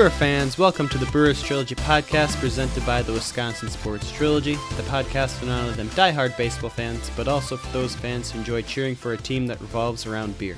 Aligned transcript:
Brewer 0.00 0.08
fans, 0.08 0.56
welcome 0.56 0.88
to 0.88 0.96
the 0.96 1.04
Brewers 1.12 1.42
Trilogy 1.42 1.74
podcast 1.74 2.40
presented 2.40 2.86
by 2.86 3.02
the 3.02 3.12
Wisconsin 3.12 3.68
Sports 3.68 4.10
Trilogy, 4.10 4.54
the 4.54 4.82
podcast 4.84 5.36
for 5.36 5.44
not 5.44 5.60
only 5.60 5.74
them 5.74 5.90
diehard 5.90 6.34
baseball 6.38 6.70
fans, 6.70 7.10
but 7.18 7.28
also 7.28 7.58
for 7.58 7.70
those 7.74 7.94
fans 7.94 8.30
who 8.30 8.38
enjoy 8.38 8.62
cheering 8.62 8.96
for 8.96 9.12
a 9.12 9.18
team 9.18 9.46
that 9.48 9.60
revolves 9.60 10.06
around 10.06 10.38
beer. 10.38 10.56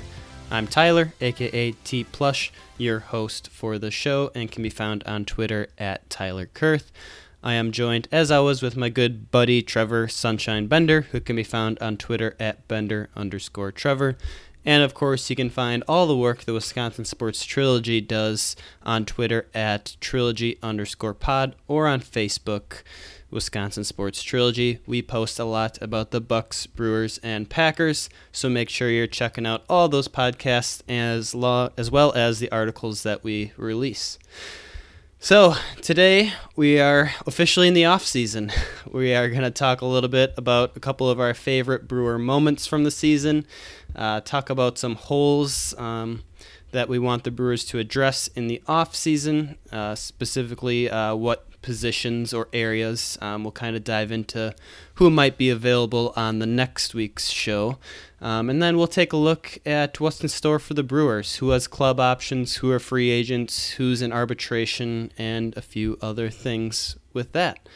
I'm 0.49 0.65
Tyler, 0.65 1.11
aka 1.19 1.73
T 1.83 2.05
Plush, 2.05 2.53
your 2.77 2.99
host 2.99 3.49
for 3.49 3.77
the 3.77 3.91
show, 3.91 4.31
and 4.33 4.49
can 4.49 4.63
be 4.63 4.69
found 4.69 5.03
on 5.03 5.25
Twitter 5.25 5.67
at 5.77 6.09
Tyler 6.09 6.45
Kurth. 6.45 6.89
I 7.43 7.55
am 7.55 7.73
joined, 7.73 8.07
as 8.13 8.31
always, 8.31 8.61
with 8.61 8.77
my 8.77 8.87
good 8.87 9.29
buddy 9.29 9.61
Trevor 9.61 10.07
Sunshine 10.07 10.67
Bender, 10.67 11.01
who 11.11 11.19
can 11.19 11.35
be 11.35 11.43
found 11.43 11.77
on 11.79 11.97
Twitter 11.97 12.37
at 12.39 12.65
Bender 12.69 13.09
underscore 13.13 13.73
Trevor. 13.73 14.15
And 14.65 14.83
of 14.83 14.93
course, 14.93 15.29
you 15.29 15.35
can 15.35 15.49
find 15.49 15.83
all 15.87 16.07
the 16.07 16.15
work 16.15 16.43
the 16.43 16.53
Wisconsin 16.53 17.05
Sports 17.05 17.45
Trilogy 17.45 17.99
does 17.99 18.55
on 18.83 19.05
Twitter 19.05 19.47
at 19.53 19.97
trilogy 19.99 20.57
underscore 20.63 21.13
pod 21.13 21.55
or 21.67 21.87
on 21.87 21.99
Facebook, 21.99 22.83
Wisconsin 23.29 23.83
Sports 23.83 24.23
Trilogy. 24.23 24.79
We 24.85 25.01
post 25.01 25.39
a 25.39 25.43
lot 25.43 25.81
about 25.81 26.11
the 26.11 26.21
Bucks, 26.21 26.65
Brewers, 26.65 27.17
and 27.23 27.49
Packers, 27.49 28.09
so 28.31 28.47
make 28.47 28.69
sure 28.69 28.89
you're 28.89 29.07
checking 29.07 29.45
out 29.45 29.63
all 29.67 29.89
those 29.89 30.07
podcasts 30.07 30.81
as, 30.87 31.35
lo- 31.35 31.71
as 31.77 31.91
well 31.91 32.13
as 32.13 32.39
the 32.39 32.51
articles 32.51 33.03
that 33.03 33.23
we 33.23 33.51
release. 33.57 34.17
So, 35.19 35.55
today 35.81 36.33
we 36.57 36.81
are 36.81 37.13
officially 37.25 37.69
in 37.69 37.73
the 37.73 37.85
off 37.85 38.05
season. 38.05 38.51
We 38.91 39.15
are 39.15 39.27
going 39.27 39.41
to 39.41 39.49
talk 39.49 39.81
a 39.81 39.87
little 39.87 40.09
bit 40.09 40.35
about 40.37 40.77
a 40.77 40.79
couple 40.79 41.09
of 41.09 41.19
our 41.19 41.33
favorite 41.33 41.87
Brewer 41.87 42.19
moments 42.19 42.67
from 42.67 42.83
the 42.83 42.91
season, 42.91 43.47
uh, 43.95 44.21
talk 44.21 44.49
about 44.49 44.77
some 44.77 44.95
holes 44.95 45.73
um, 45.77 46.23
that 46.71 46.89
we 46.89 46.99
want 46.99 47.23
the 47.23 47.31
Brewers 47.31 47.63
to 47.65 47.79
address 47.79 48.27
in 48.29 48.47
the 48.47 48.61
off 48.67 48.95
season, 48.95 49.57
uh, 49.71 49.95
specifically 49.95 50.89
uh, 50.89 51.15
what 51.15 51.47
positions 51.61 52.33
or 52.33 52.47
areas. 52.53 53.17
Um, 53.21 53.43
we'll 53.43 53.51
kind 53.51 53.75
of 53.75 53.83
dive 53.83 54.11
into 54.11 54.53
who 54.95 55.09
might 55.09 55.37
be 55.37 55.49
available 55.49 56.13
on 56.15 56.39
the 56.39 56.45
next 56.45 56.93
week's 56.93 57.29
show. 57.29 57.79
Um, 58.21 58.49
and 58.49 58.61
then 58.61 58.77
we'll 58.77 58.87
take 58.87 59.13
a 59.13 59.17
look 59.17 59.57
at 59.65 59.99
what's 59.99 60.21
in 60.21 60.29
store 60.29 60.59
for 60.59 60.75
the 60.75 60.83
Brewers, 60.83 61.37
who 61.37 61.49
has 61.49 61.67
club 61.67 61.99
options, 61.99 62.57
who 62.57 62.69
are 62.71 62.79
free 62.79 63.09
agents, 63.09 63.71
who's 63.71 64.01
in 64.01 64.13
arbitration, 64.13 65.11
and 65.17 65.57
a 65.57 65.61
few 65.61 65.97
other 66.01 66.29
things 66.29 66.97
with 67.13 67.31
that. 67.31 67.67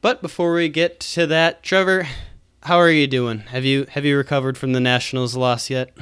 But 0.00 0.20
before 0.20 0.52
we 0.54 0.68
get 0.68 1.00
to 1.00 1.26
that, 1.28 1.62
Trevor, 1.62 2.06
how 2.64 2.78
are 2.78 2.90
you 2.90 3.06
doing? 3.06 3.40
Have 3.40 3.64
you 3.64 3.86
have 3.90 4.04
you 4.04 4.16
recovered 4.16 4.56
from 4.58 4.72
the 4.72 4.80
Nationals 4.80 5.36
loss 5.36 5.70
yet? 5.70 5.96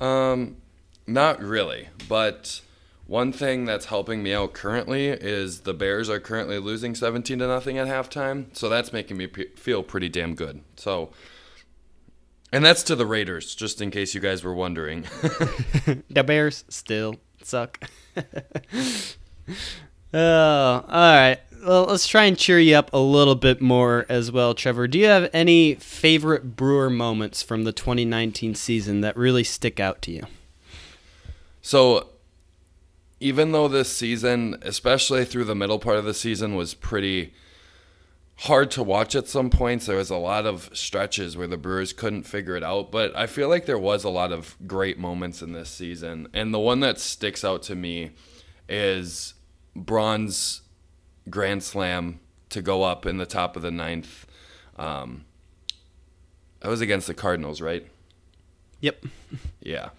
Um, 0.00 0.56
not 1.06 1.42
really, 1.42 1.88
but 2.08 2.60
one 3.06 3.32
thing 3.32 3.64
that's 3.64 3.86
helping 3.86 4.22
me 4.22 4.32
out 4.32 4.52
currently 4.52 5.08
is 5.08 5.60
the 5.60 5.74
Bears 5.74 6.08
are 6.08 6.20
currently 6.20 6.58
losing 6.58 6.94
17 6.94 7.38
to 7.38 7.46
nothing 7.46 7.78
at 7.78 7.88
halftime, 7.88 8.54
so 8.56 8.68
that's 8.68 8.92
making 8.92 9.16
me 9.16 9.26
p- 9.26 9.48
feel 9.56 9.82
pretty 9.82 10.08
damn 10.08 10.34
good. 10.34 10.60
So, 10.76 11.10
and 12.52 12.64
that's 12.64 12.82
to 12.84 12.94
the 12.94 13.06
Raiders, 13.06 13.54
just 13.54 13.80
in 13.80 13.90
case 13.90 14.14
you 14.14 14.20
guys 14.20 14.44
were 14.44 14.54
wondering. 14.54 15.02
the 16.10 16.22
Bears 16.24 16.64
still 16.68 17.16
suck. 17.42 17.82
oh, 20.14 20.84
all 20.86 21.16
right. 21.16 21.38
Well, 21.64 21.84
let's 21.84 22.06
try 22.06 22.24
and 22.24 22.38
cheer 22.38 22.60
you 22.60 22.76
up 22.76 22.92
a 22.92 22.98
little 22.98 23.34
bit 23.34 23.60
more 23.60 24.06
as 24.08 24.30
well, 24.30 24.54
Trevor. 24.54 24.86
Do 24.86 24.98
you 24.98 25.06
have 25.06 25.28
any 25.32 25.74
favorite 25.74 26.56
Brewer 26.56 26.88
moments 26.88 27.42
from 27.42 27.64
the 27.64 27.72
2019 27.72 28.54
season 28.54 29.00
that 29.00 29.16
really 29.16 29.44
stick 29.44 29.80
out 29.80 30.00
to 30.02 30.12
you? 30.12 30.22
so, 31.60 32.08
even 33.20 33.52
though 33.52 33.66
this 33.66 33.94
season, 33.94 34.56
especially 34.62 35.24
through 35.24 35.44
the 35.44 35.54
middle 35.54 35.78
part 35.78 35.98
of 35.98 36.04
the 36.04 36.14
season, 36.14 36.54
was 36.54 36.74
pretty 36.74 37.34
hard 38.42 38.70
to 38.70 38.82
watch 38.82 39.16
at 39.16 39.26
some 39.26 39.50
points. 39.50 39.86
There 39.86 39.96
was 39.96 40.10
a 40.10 40.16
lot 40.16 40.46
of 40.46 40.70
stretches 40.72 41.36
where 41.36 41.48
the 41.48 41.56
Brewers 41.56 41.92
couldn't 41.92 42.22
figure 42.22 42.56
it 42.56 42.62
out, 42.62 42.92
but 42.92 43.14
I 43.16 43.26
feel 43.26 43.48
like 43.48 43.66
there 43.66 43.78
was 43.78 44.04
a 44.04 44.08
lot 44.08 44.30
of 44.30 44.56
great 44.66 44.98
moments 44.98 45.42
in 45.42 45.52
this 45.52 45.68
season. 45.68 46.28
And 46.32 46.54
the 46.54 46.60
one 46.60 46.78
that 46.80 47.00
sticks 47.00 47.44
out 47.44 47.64
to 47.64 47.74
me 47.74 48.12
is 48.68 49.34
Braun's 49.74 50.62
grand 51.30 51.62
slam 51.62 52.20
to 52.50 52.62
go 52.62 52.82
up 52.82 53.06
in 53.06 53.18
the 53.18 53.26
top 53.26 53.56
of 53.56 53.62
the 53.62 53.70
ninth. 53.70 54.26
Um, 54.76 55.24
that 56.60 56.68
was 56.68 56.80
against 56.80 57.06
the 57.06 57.14
Cardinals, 57.14 57.60
right? 57.60 57.86
Yep. 58.80 59.04
Yeah. 59.60 59.90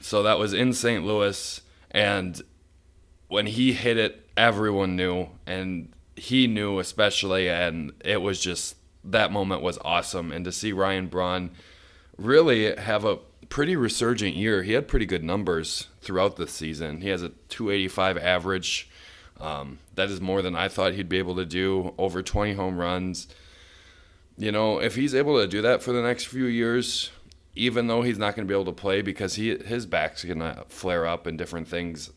So 0.00 0.22
that 0.22 0.38
was 0.38 0.54
in 0.54 0.72
St. 0.72 1.04
Louis, 1.04 1.60
and 1.90 2.40
when 3.28 3.46
he 3.46 3.74
hit 3.74 3.98
it, 3.98 4.26
everyone 4.36 4.96
knew, 4.96 5.28
and 5.46 5.92
he 6.16 6.46
knew 6.46 6.78
especially, 6.78 7.50
and 7.50 7.92
it 8.04 8.22
was 8.22 8.40
just 8.40 8.76
that 9.04 9.30
moment 9.30 9.60
was 9.60 9.78
awesome. 9.84 10.32
And 10.32 10.44
to 10.46 10.52
see 10.52 10.72
Ryan 10.72 11.08
Braun 11.08 11.50
really 12.16 12.74
have 12.76 13.04
a 13.04 13.18
pretty 13.48 13.76
resurgent 13.76 14.36
year, 14.36 14.62
he 14.62 14.72
had 14.72 14.88
pretty 14.88 15.06
good 15.06 15.24
numbers 15.24 15.88
throughout 16.00 16.36
the 16.36 16.46
season. 16.46 17.00
He 17.00 17.08
has 17.08 17.22
a 17.22 17.30
285 17.48 18.16
average. 18.18 18.88
Um, 19.38 19.78
that 19.94 20.10
is 20.10 20.20
more 20.20 20.42
than 20.42 20.54
I 20.56 20.68
thought 20.68 20.94
he'd 20.94 21.08
be 21.08 21.18
able 21.18 21.36
to 21.36 21.44
do. 21.44 21.94
Over 21.98 22.22
20 22.22 22.54
home 22.54 22.78
runs. 22.78 23.28
You 24.36 24.50
know, 24.50 24.80
if 24.80 24.96
he's 24.96 25.14
able 25.14 25.40
to 25.40 25.46
do 25.46 25.62
that 25.62 25.82
for 25.82 25.92
the 25.92 26.02
next 26.02 26.24
few 26.24 26.46
years, 26.46 27.10
even 27.54 27.86
though 27.86 28.02
he's 28.02 28.18
not 28.18 28.34
going 28.34 28.46
to 28.46 28.50
be 28.50 28.54
able 28.54 28.64
to 28.64 28.80
play 28.80 29.00
because 29.02 29.34
he 29.34 29.56
his 29.56 29.86
back's 29.86 30.24
going 30.24 30.40
to 30.40 30.64
flare 30.68 31.06
up 31.06 31.26
and 31.26 31.38
different 31.38 31.68
things. 31.68 32.10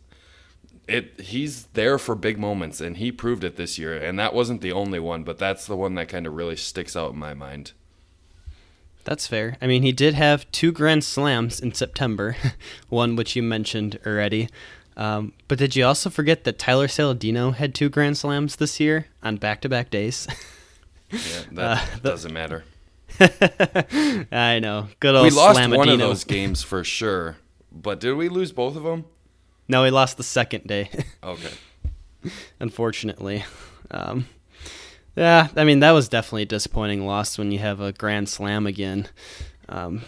It 0.87 1.19
he's 1.19 1.65
there 1.73 1.97
for 1.97 2.15
big 2.15 2.39
moments 2.39 2.81
and 2.81 2.97
he 2.97 3.11
proved 3.11 3.43
it 3.43 3.57
this 3.57 3.77
year 3.77 3.95
and 3.95 4.17
that 4.17 4.33
wasn't 4.33 4.61
the 4.61 4.71
only 4.71 4.99
one 4.99 5.23
but 5.23 5.37
that's 5.37 5.67
the 5.67 5.75
one 5.75 5.95
that 5.95 6.07
kind 6.07 6.25
of 6.25 6.33
really 6.33 6.55
sticks 6.55 6.95
out 6.95 7.11
in 7.11 7.19
my 7.19 7.33
mind. 7.33 7.73
That's 9.03 9.27
fair. 9.27 9.57
I 9.61 9.67
mean, 9.67 9.83
he 9.83 9.93
did 9.93 10.15
have 10.15 10.51
two 10.51 10.73
grand 10.73 11.01
slams 11.05 11.61
in 11.61 11.73
September, 11.73 12.35
one 12.89 13.15
which 13.15 13.37
you 13.37 13.43
mentioned 13.43 13.97
already. 14.05 14.49
Um, 14.97 15.31
but 15.47 15.57
did 15.59 15.75
you 15.75 15.85
also 15.85 16.09
forget 16.09 16.43
that 16.43 16.57
Tyler 16.59 16.87
Saladino 16.87 17.53
had 17.53 17.73
two 17.75 17.87
grand 17.87 18.17
slams 18.17 18.55
this 18.57 18.79
year 18.79 19.05
on 19.23 19.37
back-to-back 19.37 19.89
days? 19.91 20.27
Yeah, 21.11 21.19
that 21.53 21.77
Uh, 21.77 21.85
the- 22.01 22.09
doesn't 22.09 22.33
matter. 22.33 22.63
I 23.19 24.59
know. 24.59 24.87
Good 24.99 25.15
old 25.15 25.23
We 25.23 25.29
lost 25.29 25.59
Slamadino. 25.59 25.77
one 25.77 25.89
of 25.89 25.99
those 25.99 26.23
games 26.23 26.61
for 26.63 26.83
sure. 26.83 27.37
But 27.71 27.99
did 27.99 28.13
we 28.13 28.27
lose 28.27 28.51
both 28.51 28.75
of 28.75 28.83
them? 28.83 29.05
No, 29.67 29.83
we 29.83 29.91
lost 29.91 30.17
the 30.17 30.23
second 30.23 30.65
day, 30.65 30.89
Okay. 31.23 31.51
unfortunately. 32.59 33.43
Um, 33.91 34.27
yeah, 35.15 35.49
I 35.55 35.63
mean 35.63 35.79
that 35.81 35.91
was 35.91 36.07
definitely 36.09 36.43
a 36.43 36.47
disappointing 36.47 37.05
loss 37.05 37.37
when 37.37 37.51
you 37.51 37.59
have 37.59 37.79
a 37.81 37.91
grand 37.91 38.29
slam 38.29 38.65
again. 38.67 39.07
Um, 39.69 40.03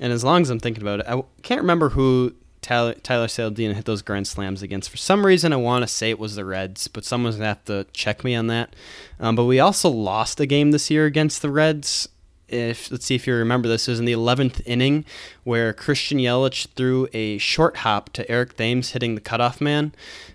and 0.00 0.12
as 0.12 0.22
long 0.24 0.42
as 0.42 0.50
I'm 0.50 0.60
thinking 0.60 0.82
about 0.82 1.00
it, 1.00 1.06
I 1.06 1.10
w- 1.10 1.26
can't 1.42 1.60
remember 1.60 1.90
who 1.90 2.34
Tyler, 2.62 2.94
Tyler 2.94 3.26
Saladino 3.26 3.74
hit 3.74 3.84
those 3.84 4.02
grand 4.02 4.28
slams 4.28 4.62
against. 4.62 4.90
For 4.90 4.96
some 4.96 5.24
reason, 5.24 5.52
I 5.52 5.56
want 5.56 5.82
to 5.82 5.88
say 5.88 6.10
it 6.10 6.18
was 6.18 6.34
the 6.34 6.44
Reds, 6.44 6.88
but 6.88 7.04
someone's 7.04 7.36
gonna 7.36 7.48
have 7.48 7.64
to 7.66 7.86
check 7.92 8.22
me 8.22 8.34
on 8.34 8.48
that. 8.48 8.76
Um, 9.18 9.34
but 9.34 9.44
we 9.44 9.60
also 9.60 9.88
lost 9.88 10.40
a 10.40 10.46
game 10.46 10.70
this 10.70 10.90
year 10.90 11.06
against 11.06 11.42
the 11.42 11.50
Reds. 11.50 12.08
If 12.50 12.90
let's 12.90 13.06
see 13.06 13.14
if 13.14 13.26
you 13.26 13.34
remember 13.34 13.68
this, 13.68 13.86
it 13.86 13.92
was 13.92 14.00
in 14.00 14.06
the 14.06 14.12
11th 14.12 14.60
inning 14.66 15.04
where 15.44 15.72
Christian 15.72 16.18
Yelich 16.18 16.66
threw 16.74 17.08
a 17.12 17.38
short 17.38 17.78
hop 17.78 18.10
to 18.14 18.28
Eric 18.30 18.56
Thames 18.56 18.90
hitting 18.90 19.14
the 19.14 19.20
cutoff 19.20 19.60
man, 19.60 19.92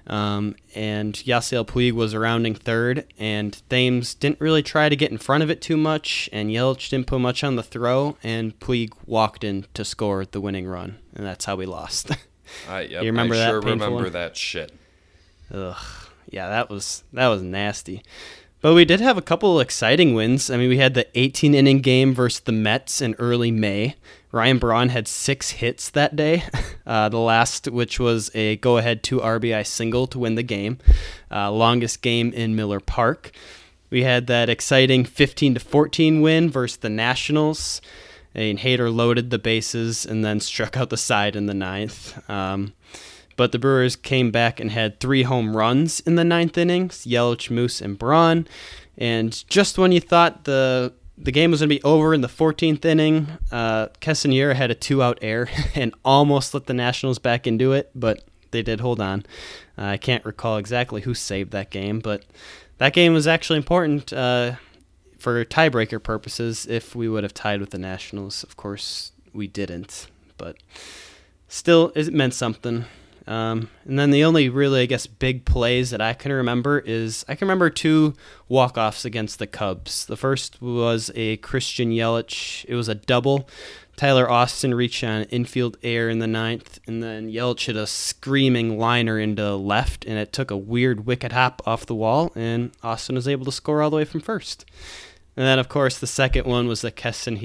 um, 0.07 0.55
and 0.73 1.13
Yasiel 1.15 1.65
Puig 1.65 1.91
was 1.91 2.15
rounding 2.15 2.55
third, 2.55 3.05
and 3.19 3.61
Thames 3.69 4.13
didn't 4.13 4.39
really 4.39 4.63
try 4.63 4.87
to 4.87 4.95
get 4.95 5.11
in 5.11 5.17
front 5.17 5.43
of 5.43 5.49
it 5.49 5.61
too 5.61 5.75
much, 5.77 6.29
and 6.31 6.49
Yelich 6.49 6.89
didn't 6.89 7.07
put 7.07 7.19
much 7.19 7.43
on 7.43 7.57
the 7.57 7.63
throw, 7.63 8.15
and 8.23 8.57
Puig 8.61 8.93
walked 9.05 9.43
in 9.43 9.65
to 9.73 9.83
score 9.83 10.25
the 10.25 10.39
winning 10.39 10.67
run, 10.67 10.97
and 11.13 11.25
that's 11.25 11.45
how 11.45 11.55
we 11.57 11.65
lost. 11.65 12.11
I, 12.69 12.81
yep, 12.81 13.03
You 13.03 13.09
remember 13.09 13.35
I 13.35 13.39
that 13.39 13.49
sure 13.49 13.59
remember 13.61 13.91
one? 14.03 14.11
that 14.13 14.37
shit. 14.37 14.71
Ugh. 15.53 15.75
yeah, 16.29 16.47
that 16.47 16.69
was 16.69 17.03
that 17.13 17.27
was 17.27 17.41
nasty. 17.41 18.03
But 18.65 18.73
we 18.73 18.83
did 18.83 18.99
have 18.99 19.15
a 19.15 19.21
couple 19.21 19.59
exciting 19.59 20.15
wins. 20.15 20.49
I 20.49 20.57
mean, 20.57 20.69
we 20.69 20.79
had 20.79 20.95
the 20.95 21.05
18 21.13 21.53
inning 21.53 21.81
game 21.81 22.15
versus 22.15 22.39
the 22.39 22.51
Mets 22.51 22.99
in 22.99 23.13
early 23.19 23.51
May. 23.51 23.95
Ryan 24.31 24.57
Braun 24.57 24.89
had 24.89 25.07
six 25.07 25.51
hits 25.51 25.91
that 25.91 26.15
day. 26.15 26.43
Uh, 26.87 27.09
the 27.09 27.17
last, 27.17 27.67
which 27.67 27.99
was 27.99 28.29
a 28.35 28.57
go 28.57 28.77
ahead 28.77 29.01
two 29.01 29.19
RBI 29.19 29.65
single 29.65 30.05
to 30.05 30.19
win 30.19 30.35
the 30.35 30.43
game, 30.43 30.77
uh, 31.31 31.51
longest 31.51 32.03
game 32.03 32.31
in 32.31 32.55
Miller 32.55 32.79
Park. 32.79 33.31
We 33.89 34.03
had 34.03 34.27
that 34.27 34.49
exciting 34.49 35.03
15 35.03 35.55
to 35.55 35.59
14 35.59 36.21
win 36.21 36.51
versus 36.51 36.77
the 36.77 36.89
Nationals. 36.89 37.81
And 38.35 38.59
Hader 38.59 38.93
loaded 38.93 39.31
the 39.31 39.39
bases 39.39 40.05
and 40.05 40.23
then 40.23 40.39
struck 40.39 40.77
out 40.77 40.91
the 40.91 40.97
side 40.97 41.35
in 41.35 41.47
the 41.47 41.55
ninth. 41.55 42.29
Um, 42.29 42.73
but 43.35 43.51
the 43.51 43.59
Brewers 43.59 43.95
came 43.95 44.31
back 44.31 44.59
and 44.59 44.71
had 44.71 44.99
three 44.99 45.23
home 45.23 45.55
runs 45.55 45.99
in 46.01 46.15
the 46.15 46.23
ninth 46.23 46.57
innings 46.57 47.05
Yelich, 47.05 47.49
Moose, 47.49 47.81
and 47.81 47.97
Braun. 47.97 48.47
And 48.97 49.47
just 49.49 49.77
when 49.77 49.91
you 49.91 49.99
thought 49.99 50.45
the 50.45 50.93
the 51.17 51.31
game 51.31 51.51
was 51.51 51.61
going 51.61 51.69
to 51.69 51.75
be 51.75 51.83
over 51.83 52.13
in 52.13 52.21
the 52.21 52.27
14th 52.27 52.83
inning, 52.83 53.27
uh, 53.51 53.87
had 54.01 54.71
a 54.71 54.75
two 54.75 55.01
out 55.01 55.17
error 55.21 55.49
and 55.75 55.93
almost 56.03 56.53
let 56.53 56.65
the 56.65 56.73
Nationals 56.73 57.19
back 57.19 57.47
into 57.47 57.71
it, 57.71 57.89
but 57.95 58.23
they 58.51 58.61
did 58.61 58.81
hold 58.81 58.99
on. 58.99 59.25
Uh, 59.77 59.83
I 59.83 59.97
can't 59.97 60.25
recall 60.25 60.57
exactly 60.57 61.01
who 61.01 61.13
saved 61.13 61.51
that 61.51 61.69
game, 61.69 61.99
but 61.99 62.23
that 62.79 62.93
game 62.93 63.13
was 63.13 63.27
actually 63.27 63.57
important 63.57 64.11
uh, 64.11 64.55
for 65.17 65.43
tiebreaker 65.45 66.01
purposes 66.01 66.65
if 66.65 66.95
we 66.95 67.07
would 67.07 67.23
have 67.23 67.33
tied 67.33 67.59
with 67.59 67.69
the 67.69 67.77
Nationals. 67.77 68.43
Of 68.43 68.57
course, 68.57 69.11
we 69.33 69.47
didn't, 69.47 70.07
but 70.37 70.57
still, 71.47 71.91
it 71.95 72.13
meant 72.13 72.33
something. 72.33 72.85
Um, 73.27 73.69
and 73.85 73.97
then 73.97 74.11
the 74.11 74.23
only 74.23 74.49
really, 74.49 74.81
I 74.81 74.85
guess, 74.85 75.07
big 75.07 75.45
plays 75.45 75.89
that 75.89 76.01
I 76.01 76.13
can 76.13 76.31
remember 76.31 76.79
is 76.79 77.25
I 77.27 77.35
can 77.35 77.47
remember 77.47 77.69
two 77.69 78.13
walk 78.47 78.77
offs 78.77 79.03
against 79.03 79.39
the 79.39 79.47
Cubs. 79.47 80.05
The 80.05 80.17
first 80.17 80.61
was 80.61 81.11
a 81.15 81.37
Christian 81.37 81.89
Yelich, 81.91 82.65
it 82.67 82.75
was 82.75 82.87
a 82.87 82.95
double. 82.95 83.49
Tyler 83.95 84.29
Austin 84.29 84.73
reached 84.73 85.03
on 85.05 85.23
infield 85.23 85.77
air 85.81 86.09
in 86.09 86.19
the 86.19 86.27
ninth, 86.27 86.79
and 86.85 87.01
then 87.01 87.31
Yelich 87.31 87.65
hit 87.65 87.77
a 87.77 87.87
screaming 87.87 88.77
liner 88.77 89.17
into 89.17 89.55
left, 89.55 90.03
and 90.05 90.17
it 90.17 90.33
took 90.33 90.51
a 90.51 90.57
weird 90.57 91.05
wicket 91.05 91.31
hop 91.31 91.61
off 91.65 91.85
the 91.85 91.95
wall, 91.95 92.31
and 92.35 92.71
Austin 92.83 93.15
was 93.15 93.27
able 93.27 93.45
to 93.45 93.53
score 93.53 93.81
all 93.81 93.89
the 93.89 93.95
way 93.95 94.05
from 94.05 94.19
first. 94.19 94.65
And 95.37 95.45
then, 95.45 95.59
of 95.59 95.67
course, 95.67 95.99
the 95.99 96.07
second 96.07 96.45
one 96.45 96.67
was 96.67 96.81
the 96.81 96.91
Keston 96.91 97.37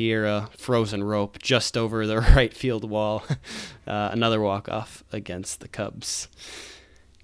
frozen 0.57 1.03
rope 1.03 1.39
just 1.41 1.77
over 1.77 2.07
the 2.07 2.21
right 2.37 2.55
field 2.55 2.89
wall. 2.89 3.25
uh, 3.87 4.11
another 4.13 4.41
walk 4.41 4.69
off 4.69 5.03
against 5.13 5.61
the 5.61 5.69
Cubs. 5.69 6.29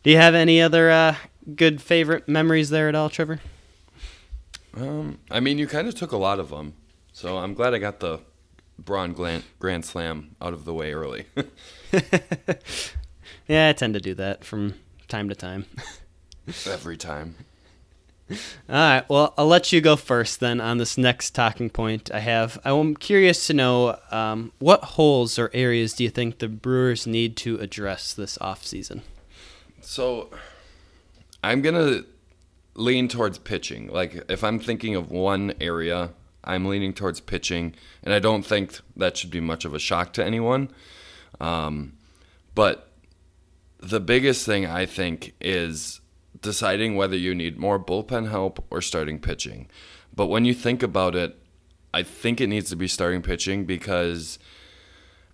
Do 0.03 0.11
you 0.11 0.17
have 0.17 0.35
any 0.35 0.61
other 0.61 0.91
uh, 0.91 1.17
good 1.55 1.81
favorite 1.81 2.29
memories 2.29 2.71
there 2.71 2.89
at 2.89 2.95
all, 2.95 3.09
Trevor? 3.09 3.41
Um, 4.77 5.19
I 5.31 5.41
mean, 5.41 5.59
you 5.59 5.67
kind 5.67 5.89
of 5.89 5.95
took 5.95 6.13
a 6.13 6.17
lot 6.17 6.39
of 6.39 6.51
them, 6.51 6.75
so 7.13 7.39
I'm 7.39 7.55
glad 7.55 7.73
I 7.73 7.79
got 7.79 8.01
the 8.01 8.21
Braun 8.79 9.13
Grand, 9.13 9.45
Grand 9.59 9.85
Slam 9.85 10.37
out 10.41 10.53
of 10.53 10.65
the 10.65 10.75
way 10.75 10.93
early. 10.93 11.27
yeah, 13.49 13.69
I 13.69 13.73
tend 13.73 13.95
to 13.95 14.01
do 14.01 14.15
that 14.15 14.45
from 14.45 14.75
time 15.09 15.29
to 15.29 15.35
time. 15.35 15.65
Every 16.67 16.97
time. 16.97 17.37
All 18.29 18.37
right. 18.69 19.09
Well, 19.09 19.35
I'll 19.39 19.47
let 19.47 19.73
you 19.73 19.81
go 19.81 19.95
first 19.95 20.41
then 20.41 20.61
on 20.61 20.79
this 20.79 20.99
next 20.99 21.31
talking 21.31 21.71
point 21.71 22.11
I 22.13 22.19
have. 22.21 22.59
I'm 22.65 22.97
curious 22.97 23.47
to 23.47 23.55
know 23.55 23.99
um, 24.11 24.53
what 24.59 24.83
holes 24.83 25.39
or 25.39 25.51
areas 25.55 25.93
do 25.93 26.05
you 26.05 26.11
think 26.11 26.39
the 26.39 26.49
Brewers 26.49 27.07
need 27.07 27.37
to 27.39 27.57
address 27.59 28.13
this 28.13 28.37
offseason? 28.39 29.03
So 29.81 30.31
I'm 31.45 31.63
going 31.63 31.77
to 31.77 32.05
lean 32.75 33.07
towards 33.09 33.39
pitching. 33.39 33.89
Like, 33.89 34.25
if 34.29 34.43
I'm 34.43 34.59
thinking 34.59 34.97
of 34.97 35.11
one 35.11 35.55
area, 35.61 36.11
I'm 36.43 36.67
leaning 36.67 36.93
towards 36.93 37.21
pitching, 37.21 37.75
and 38.03 38.13
I 38.13 38.19
don't 38.19 38.45
think 38.45 38.81
that 38.97 39.17
should 39.17 39.31
be 39.31 39.41
much 39.41 39.65
of 39.65 39.75
a 39.75 39.79
shock 39.79 40.13
to 40.15 40.25
anyone. 40.25 40.71
Um, 41.41 41.93
but 42.55 42.91
the 43.79 44.01
biggest 44.01 44.45
thing 44.47 44.67
I 44.67 44.87
think 44.87 45.35
is 45.41 46.01
deciding 46.41 46.97
whether 46.97 47.17
you 47.17 47.35
need 47.35 47.59
more 47.59 47.79
bullpen 47.79 48.31
help 48.31 48.65
or 48.71 48.81
starting 48.81 49.19
pitching. 49.19 49.69
But 50.15 50.27
when 50.27 50.45
you 50.45 50.55
think 50.55 50.83
about 50.83 51.15
it, 51.15 51.39
I 51.93 52.03
think 52.03 52.41
it 52.41 52.49
needs 52.49 52.71
to 52.71 52.77
be 52.77 52.89
starting 52.89 53.23
pitching 53.23 53.65
because 53.65 54.39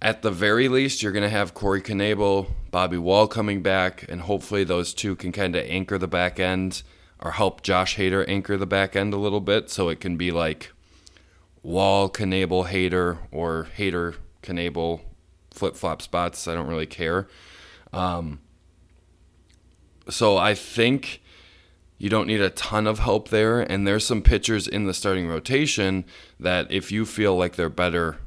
at 0.03 0.23
the 0.23 0.33
very 0.33 0.69
least, 0.69 1.03
you're 1.03 1.13
going 1.13 1.23
to 1.23 1.29
have 1.29 1.55
Corey 1.55 1.81
Knebel, 1.81 2.51
Bobby 2.73 2.99
Wahl 2.99 3.29
coming 3.29 3.63
back, 3.63 4.05
and 4.09 4.23
hopefully 4.23 4.65
those 4.65 4.93
two 4.93 5.15
can 5.15 5.31
kind 5.31 5.55
of 5.55 5.65
anchor 5.67 5.97
the 5.97 6.09
back 6.09 6.41
end 6.41 6.83
or 7.21 7.31
help 7.31 7.63
Josh 7.63 7.97
Hader 7.97 8.29
anchor 8.29 8.57
the 8.57 8.67
back 8.67 8.97
end 8.97 9.15
a 9.15 9.17
little 9.17 9.41
bit 9.41 9.71
so 9.71 9.89
it 9.89 10.01
can 10.01 10.17
be 10.17 10.33
like 10.33 10.73
Wahl, 11.63 12.11
Knebel, 12.11 12.67
Hader, 12.67 13.19
or 13.31 13.69
Hader, 13.79 14.17
Knebel, 14.43 15.03
flip 15.53 15.77
flop 15.77 16.03
spots. 16.03 16.49
I 16.49 16.55
don't 16.55 16.67
really 16.67 16.87
care. 16.87 17.29
Um, 17.93 18.41
so 20.09 20.37
I 20.37 20.55
think 20.55 21.23
you 21.99 22.09
don't 22.09 22.27
need 22.27 22.41
a 22.41 22.51
ton 22.51 22.87
of 22.87 22.99
help 22.99 23.29
there. 23.29 23.61
And 23.61 23.87
there's 23.87 24.05
some 24.05 24.23
pitchers 24.23 24.67
in 24.67 24.87
the 24.87 24.95
starting 24.95 25.29
rotation 25.29 26.05
that 26.41 26.71
if 26.71 26.91
you 26.91 27.07
feel 27.07 27.37
like 27.37 27.55
they're 27.55 27.69
better 27.69 28.19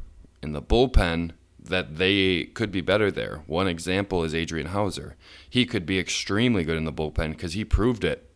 in 0.41 0.53
the 0.53 0.61
bullpen, 0.61 1.31
that 1.59 1.97
they 1.97 2.45
could 2.45 2.71
be 2.71 2.81
better 2.81 3.11
there. 3.11 3.43
One 3.47 3.67
example 3.67 4.23
is 4.23 4.33
Adrian 4.33 4.67
Houser. 4.67 5.15
He 5.49 5.65
could 5.65 5.85
be 5.85 5.99
extremely 5.99 6.63
good 6.63 6.77
in 6.77 6.85
the 6.85 6.93
bullpen 6.93 7.31
because 7.31 7.53
he 7.53 7.65
proved 7.65 8.03
it 8.03 8.29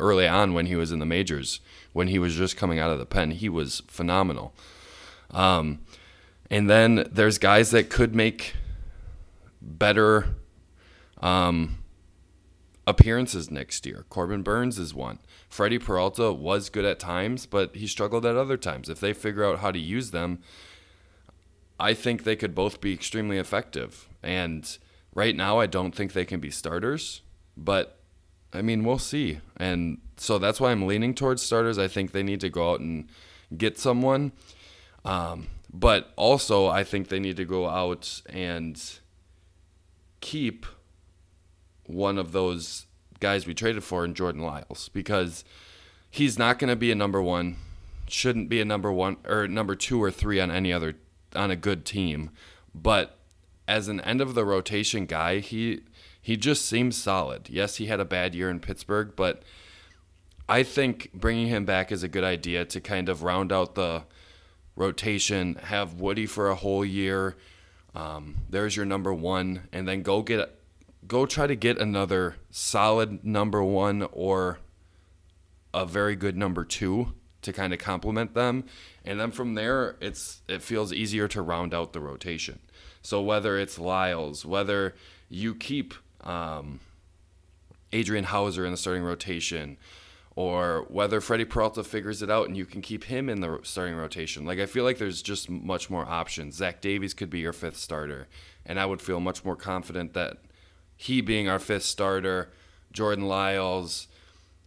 early 0.00 0.26
on 0.26 0.54
when 0.54 0.66
he 0.66 0.74
was 0.74 0.90
in 0.90 0.98
the 0.98 1.06
majors. 1.06 1.60
When 1.92 2.08
he 2.08 2.18
was 2.18 2.34
just 2.34 2.56
coming 2.56 2.78
out 2.78 2.90
of 2.90 2.98
the 2.98 3.06
pen, 3.06 3.32
he 3.32 3.48
was 3.48 3.82
phenomenal. 3.86 4.54
Um, 5.30 5.80
and 6.50 6.68
then 6.68 7.06
there's 7.12 7.38
guys 7.38 7.70
that 7.70 7.90
could 7.90 8.14
make 8.14 8.54
better 9.60 10.34
um, 11.20 11.79
appearances 12.90 13.50
next 13.50 13.86
year. 13.86 14.04
Corbin 14.08 14.42
Burnes 14.42 14.78
is 14.78 14.92
one. 14.92 15.20
Freddie 15.48 15.78
Peralta 15.78 16.32
was 16.32 16.68
good 16.68 16.84
at 16.84 16.98
times, 16.98 17.46
but 17.46 17.76
he 17.76 17.86
struggled 17.86 18.26
at 18.26 18.36
other 18.36 18.56
times. 18.56 18.88
If 18.88 19.00
they 19.00 19.12
figure 19.12 19.44
out 19.44 19.60
how 19.60 19.70
to 19.70 19.78
use 19.78 20.10
them, 20.10 20.40
I 21.78 21.94
think 21.94 22.24
they 22.24 22.36
could 22.36 22.54
both 22.54 22.80
be 22.80 22.92
extremely 22.92 23.38
effective. 23.38 24.08
And 24.22 24.76
right 25.14 25.34
now, 25.34 25.58
I 25.58 25.66
don't 25.66 25.94
think 25.94 26.12
they 26.12 26.24
can 26.24 26.40
be 26.40 26.50
starters, 26.50 27.22
but 27.56 27.98
I 28.52 28.60
mean, 28.62 28.84
we'll 28.84 28.98
see. 28.98 29.38
And 29.56 29.98
so 30.16 30.38
that's 30.38 30.60
why 30.60 30.72
I'm 30.72 30.86
leaning 30.86 31.14
towards 31.14 31.42
starters. 31.42 31.78
I 31.78 31.88
think 31.88 32.12
they 32.12 32.22
need 32.22 32.40
to 32.40 32.50
go 32.50 32.72
out 32.72 32.80
and 32.80 33.08
get 33.56 33.78
someone. 33.78 34.32
Um, 35.04 35.46
but 35.72 36.12
also, 36.16 36.66
I 36.66 36.82
think 36.82 37.08
they 37.08 37.20
need 37.20 37.36
to 37.36 37.44
go 37.44 37.68
out 37.68 38.20
and 38.28 38.82
keep 40.20 40.66
one 41.86 42.18
of 42.18 42.32
those 42.32 42.86
guys 43.20 43.46
we 43.46 43.54
traded 43.54 43.84
for 43.84 44.04
in 44.04 44.14
Jordan 44.14 44.42
Lyles 44.42 44.88
because 44.92 45.44
he's 46.10 46.38
not 46.38 46.58
going 46.58 46.70
to 46.70 46.76
be 46.76 46.90
a 46.90 46.96
number 46.96 47.22
one, 47.22 47.56
shouldn't 48.08 48.48
be 48.48 48.60
a 48.60 48.64
number 48.64 48.90
one 48.90 49.18
or 49.26 49.46
number 49.46 49.76
two 49.76 50.02
or 50.02 50.10
three 50.10 50.40
on 50.40 50.50
any 50.50 50.72
other 50.72 50.96
on 51.34 51.50
a 51.50 51.56
good 51.56 51.84
team, 51.84 52.30
but 52.74 53.18
as 53.68 53.86
an 53.86 54.00
end 54.00 54.20
of 54.20 54.34
the 54.34 54.44
rotation 54.44 55.06
guy, 55.06 55.38
he 55.38 55.82
he 56.20 56.36
just 56.36 56.66
seems 56.66 56.96
solid. 56.96 57.48
Yes, 57.48 57.76
he 57.76 57.86
had 57.86 58.00
a 58.00 58.04
bad 58.04 58.34
year 58.34 58.50
in 58.50 58.60
Pittsburgh, 58.60 59.12
but 59.14 59.42
I 60.48 60.64
think 60.64 61.12
bringing 61.14 61.46
him 61.46 61.64
back 61.64 61.92
is 61.92 62.02
a 62.02 62.08
good 62.08 62.24
idea 62.24 62.64
to 62.64 62.80
kind 62.80 63.08
of 63.08 63.22
round 63.22 63.52
out 63.52 63.76
the 63.76 64.04
rotation, 64.74 65.54
have 65.54 65.94
Woody 65.94 66.26
for 66.26 66.50
a 66.50 66.56
whole 66.56 66.84
year. 66.84 67.36
Um, 67.94 68.38
there's 68.48 68.76
your 68.76 68.86
number 68.86 69.14
one, 69.14 69.68
and 69.72 69.86
then 69.86 70.02
go 70.02 70.22
get 70.22 70.59
go 71.06 71.26
try 71.26 71.46
to 71.46 71.56
get 71.56 71.78
another 71.78 72.36
solid 72.50 73.24
number 73.24 73.62
one 73.62 74.06
or 74.12 74.58
a 75.72 75.86
very 75.86 76.16
good 76.16 76.36
number 76.36 76.64
two 76.64 77.12
to 77.42 77.52
kind 77.52 77.72
of 77.72 77.78
complement 77.78 78.34
them. 78.34 78.64
And 79.04 79.18
then 79.18 79.30
from 79.30 79.54
there, 79.54 79.96
it's 80.00 80.42
it 80.48 80.62
feels 80.62 80.92
easier 80.92 81.28
to 81.28 81.42
round 81.42 81.72
out 81.72 81.92
the 81.92 82.00
rotation. 82.00 82.60
So 83.02 83.22
whether 83.22 83.58
it's 83.58 83.78
Lyles, 83.78 84.44
whether 84.44 84.94
you 85.28 85.54
keep 85.54 85.94
um, 86.22 86.80
Adrian 87.92 88.24
Houser 88.24 88.64
in 88.66 88.72
the 88.72 88.76
starting 88.76 89.02
rotation, 89.02 89.78
or 90.36 90.86
whether 90.88 91.20
Freddie 91.20 91.44
Peralta 91.44 91.82
figures 91.82 92.22
it 92.22 92.30
out 92.30 92.46
and 92.46 92.56
you 92.56 92.64
can 92.64 92.82
keep 92.82 93.04
him 93.04 93.28
in 93.28 93.40
the 93.40 93.58
starting 93.62 93.96
rotation. 93.96 94.44
Like 94.44 94.58
I 94.58 94.66
feel 94.66 94.84
like 94.84 94.98
there's 94.98 95.22
just 95.22 95.50
much 95.50 95.90
more 95.90 96.06
options. 96.06 96.56
Zach 96.56 96.80
Davies 96.80 97.14
could 97.14 97.30
be 97.30 97.40
your 97.40 97.52
fifth 97.52 97.76
starter, 97.76 98.28
and 98.66 98.78
I 98.78 98.86
would 98.86 99.02
feel 99.02 99.20
much 99.20 99.44
more 99.44 99.56
confident 99.56 100.12
that 100.14 100.38
he 101.00 101.22
being 101.22 101.48
our 101.48 101.58
fifth 101.58 101.84
starter, 101.84 102.50
Jordan 102.92 103.26
Lyles, 103.26 104.06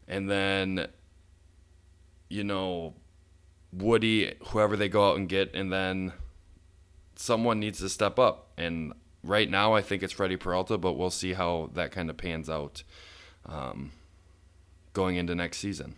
and 0.08 0.28
then, 0.28 0.88
you 2.28 2.44
know, 2.44 2.96
Woody, 3.72 4.34
whoever 4.48 4.76
they 4.76 4.90
go 4.90 5.12
out 5.12 5.18
and 5.18 5.30
get, 5.30 5.54
and 5.54 5.72
then 5.72 6.12
someone 7.16 7.60
needs 7.60 7.78
to 7.82 7.90
step 7.90 8.18
up. 8.18 8.48
And 8.58 8.94
right 9.24 9.48
now, 9.48 9.76
I 9.76 9.84
think 9.84 10.02
it's 10.02 10.12
Freddie 10.12 10.36
Peralta, 10.36 10.80
but 10.80 10.94
we'll 10.94 11.12
see 11.12 11.34
how 11.34 11.70
that 11.76 11.92
kind 11.92 12.10
of 12.10 12.18
pans 12.18 12.50
out. 12.50 12.82
Um, 13.46 13.92
going 14.94 15.18
into 15.18 15.36
next 15.36 15.58
season. 15.58 15.98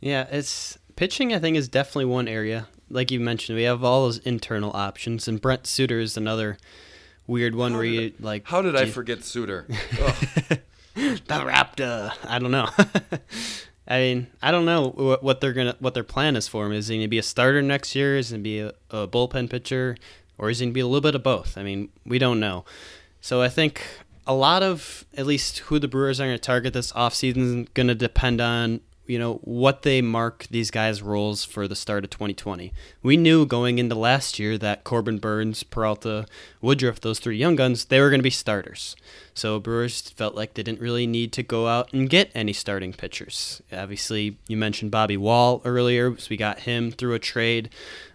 Yeah, 0.00 0.28
it's 0.30 0.78
pitching. 0.94 1.34
I 1.34 1.40
think 1.40 1.56
is 1.56 1.68
definitely 1.68 2.04
one 2.04 2.28
area. 2.28 2.68
Like 2.88 3.10
you 3.10 3.18
mentioned, 3.18 3.56
we 3.56 3.64
have 3.64 3.82
all 3.82 4.04
those 4.04 4.18
internal 4.18 4.70
options, 4.72 5.26
and 5.26 5.40
Brent 5.40 5.66
Suter 5.66 5.98
is 5.98 6.16
another 6.16 6.58
weird 7.26 7.54
one 7.54 7.72
How 7.72 7.78
where 7.78 7.86
you 7.86 8.12
like. 8.20 8.46
How 8.46 8.62
did 8.62 8.76
I 8.76 8.86
forget 8.86 9.24
Suter? 9.24 9.66
The 10.94 11.18
Raptor? 11.28 12.12
I 12.24 12.38
don't 12.40 12.50
know. 12.50 12.68
I 13.88 13.98
mean, 13.98 14.26
I 14.42 14.50
don't 14.50 14.64
know 14.64 14.90
what, 14.90 15.22
what 15.22 15.40
they're 15.40 15.52
gonna 15.52 15.76
what 15.78 15.94
their 15.94 16.04
plan 16.04 16.36
is 16.36 16.46
for 16.46 16.66
him. 16.66 16.72
Is 16.72 16.88
he 16.88 16.96
gonna 16.98 17.08
be 17.08 17.18
a 17.18 17.22
starter 17.22 17.62
next 17.62 17.94
year? 17.94 18.16
Is 18.16 18.30
he 18.30 18.34
gonna 18.34 18.42
be 18.42 18.58
a, 18.60 18.72
a 18.90 19.08
bullpen 19.08 19.48
pitcher, 19.48 19.96
or 20.36 20.50
is 20.50 20.58
he 20.58 20.66
gonna 20.66 20.74
be 20.74 20.80
a 20.80 20.86
little 20.86 21.00
bit 21.00 21.14
of 21.14 21.22
both? 21.22 21.56
I 21.56 21.62
mean, 21.62 21.90
we 22.04 22.18
don't 22.18 22.40
know. 22.40 22.64
So 23.20 23.40
I 23.40 23.48
think 23.48 23.82
a 24.26 24.34
lot 24.34 24.62
of 24.62 25.04
at 25.16 25.26
least 25.26 25.58
who 25.60 25.78
the 25.78 25.88
Brewers 25.88 26.20
are 26.20 26.26
to 26.26 26.38
target 26.38 26.72
this 26.72 26.92
offseason 26.92 27.62
is 27.62 27.68
to 27.88 27.94
depend 27.94 28.40
on 28.40 28.80
you 29.10 29.18
know 29.18 29.34
what 29.42 29.82
they 29.82 30.00
mark 30.00 30.46
these 30.50 30.70
guys' 30.70 31.02
roles 31.02 31.44
for 31.44 31.66
the 31.66 31.74
start 31.74 32.04
of 32.04 32.10
2020. 32.10 32.72
We 33.02 33.16
knew 33.16 33.44
going 33.44 33.80
into 33.80 33.96
last 33.96 34.38
year 34.38 34.56
that 34.58 34.84
Corbin 34.84 35.18
Burnes, 35.18 35.64
Peralta, 35.64 36.26
Woodruff, 36.60 37.00
those 37.00 37.18
three 37.18 37.36
young 37.36 37.56
guns, 37.56 37.86
they 37.86 38.00
were 38.00 38.08
going 38.08 38.20
to 38.20 38.24
be 38.24 38.30
starters. 38.30 38.94
So 39.34 39.58
Brewers 39.58 40.00
felt 40.00 40.36
like 40.36 40.54
they 40.54 40.62
didn't 40.62 40.80
really 40.80 41.08
need 41.08 41.32
to 41.32 41.42
go 41.42 41.66
out 41.66 41.92
and 41.92 42.08
get 42.08 42.30
any 42.34 42.52
starting 42.52 42.92
pitchers. 42.92 43.60
Obviously, 43.72 44.38
you 44.46 44.56
mentioned 44.56 44.92
Bobby 44.92 45.16
Wahl 45.16 45.60
earlier, 45.64 46.16
so 46.16 46.28
we 46.30 46.36
got 46.36 46.60
him 46.60 46.92
through 46.92 47.14
a 47.14 47.18
trade. 47.18 47.70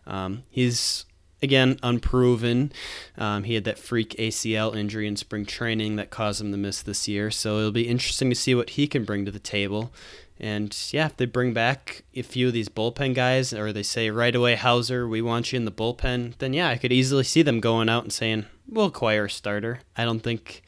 Um, 0.08 0.44
he's 0.50 1.06
again 1.42 1.78
unproven. 1.84 2.72
Um, 3.18 3.44
he 3.44 3.56
had 3.56 3.64
that 3.66 3.80
freak 3.80 4.16
ACL 4.18 4.76
injury 4.76 5.08
in 5.08 5.16
spring 5.16 5.46
training 5.46 5.96
that 5.96 6.10
caused 6.10 6.42
him 6.42 6.52
to 6.52 6.58
miss 6.58 6.82
this 6.82 7.08
year. 7.08 7.32
So 7.32 7.60
it'll 7.60 7.72
be 7.72 7.88
interesting 7.88 8.30
to 8.30 8.36
see 8.36 8.56
what 8.56 8.72
he 8.72 8.88
can 8.88 9.06
bring 9.06 9.26
to 9.26 9.32
the 9.32 9.40
table. 9.40 9.94
And 10.40 10.78
yeah, 10.92 11.06
if 11.06 11.18
they 11.18 11.26
bring 11.26 11.54
back 11.54 12.04
a 12.14 12.22
few 12.22 12.48
of 12.48 12.54
these 12.54 12.70
bullpen 12.70 13.16
guys, 13.16 13.54
or 13.54 13.72
they 13.72 13.84
say 13.84 14.10
right 14.10 14.36
away, 14.36 14.56
Houser, 14.56 15.08
we 15.08 15.22
want 15.22 15.54
you 15.54 15.58
in 15.58 15.66
the 15.66 15.72
bullpen, 15.72 16.38
then 16.40 16.54
yeah, 16.54 16.70
I 16.70 16.78
could 16.78 16.92
easily 16.92 17.24
see 17.24 17.42
them 17.42 17.62
going 17.62 17.88
out 17.88 18.04
and 18.04 18.12
saying, 18.12 18.46
we'll 18.68 18.88
acquire 18.88 19.26
a 19.26 19.30
starter. 19.30 19.80
I 19.96 20.04
don't 20.04 20.20
think, 20.20 20.62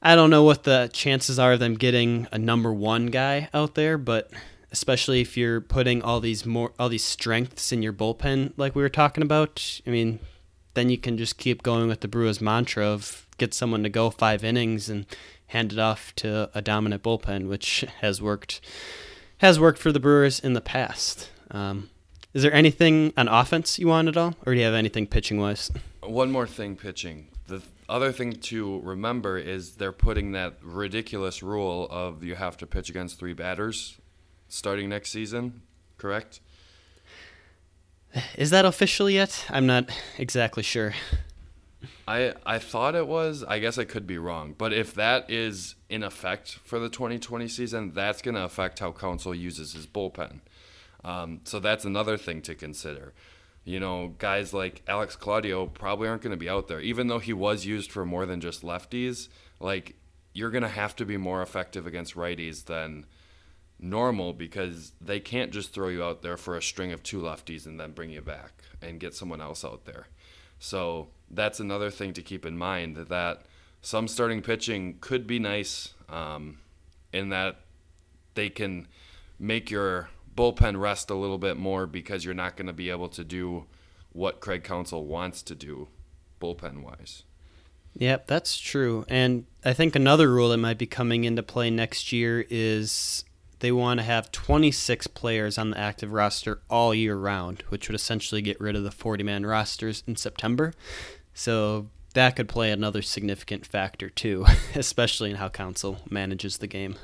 I 0.00 0.14
don't 0.14 0.30
know 0.30 0.44
what 0.44 0.62
the 0.62 0.88
chances 0.92 1.38
are 1.38 1.54
of 1.54 1.60
them 1.60 1.74
getting 1.74 2.28
a 2.30 2.38
number 2.38 2.72
one 2.72 3.06
guy 3.06 3.48
out 3.52 3.74
there, 3.74 3.98
but 3.98 4.30
especially 4.72 5.20
if 5.20 5.36
you're 5.36 5.60
putting 5.60 6.02
all 6.02 6.18
these 6.18 6.46
more 6.46 6.72
all 6.78 6.88
these 6.88 7.04
strengths 7.04 7.70
in 7.72 7.82
your 7.82 7.92
bullpen 7.92 8.52
like 8.56 8.74
we 8.74 8.82
were 8.82 8.88
talking 8.88 9.22
about 9.22 9.80
i 9.86 9.90
mean 9.90 10.18
then 10.74 10.88
you 10.88 10.96
can 10.96 11.18
just 11.18 11.36
keep 11.36 11.62
going 11.62 11.88
with 11.88 12.00
the 12.00 12.08
brewers 12.08 12.40
mantra 12.40 12.84
of 12.84 13.26
get 13.36 13.52
someone 13.52 13.82
to 13.82 13.88
go 13.90 14.08
five 14.08 14.42
innings 14.42 14.88
and 14.88 15.04
hand 15.52 15.72
it 15.72 15.78
off 15.78 16.14
to 16.16 16.50
a 16.54 16.60
dominant 16.62 17.02
bullpen 17.02 17.48
which 17.48 17.84
has 18.00 18.20
worked 18.20 18.60
has 19.38 19.58
worked 19.58 19.78
for 19.78 19.92
the 19.92 20.00
brewers 20.00 20.38
in 20.40 20.52
the 20.52 20.60
past 20.60 21.30
um, 21.50 21.88
is 22.34 22.42
there 22.42 22.52
anything 22.52 23.12
on 23.16 23.28
offense 23.28 23.78
you 23.78 23.86
want 23.86 24.08
at 24.08 24.16
all 24.16 24.34
or 24.46 24.52
do 24.54 24.58
you 24.60 24.64
have 24.64 24.74
anything 24.74 25.06
pitching 25.06 25.38
wise 25.38 25.70
One 26.00 26.30
more 26.32 26.46
thing 26.48 26.76
pitching. 26.76 27.28
The 27.46 27.62
other 27.88 28.10
thing 28.12 28.32
to 28.50 28.80
remember 28.82 29.36
is 29.38 29.72
they're 29.76 29.92
putting 29.92 30.32
that 30.32 30.54
ridiculous 30.62 31.42
rule 31.42 31.86
of 31.90 32.24
you 32.24 32.34
have 32.36 32.56
to 32.58 32.66
pitch 32.66 32.88
against 32.90 33.18
three 33.18 33.34
batters 33.34 33.98
starting 34.48 34.88
next 34.88 35.10
season, 35.10 35.62
correct? 35.98 36.40
is 38.36 38.50
that 38.50 38.64
official 38.64 39.08
yet 39.08 39.46
i'm 39.48 39.66
not 39.66 39.88
exactly 40.18 40.62
sure 40.62 40.92
I 42.06 42.34
I 42.44 42.58
thought 42.58 42.94
it 42.94 43.06
was. 43.06 43.44
I 43.44 43.58
guess 43.58 43.78
I 43.78 43.84
could 43.84 44.06
be 44.06 44.18
wrong. 44.18 44.54
But 44.56 44.72
if 44.72 44.94
that 44.94 45.30
is 45.30 45.74
in 45.88 46.02
effect 46.02 46.58
for 46.64 46.78
the 46.78 46.88
2020 46.88 47.48
season, 47.48 47.92
that's 47.92 48.22
going 48.22 48.34
to 48.34 48.44
affect 48.44 48.78
how 48.78 48.92
Counsell 48.92 49.34
uses 49.34 49.72
his 49.72 49.86
bullpen. 49.86 50.40
Um, 51.04 51.40
so 51.44 51.58
that's 51.60 51.84
another 51.84 52.16
thing 52.16 52.42
to 52.42 52.54
consider. 52.54 53.12
You 53.64 53.80
know, 53.80 54.14
guys 54.18 54.52
like 54.52 54.82
Alex 54.88 55.16
Claudio 55.16 55.66
probably 55.66 56.08
aren't 56.08 56.22
going 56.22 56.32
to 56.32 56.36
be 56.36 56.48
out 56.48 56.68
there, 56.68 56.80
even 56.80 57.06
though 57.06 57.18
he 57.20 57.32
was 57.32 57.64
used 57.64 57.92
for 57.92 58.04
more 58.04 58.26
than 58.26 58.40
just 58.40 58.62
lefties. 58.62 59.28
Like 59.60 59.96
you're 60.34 60.50
going 60.50 60.62
to 60.62 60.68
have 60.68 60.96
to 60.96 61.04
be 61.04 61.16
more 61.16 61.42
effective 61.42 61.86
against 61.86 62.14
righties 62.14 62.64
than 62.64 63.06
normal 63.78 64.32
because 64.32 64.92
they 65.00 65.20
can't 65.20 65.50
just 65.50 65.72
throw 65.72 65.88
you 65.88 66.02
out 66.02 66.22
there 66.22 66.36
for 66.36 66.56
a 66.56 66.62
string 66.62 66.92
of 66.92 67.02
two 67.02 67.20
lefties 67.20 67.66
and 67.66 67.78
then 67.78 67.92
bring 67.92 68.10
you 68.10 68.22
back 68.22 68.52
and 68.80 69.00
get 69.00 69.14
someone 69.14 69.40
else 69.40 69.64
out 69.64 69.84
there. 69.84 70.06
So 70.58 71.08
that's 71.32 71.60
another 71.60 71.90
thing 71.90 72.12
to 72.12 72.22
keep 72.22 72.44
in 72.44 72.56
mind 72.56 72.96
that 72.96 73.42
some 73.80 74.06
starting 74.06 74.42
pitching 74.42 74.98
could 75.00 75.26
be 75.26 75.38
nice 75.38 75.94
um, 76.08 76.58
in 77.12 77.30
that 77.30 77.60
they 78.34 78.48
can 78.48 78.86
make 79.38 79.70
your 79.70 80.08
bullpen 80.36 80.80
rest 80.80 81.10
a 81.10 81.14
little 81.14 81.38
bit 81.38 81.56
more 81.56 81.86
because 81.86 82.24
you're 82.24 82.34
not 82.34 82.56
going 82.56 82.66
to 82.66 82.72
be 82.72 82.90
able 82.90 83.08
to 83.08 83.24
do 83.24 83.64
what 84.12 84.40
Craig 84.40 84.62
Counsell 84.62 85.04
wants 85.04 85.42
to 85.42 85.54
do 85.54 85.88
bullpen 86.40 86.82
wise. 86.82 87.24
Yep, 87.94 88.26
that's 88.26 88.58
true. 88.58 89.04
And 89.08 89.44
I 89.64 89.74
think 89.74 89.94
another 89.94 90.32
rule 90.32 90.48
that 90.50 90.58
might 90.58 90.78
be 90.78 90.86
coming 90.86 91.24
into 91.24 91.42
play 91.42 91.70
next 91.70 92.12
year 92.12 92.46
is 92.48 93.24
they 93.60 93.72
want 93.72 94.00
to 94.00 94.04
have 94.04 94.32
26 94.32 95.06
players 95.08 95.58
on 95.58 95.70
the 95.70 95.78
active 95.78 96.12
roster 96.12 96.62
all 96.70 96.94
year 96.94 97.16
round, 97.16 97.62
which 97.68 97.88
would 97.88 97.94
essentially 97.94 98.42
get 98.42 98.60
rid 98.60 98.76
of 98.76 98.82
the 98.82 98.90
40 98.90 99.22
man 99.24 99.44
rosters 99.44 100.02
in 100.06 100.16
September. 100.16 100.72
So 101.34 101.88
that 102.14 102.36
could 102.36 102.48
play 102.48 102.70
another 102.70 103.02
significant 103.02 103.66
factor 103.66 104.08
too, 104.08 104.44
especially 104.74 105.30
in 105.30 105.36
how 105.36 105.48
Counsell 105.48 105.98
manages 106.10 106.58
the 106.58 106.66
game. 106.66 106.96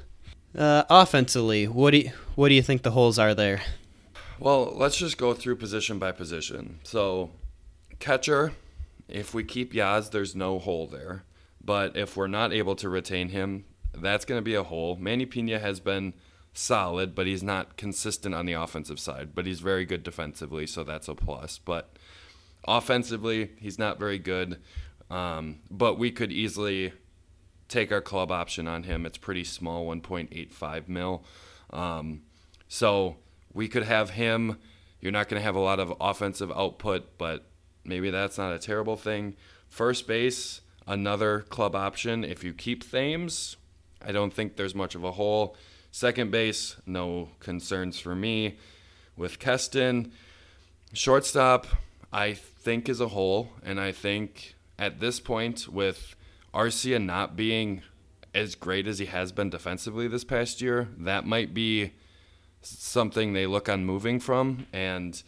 Uh, 0.57 0.85
offensively, 0.89 1.67
what 1.69 1.91
do 1.91 1.99
you, 1.99 2.13
what 2.35 2.49
do 2.49 2.55
you 2.55 2.63
think 2.63 2.83
the 2.83 2.93
holes 2.93 3.19
are 3.19 3.35
there? 3.35 3.61
Well, 4.39 4.73
let's 4.77 4.97
just 4.97 5.19
go 5.19 5.35
through 5.35 5.57
position 5.57 5.99
by 5.99 6.13
position. 6.13 6.79
So, 6.85 7.31
catcher, 7.99 8.53
if 9.09 9.35
we 9.35 9.45
keep 9.45 9.73
Yaz, 9.73 10.11
there's 10.11 10.37
no 10.37 10.59
hole 10.59 10.87
there. 10.87 11.25
But 11.63 11.97
if 11.97 12.17
we're 12.17 12.29
not 12.29 12.53
able 12.53 12.77
to 12.77 12.89
retain 12.89 13.31
him, 13.31 13.65
that's 13.93 14.25
going 14.25 14.39
to 14.39 14.45
be 14.45 14.55
a 14.55 14.63
hole. 14.63 14.97
Manny 14.97 15.27
Pina 15.27 15.59
has 15.59 15.81
been 15.81 16.15
solid, 16.53 17.15
but 17.15 17.27
he's 17.27 17.43
not 17.43 17.77
consistent 17.77 18.35
on 18.35 18.47
the 18.47 18.53
offensive 18.53 19.01
side. 19.01 19.35
But 19.35 19.47
he's 19.47 19.61
very 19.61 19.85
good 19.85 20.03
defensively, 20.03 20.67
so 20.67 20.85
that's 20.85 21.09
a 21.09 21.15
plus. 21.15 21.59
But 21.59 21.97
offensively, 22.67 23.51
he's 23.59 23.79
not 23.79 23.99
very 23.99 24.19
good. 24.19 24.61
Um, 25.11 25.61
but 25.71 25.99
we 25.99 26.11
could 26.11 26.33
easily 26.33 26.93
take 27.69 27.93
our 27.93 28.01
club 28.01 28.31
option 28.31 28.67
on 28.67 28.85
him. 28.85 29.07
It's 29.07 29.19
pretty 29.19 29.45
small, 29.45 29.87
1.85 29.87 30.89
mil. 30.89 31.25
Um, 31.71 32.23
so 32.67 33.17
we 33.53 33.69
could 33.69 33.85
have 33.85 34.11
him. 34.11 34.59
You're 35.01 35.13
not 35.13 35.29
going 35.29 35.41
to 35.41 35.45
have 35.45 35.55
a 35.55 35.61
lot 35.61 35.81
of 35.81 35.95
offensive 36.01 36.51
output, 36.53 37.19
but 37.19 37.47
maybe 37.85 38.11
that's 38.11 38.39
not 38.39 38.53
a 38.53 38.59
terrible 38.59 38.97
thing. 38.97 39.37
First 39.69 40.07
base, 40.07 40.61
another 40.87 41.41
club 41.41 41.75
option. 41.75 42.25
If 42.25 42.43
you 42.43 42.53
keep 42.53 42.91
Thames, 42.91 43.57
I 44.03 44.13
don't 44.13 44.33
think 44.33 44.57
there's 44.57 44.75
much 44.75 44.95
of 44.95 45.05
a 45.05 45.13
hole. 45.13 45.57
Second 45.91 46.31
base, 46.31 46.77
no 46.87 47.31
concerns 47.41 47.99
for 47.99 48.15
me. 48.15 48.59
With 49.17 49.39
Keston, 49.39 50.13
shortstop, 50.93 51.67
I 52.13 52.35
think 52.35 52.89
as 52.89 53.01
a 53.01 53.09
whole, 53.09 53.51
and 53.63 53.81
I 53.81 53.93
think 53.93 54.55
at 54.79 55.01
this 55.01 55.21
point, 55.21 55.69
with 55.69 56.15
Arcia 56.55 57.03
not 57.03 57.37
being 57.37 57.83
as 58.35 58.55
great 58.55 58.87
as 58.87 58.99
he 58.99 59.07
has 59.07 59.33
been 59.33 59.51
defensively 59.51 60.09
this 60.09 60.25
past 60.25 60.61
year, 60.61 60.89
that 60.97 61.27
might 61.27 61.53
be 61.53 61.93
something 62.63 63.33
they 63.33 63.47
look 63.47 63.69
on 63.69 63.85
moving 63.85 64.21
from, 64.21 64.67
and 64.73 65.23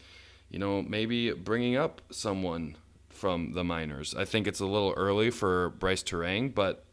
you 0.49 0.59
know 0.59 0.81
maybe 0.81 1.31
bringing 1.31 1.75
up 1.75 2.01
someone 2.11 2.75
from 3.09 3.53
the 3.53 3.63
minors. 3.63 4.15
I 4.15 4.25
think 4.25 4.47
it's 4.47 4.59
a 4.59 4.65
little 4.65 4.93
early 4.97 5.29
for 5.29 5.69
Brice 5.69 6.03
Turang, 6.03 6.53
but 6.53 6.83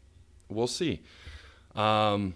we'll 0.49 0.67
see. 0.67 1.01
Um, 1.75 2.35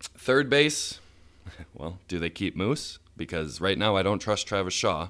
third 0.00 0.50
base, 0.50 1.00
well, 1.74 1.98
do 2.08 2.18
they 2.18 2.30
keep 2.30 2.56
Moose? 2.56 2.98
Because 3.16 3.60
right 3.60 3.78
now 3.78 3.96
I 3.96 4.02
don't 4.02 4.18
trust 4.18 4.46
Travis 4.46 4.74
Shaw. 4.74 5.08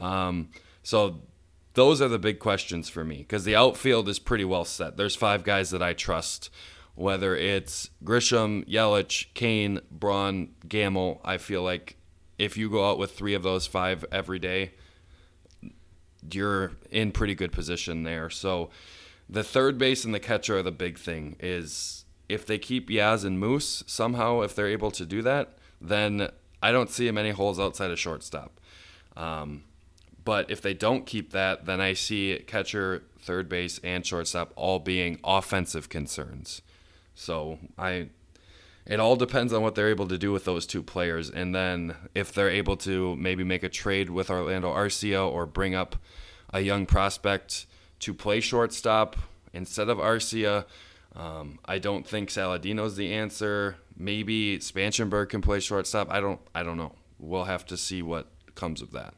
Um, 0.00 0.50
so 0.82 1.20
those 1.74 2.02
are 2.02 2.08
the 2.08 2.18
big 2.18 2.38
questions 2.38 2.88
for 2.88 3.04
me 3.04 3.18
because 3.18 3.44
the 3.44 3.56
outfield 3.56 4.08
is 4.08 4.18
pretty 4.18 4.44
well 4.44 4.64
set. 4.64 4.96
There's 4.96 5.14
five 5.14 5.44
guys 5.44 5.70
that 5.70 5.82
I 5.82 5.92
trust, 5.92 6.50
whether 6.94 7.36
it's 7.36 7.90
Grisham, 8.04 8.66
Yelich, 8.68 9.26
Cain, 9.34 9.80
Braun, 9.90 10.50
Gamel. 10.66 11.20
I 11.24 11.38
feel 11.38 11.62
like 11.62 11.96
if 12.38 12.56
you 12.56 12.70
go 12.70 12.88
out 12.88 12.98
with 12.98 13.12
three 13.12 13.34
of 13.34 13.42
those 13.42 13.66
five 13.66 14.04
every 14.10 14.38
day, 14.38 14.72
you're 16.32 16.72
in 16.90 17.12
pretty 17.12 17.34
good 17.34 17.52
position 17.52 18.02
there. 18.02 18.30
So 18.30 18.70
the 19.28 19.44
third 19.44 19.78
base 19.78 20.04
and 20.04 20.14
the 20.14 20.20
catcher 20.20 20.58
are 20.58 20.62
the 20.62 20.72
big 20.72 20.98
thing. 20.98 21.36
Is 21.38 22.04
if 22.28 22.44
they 22.44 22.58
keep 22.58 22.90
Yaz 22.90 23.24
and 23.24 23.38
Moose 23.38 23.84
somehow, 23.86 24.40
if 24.40 24.54
they're 24.54 24.68
able 24.68 24.90
to 24.92 25.06
do 25.06 25.22
that, 25.22 25.58
then 25.80 26.28
I 26.62 26.72
don't 26.72 26.90
see 26.90 27.10
many 27.10 27.30
holes 27.30 27.60
outside 27.60 27.90
of 27.90 27.98
shortstop. 27.98 28.60
Um, 29.16 29.64
but 30.30 30.48
if 30.48 30.62
they 30.62 30.74
don't 30.74 31.06
keep 31.06 31.32
that, 31.32 31.64
then 31.64 31.80
I 31.80 31.92
see 31.92 32.40
catcher, 32.46 33.02
third 33.18 33.48
base, 33.48 33.80
and 33.82 34.06
shortstop 34.06 34.52
all 34.54 34.78
being 34.78 35.18
offensive 35.24 35.88
concerns. 35.88 36.62
So 37.16 37.58
I, 37.76 38.10
it 38.86 39.00
all 39.00 39.16
depends 39.16 39.52
on 39.52 39.60
what 39.60 39.74
they're 39.74 39.88
able 39.88 40.06
to 40.06 40.16
do 40.16 40.30
with 40.30 40.44
those 40.44 40.68
two 40.68 40.84
players. 40.84 41.30
And 41.30 41.52
then 41.52 41.96
if 42.14 42.32
they're 42.32 42.48
able 42.48 42.76
to 42.76 43.16
maybe 43.16 43.42
make 43.42 43.64
a 43.64 43.68
trade 43.68 44.08
with 44.08 44.30
Orlando 44.30 44.72
Arcia 44.72 45.28
or 45.28 45.46
bring 45.46 45.74
up 45.74 45.96
a 46.54 46.60
young 46.60 46.86
prospect 46.86 47.66
to 47.98 48.14
play 48.14 48.38
shortstop 48.38 49.16
instead 49.52 49.88
of 49.88 49.98
Arcia. 49.98 50.64
Um, 51.16 51.58
I 51.64 51.80
don't 51.80 52.06
think 52.06 52.28
Saladino's 52.28 52.94
the 52.94 53.12
answer. 53.12 53.78
Maybe 53.96 54.60
Spangenberg 54.60 55.30
can 55.30 55.42
play 55.42 55.58
shortstop. 55.58 56.08
I 56.08 56.20
don't. 56.20 56.40
I 56.54 56.62
don't 56.62 56.76
know. 56.76 56.94
We'll 57.18 57.46
have 57.46 57.66
to 57.66 57.76
see 57.76 58.00
what 58.00 58.28
comes 58.54 58.80
of 58.80 58.92
that. 58.92 59.14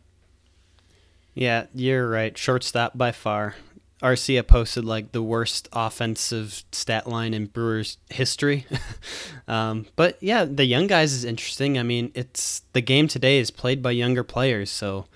Yeah, 1.35 1.67
you're 1.75 2.09
right. 2.09 2.37
Shortstop 2.37 2.97
by 2.97 3.12
far. 3.12 3.57
Arcia 4.03 4.45
posted 4.45 4.85
like 4.85 5.12
the 5.12 5.23
worst 5.23 5.69
offensive 5.73 6.65
stat 6.73 7.07
line 7.07 7.33
in 7.33 7.47
Brewers 7.47 7.99
history. 8.11 8.67
um, 9.49 9.87
but 9.95 10.19
yeah, 10.21 10.45
the 10.45 10.65
young 10.65 10.89
guys 10.89 11.12
is 11.12 11.25
interesting. 11.25 11.79
I 11.79 11.85
mean, 11.85 12.11
it's 12.15 12.62
the 12.73 12.81
game 12.81 13.07
today 13.07 13.39
is 13.39 13.53
played 13.53 13.81
by 13.81 13.93
younger 13.93 14.25
players, 14.25 14.71
so 14.71 15.07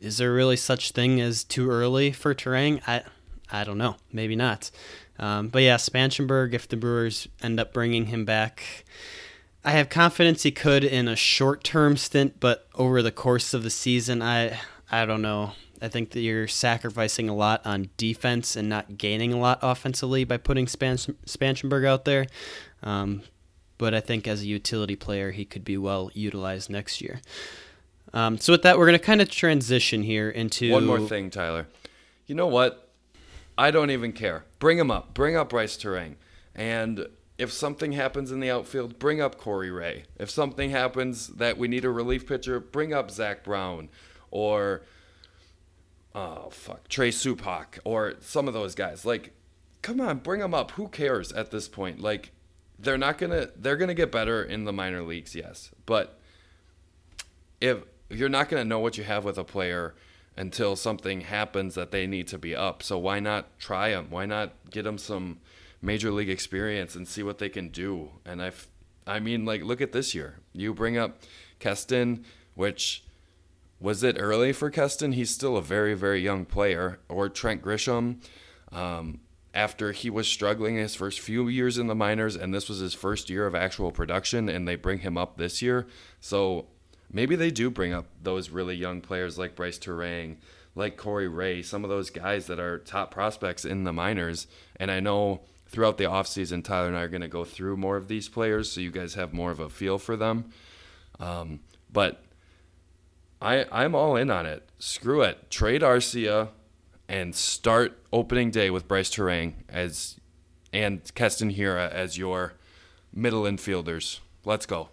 is 0.00 0.18
there 0.18 0.32
really 0.32 0.56
such 0.56 0.92
thing 0.92 1.20
as 1.20 1.44
too 1.44 1.70
early 1.70 2.12
for 2.12 2.34
Turang? 2.34 2.82
I 2.86 3.02
I 3.50 3.64
don't 3.64 3.78
know. 3.78 3.96
Maybe 4.12 4.36
not. 4.36 4.70
Um, 5.18 5.48
but 5.48 5.62
yeah, 5.62 5.76
Spangenberg, 5.76 6.52
if 6.52 6.68
the 6.68 6.76
Brewers 6.76 7.26
end 7.42 7.58
up 7.58 7.72
bringing 7.72 8.06
him 8.06 8.24
back, 8.24 8.84
I 9.64 9.72
have 9.72 9.88
confidence 9.88 10.42
he 10.42 10.50
could 10.50 10.84
in 10.84 11.08
a 11.08 11.16
short 11.16 11.64
term 11.64 11.96
stint, 11.96 12.38
but 12.38 12.68
over 12.74 13.02
the 13.02 13.12
course 13.12 13.54
of 13.54 13.62
the 13.62 13.70
season, 13.70 14.22
I 14.22 14.60
I 14.90 15.06
don't 15.06 15.22
know. 15.22 15.52
I 15.82 15.88
think 15.88 16.10
that 16.10 16.20
you're 16.20 16.48
sacrificing 16.48 17.28
a 17.28 17.34
lot 17.34 17.64
on 17.64 17.88
defense 17.96 18.56
and 18.56 18.68
not 18.68 18.98
gaining 18.98 19.32
a 19.32 19.38
lot 19.38 19.58
offensively 19.62 20.24
by 20.24 20.36
putting 20.36 20.66
Span- 20.66 20.96
Spangenberg 20.96 21.86
out 21.86 22.04
there. 22.04 22.26
Um, 22.82 23.22
but 23.78 23.94
I 23.94 24.00
think 24.00 24.28
as 24.28 24.42
a 24.42 24.46
utility 24.46 24.96
player, 24.96 25.30
he 25.30 25.44
could 25.44 25.64
be 25.64 25.78
well 25.78 26.10
utilized 26.12 26.68
next 26.68 27.00
year. 27.00 27.20
Um, 28.12 28.38
so 28.38 28.52
with 28.52 28.62
that, 28.62 28.76
we're 28.78 28.86
going 28.86 28.98
to 28.98 29.04
kind 29.04 29.22
of 29.22 29.30
transition 29.30 30.02
here 30.02 30.28
into 30.28 30.72
one 30.72 30.84
more 30.84 31.00
thing, 31.00 31.30
Tyler. 31.30 31.66
You 32.26 32.34
know 32.34 32.48
what? 32.48 32.90
I 33.56 33.70
don't 33.70 33.90
even 33.90 34.12
care. 34.12 34.44
Bring 34.58 34.78
him 34.78 34.90
up. 34.90 35.14
Bring 35.14 35.36
up 35.36 35.50
Brice 35.50 35.76
Turang. 35.76 36.16
And 36.54 37.06
if 37.38 37.52
something 37.52 37.92
happens 37.92 38.30
in 38.32 38.40
the 38.40 38.50
outfield, 38.50 38.98
bring 38.98 39.20
up 39.20 39.38
Corey 39.38 39.70
Ray. 39.70 40.04
If 40.18 40.28
something 40.30 40.70
happens 40.70 41.28
that 41.28 41.56
we 41.56 41.68
need 41.68 41.84
a 41.84 41.90
relief 41.90 42.26
pitcher, 42.26 42.60
bring 42.60 42.92
up 42.92 43.10
Zach 43.10 43.44
Brown 43.44 43.88
or 44.30 44.82
oh 46.14 46.50
fuck 46.50 46.88
Trey 46.88 47.10
Supak 47.10 47.78
or 47.84 48.14
some 48.20 48.48
of 48.48 48.54
those 48.54 48.74
guys. 48.74 49.04
Like, 49.04 49.32
come 49.82 50.00
on, 50.00 50.18
bring 50.18 50.40
them 50.40 50.54
up. 50.54 50.72
Who 50.72 50.88
cares 50.88 51.32
at 51.32 51.50
this 51.50 51.68
point? 51.68 52.00
Like, 52.00 52.32
they're 52.78 52.98
not 52.98 53.18
gonna 53.18 53.48
they're 53.56 53.76
gonna 53.76 53.94
get 53.94 54.12
better 54.12 54.42
in 54.42 54.64
the 54.64 54.72
minor 54.72 55.02
leagues, 55.02 55.34
yes, 55.34 55.70
but 55.86 56.18
if 57.60 57.78
you're 58.08 58.28
not 58.28 58.48
gonna 58.48 58.64
know 58.64 58.78
what 58.78 58.98
you 58.98 59.04
have 59.04 59.24
with 59.24 59.38
a 59.38 59.44
player 59.44 59.94
until 60.36 60.76
something 60.76 61.22
happens 61.22 61.74
that 61.74 61.90
they 61.90 62.06
need 62.06 62.26
to 62.28 62.38
be 62.38 62.56
up. 62.56 62.82
So 62.82 62.98
why 62.98 63.20
not 63.20 63.58
try 63.58 63.90
them? 63.90 64.06
Why 64.10 64.26
not 64.26 64.52
get 64.70 64.84
them 64.84 64.98
some 64.98 65.38
major 65.82 66.10
league 66.10 66.30
experience 66.30 66.94
and 66.94 67.06
see 67.06 67.22
what 67.22 67.38
they 67.38 67.48
can 67.48 67.68
do? 67.68 68.10
And 68.24 68.42
I, 68.42 68.52
I 69.06 69.20
mean, 69.20 69.44
like 69.44 69.62
look 69.62 69.80
at 69.80 69.92
this 69.92 70.14
year. 70.14 70.38
You 70.52 70.72
bring 70.72 70.96
up 70.96 71.18
Keston, 71.58 72.24
which 72.54 73.04
was 73.80 74.02
it 74.02 74.16
early 74.18 74.52
for 74.52 74.70
Keston? 74.70 75.12
He's 75.12 75.30
still 75.30 75.56
a 75.56 75.62
very, 75.62 75.94
very 75.94 76.20
young 76.20 76.44
player. 76.44 77.00
Or 77.08 77.28
Trent 77.28 77.62
Grisham, 77.62 78.16
um, 78.70 79.20
after 79.54 79.92
he 79.92 80.10
was 80.10 80.28
struggling 80.28 80.76
his 80.76 80.94
first 80.94 81.18
few 81.18 81.48
years 81.48 81.78
in 81.78 81.86
the 81.86 81.94
minors, 81.94 82.36
and 82.36 82.54
this 82.54 82.68
was 82.68 82.78
his 82.78 82.94
first 82.94 83.30
year 83.30 83.46
of 83.46 83.54
actual 83.54 83.90
production, 83.90 84.48
and 84.48 84.68
they 84.68 84.76
bring 84.76 84.98
him 84.98 85.16
up 85.16 85.38
this 85.38 85.62
year. 85.62 85.86
So 86.20 86.66
maybe 87.10 87.36
they 87.36 87.50
do 87.50 87.70
bring 87.70 87.94
up 87.94 88.06
those 88.22 88.50
really 88.50 88.76
young 88.76 89.00
players 89.00 89.38
like 89.38 89.56
Brice 89.56 89.78
Turang, 89.78 90.36
like 90.74 90.96
Corey 90.96 91.26
Ray, 91.26 91.62
some 91.62 91.82
of 91.82 91.90
those 91.90 92.10
guys 92.10 92.46
that 92.46 92.60
are 92.60 92.78
top 92.78 93.10
prospects 93.10 93.64
in 93.64 93.84
the 93.84 93.92
minors. 93.92 94.46
And 94.76 94.90
I 94.90 95.00
know 95.00 95.40
throughout 95.68 95.98
the 95.98 96.04
offseason, 96.04 96.62
Tyler 96.62 96.88
and 96.88 96.96
I 96.96 97.02
are 97.02 97.08
going 97.08 97.20
to 97.22 97.28
go 97.28 97.44
through 97.44 97.76
more 97.76 97.96
of 97.96 98.08
these 98.08 98.28
players 98.28 98.70
so 98.70 98.80
you 98.80 98.90
guys 98.90 99.14
have 99.14 99.32
more 99.32 99.50
of 99.50 99.58
a 99.58 99.68
feel 99.68 99.98
for 99.98 100.16
them. 100.16 100.50
Um, 101.18 101.60
but 101.92 102.22
I 103.40 103.66
I'm 103.72 103.94
all 103.94 104.16
in 104.16 104.30
on 104.30 104.46
it. 104.46 104.68
Screw 104.78 105.22
it. 105.22 105.50
Trade 105.50 105.82
Arcia 105.82 106.48
and 107.08 107.34
start 107.34 107.98
opening 108.12 108.50
day 108.50 108.70
with 108.70 108.86
Brice 108.86 109.10
Turang 109.10 109.54
as 109.68 110.16
and 110.72 111.12
Keston 111.14 111.54
Hiura 111.54 111.90
as 111.90 112.18
your 112.18 112.54
middle 113.12 113.42
infielders. 113.42 114.20
Let's 114.44 114.66
go. 114.66 114.90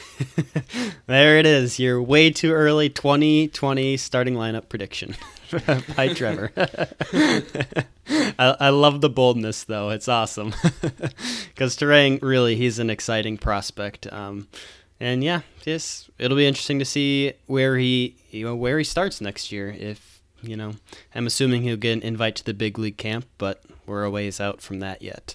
there 1.06 1.38
it 1.38 1.44
is. 1.44 1.78
Your 1.78 2.02
way 2.02 2.30
too 2.30 2.52
early 2.52 2.88
2020 2.88 3.96
starting 3.98 4.34
lineup 4.34 4.68
prediction 4.68 5.16
by 5.96 6.14
Trevor. 6.14 6.50
I, 6.56 7.76
I, 8.38 8.68
love 8.70 9.02
the 9.02 9.10
boldness, 9.10 9.64
though. 9.64 9.90
It's 9.90 10.08
awesome. 10.08 10.54
Because 10.80 11.76
Turang, 11.76 12.22
really, 12.22 12.56
he's 12.56 12.78
an 12.78 12.88
exciting 12.88 13.36
prospect. 13.36 14.10
Um, 14.10 14.48
and 15.02 15.24
yeah, 15.24 15.40
just 15.60 16.10
it'll 16.16 16.36
be 16.36 16.46
interesting 16.46 16.78
to 16.78 16.84
see 16.84 17.32
where 17.46 17.76
he 17.76 18.14
you 18.30 18.44
know 18.46 18.54
where 18.54 18.78
he 18.78 18.84
starts 18.84 19.20
next 19.20 19.50
year. 19.50 19.74
If 19.76 20.22
you 20.40 20.56
know, 20.56 20.74
I'm 21.12 21.26
assuming 21.26 21.62
he'll 21.62 21.76
get 21.76 21.94
an 21.94 22.02
invite 22.02 22.36
to 22.36 22.44
the 22.44 22.54
big 22.54 22.78
league 22.78 22.98
camp, 22.98 23.26
but 23.36 23.62
we're 23.84 24.04
a 24.04 24.10
ways 24.10 24.40
out 24.40 24.62
from 24.62 24.78
that 24.78 25.02
yet. 25.02 25.34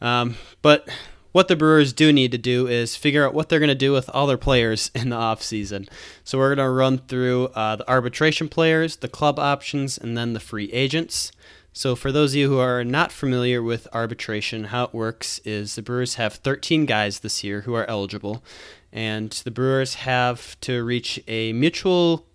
Um, 0.00 0.36
but 0.62 0.88
what 1.32 1.48
the 1.48 1.56
Brewers 1.56 1.92
do 1.92 2.10
need 2.10 2.32
to 2.32 2.38
do 2.38 2.66
is 2.68 2.96
figure 2.96 3.26
out 3.26 3.34
what 3.34 3.50
they're 3.50 3.58
going 3.58 3.68
to 3.68 3.74
do 3.74 3.92
with 3.92 4.08
all 4.14 4.26
their 4.26 4.38
players 4.38 4.90
in 4.94 5.10
the 5.10 5.16
offseason. 5.16 5.86
So 6.24 6.38
we're 6.38 6.54
going 6.54 6.66
to 6.66 6.72
run 6.72 6.98
through 6.98 7.48
uh, 7.48 7.76
the 7.76 7.90
arbitration 7.90 8.48
players, 8.48 8.96
the 8.96 9.08
club 9.08 9.38
options, 9.38 9.98
and 9.98 10.16
then 10.16 10.32
the 10.32 10.40
free 10.40 10.72
agents. 10.72 11.32
So, 11.72 11.94
for 11.94 12.10
those 12.10 12.32
of 12.32 12.36
you 12.36 12.48
who 12.48 12.58
are 12.58 12.82
not 12.82 13.12
familiar 13.12 13.62
with 13.62 13.86
arbitration, 13.92 14.64
how 14.64 14.84
it 14.84 14.94
works 14.94 15.40
is 15.44 15.76
the 15.76 15.82
Brewers 15.82 16.16
have 16.16 16.34
13 16.34 16.84
guys 16.84 17.20
this 17.20 17.44
year 17.44 17.60
who 17.60 17.74
are 17.74 17.88
eligible, 17.88 18.42
and 18.92 19.30
the 19.30 19.52
Brewers 19.52 19.94
have 19.94 20.58
to 20.62 20.82
reach 20.82 21.22
a 21.28 21.52
mutual 21.52 22.26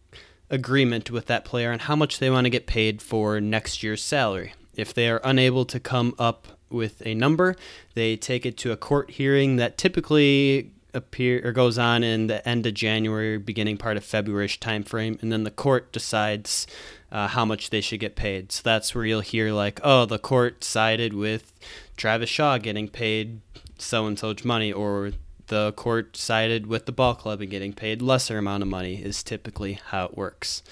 agreement 0.49 1.11
with 1.11 1.25
that 1.25 1.43
player 1.43 1.71
on 1.71 1.79
how 1.79 1.97
much 1.97 2.19
they 2.19 2.29
want 2.29 2.45
to 2.45 2.49
get 2.49 2.65
paid 2.65 3.01
for 3.01 3.41
next 3.41 3.83
year's 3.83 4.01
salary. 4.01 4.53
If 4.73 4.93
they 4.93 5.09
are 5.09 5.21
unable 5.23 5.65
to 5.65 5.79
come 5.81 6.15
up 6.17 6.47
with 6.69 7.05
a 7.05 7.13
number, 7.13 7.55
they 7.93 8.15
take 8.15 8.45
it 8.45 8.57
to 8.59 8.71
a 8.71 8.77
court 8.77 9.11
hearing 9.11 9.57
that 9.57 9.77
typically 9.77 10.71
appear 10.95 11.41
or 11.43 11.51
goes 11.51 11.77
on 11.77 12.03
in 12.03 12.27
the 12.27 12.47
end 12.47 12.65
of 12.65 12.73
January, 12.73 13.37
beginning 13.37 13.77
part 13.77 13.97
of 13.97 14.03
February 14.03 14.47
timeframe, 14.47 15.21
and 15.21 15.31
then 15.31 15.43
the 15.43 15.51
court 15.51 15.91
decides 15.91 16.65
uh, 17.11 17.27
how 17.27 17.45
much 17.45 17.69
they 17.69 17.81
should 17.81 17.99
get 17.99 18.15
paid. 18.15 18.51
So 18.51 18.61
that's 18.63 18.95
where 18.95 19.05
you'll 19.05 19.21
hear 19.21 19.51
like, 19.51 19.79
oh, 19.83 20.05
the 20.05 20.19
court 20.19 20.63
sided 20.63 21.13
with 21.13 21.53
Travis 21.97 22.29
Shaw 22.29 22.57
getting 22.57 22.87
paid 22.87 23.41
so 23.77 24.07
and 24.07 24.17
such 24.17 24.45
money, 24.45 24.71
or 24.71 25.11
the 25.47 25.73
court 25.73 26.17
sided 26.17 26.65
with 26.67 26.85
the 26.85 26.91
ball 26.91 27.13
club 27.13 27.41
and 27.41 27.51
getting 27.51 27.73
paid 27.73 28.01
lesser 28.01 28.37
amount 28.37 28.63
of 28.63 28.69
money 28.69 28.95
is 28.95 29.21
typically 29.21 29.73
how 29.73 30.05
it 30.05 30.17
works. 30.17 30.63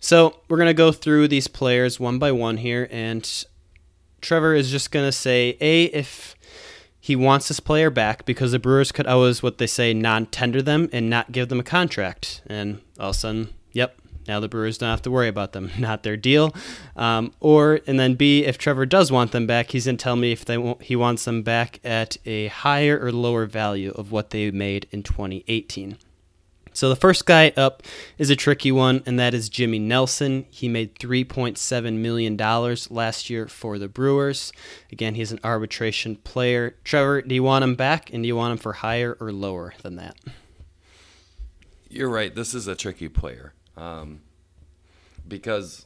So 0.00 0.40
we're 0.48 0.58
gonna 0.58 0.74
go 0.74 0.92
through 0.92 1.28
these 1.28 1.48
players 1.48 2.00
one 2.00 2.18
by 2.18 2.32
one 2.32 2.56
here, 2.56 2.88
and 2.90 3.28
Trevor 4.20 4.54
is 4.54 4.70
just 4.70 4.90
gonna 4.90 5.12
say 5.12 5.56
a 5.60 5.84
if 5.84 6.34
he 7.04 7.16
wants 7.16 7.48
this 7.48 7.58
player 7.58 7.90
back 7.90 8.24
because 8.24 8.52
the 8.52 8.60
Brewers 8.60 8.92
could 8.92 9.08
always, 9.08 9.42
what 9.42 9.58
they 9.58 9.66
say, 9.66 9.92
non 9.92 10.24
tender 10.26 10.62
them 10.62 10.88
and 10.92 11.10
not 11.10 11.32
give 11.32 11.48
them 11.48 11.58
a 11.58 11.64
contract. 11.64 12.42
And 12.46 12.80
all 12.96 13.10
of 13.10 13.16
a 13.16 13.18
sudden, 13.18 13.48
yep, 13.72 13.96
now 14.28 14.38
the 14.38 14.46
Brewers 14.46 14.78
don't 14.78 14.90
have 14.90 15.02
to 15.02 15.10
worry 15.10 15.26
about 15.26 15.50
them, 15.50 15.72
not 15.80 16.04
their 16.04 16.16
deal. 16.16 16.54
Um, 16.94 17.32
or, 17.40 17.80
and 17.88 17.98
then 17.98 18.14
B, 18.14 18.44
if 18.44 18.56
Trevor 18.56 18.86
does 18.86 19.10
want 19.10 19.32
them 19.32 19.48
back, 19.48 19.72
he's 19.72 19.86
to 19.86 19.96
tell 19.96 20.14
me 20.14 20.30
if 20.30 20.44
they 20.44 20.76
he 20.80 20.94
wants 20.94 21.24
them 21.24 21.42
back 21.42 21.80
at 21.82 22.18
a 22.24 22.46
higher 22.46 23.04
or 23.04 23.10
lower 23.10 23.46
value 23.46 23.90
of 23.96 24.12
what 24.12 24.30
they 24.30 24.52
made 24.52 24.86
in 24.92 25.02
2018. 25.02 25.98
So 26.74 26.88
the 26.88 26.96
first 26.96 27.26
guy 27.26 27.52
up 27.56 27.82
is 28.16 28.30
a 28.30 28.36
tricky 28.36 28.72
one, 28.72 29.02
and 29.04 29.18
that 29.18 29.34
is 29.34 29.48
Jimmy 29.48 29.78
Nelson. 29.78 30.46
He 30.50 30.68
made 30.68 30.94
$3.7 30.98 31.94
million 31.98 32.36
last 32.90 33.28
year 33.28 33.46
for 33.46 33.78
the 33.78 33.88
Brewers. 33.88 34.52
Again, 34.90 35.14
he's 35.14 35.32
an 35.32 35.40
arbitration 35.44 36.16
player. 36.16 36.76
Trevor, 36.82 37.22
do 37.22 37.34
you 37.34 37.42
want 37.42 37.62
him 37.62 37.74
back, 37.74 38.12
and 38.12 38.22
do 38.22 38.26
you 38.26 38.36
want 38.36 38.52
him 38.52 38.58
for 38.58 38.72
higher 38.72 39.16
or 39.20 39.32
lower 39.32 39.74
than 39.82 39.96
that? 39.96 40.16
You're 41.90 42.08
right. 42.08 42.34
This 42.34 42.54
is 42.54 42.66
a 42.66 42.74
tricky 42.74 43.08
player 43.08 43.52
um, 43.76 44.22
because 45.28 45.84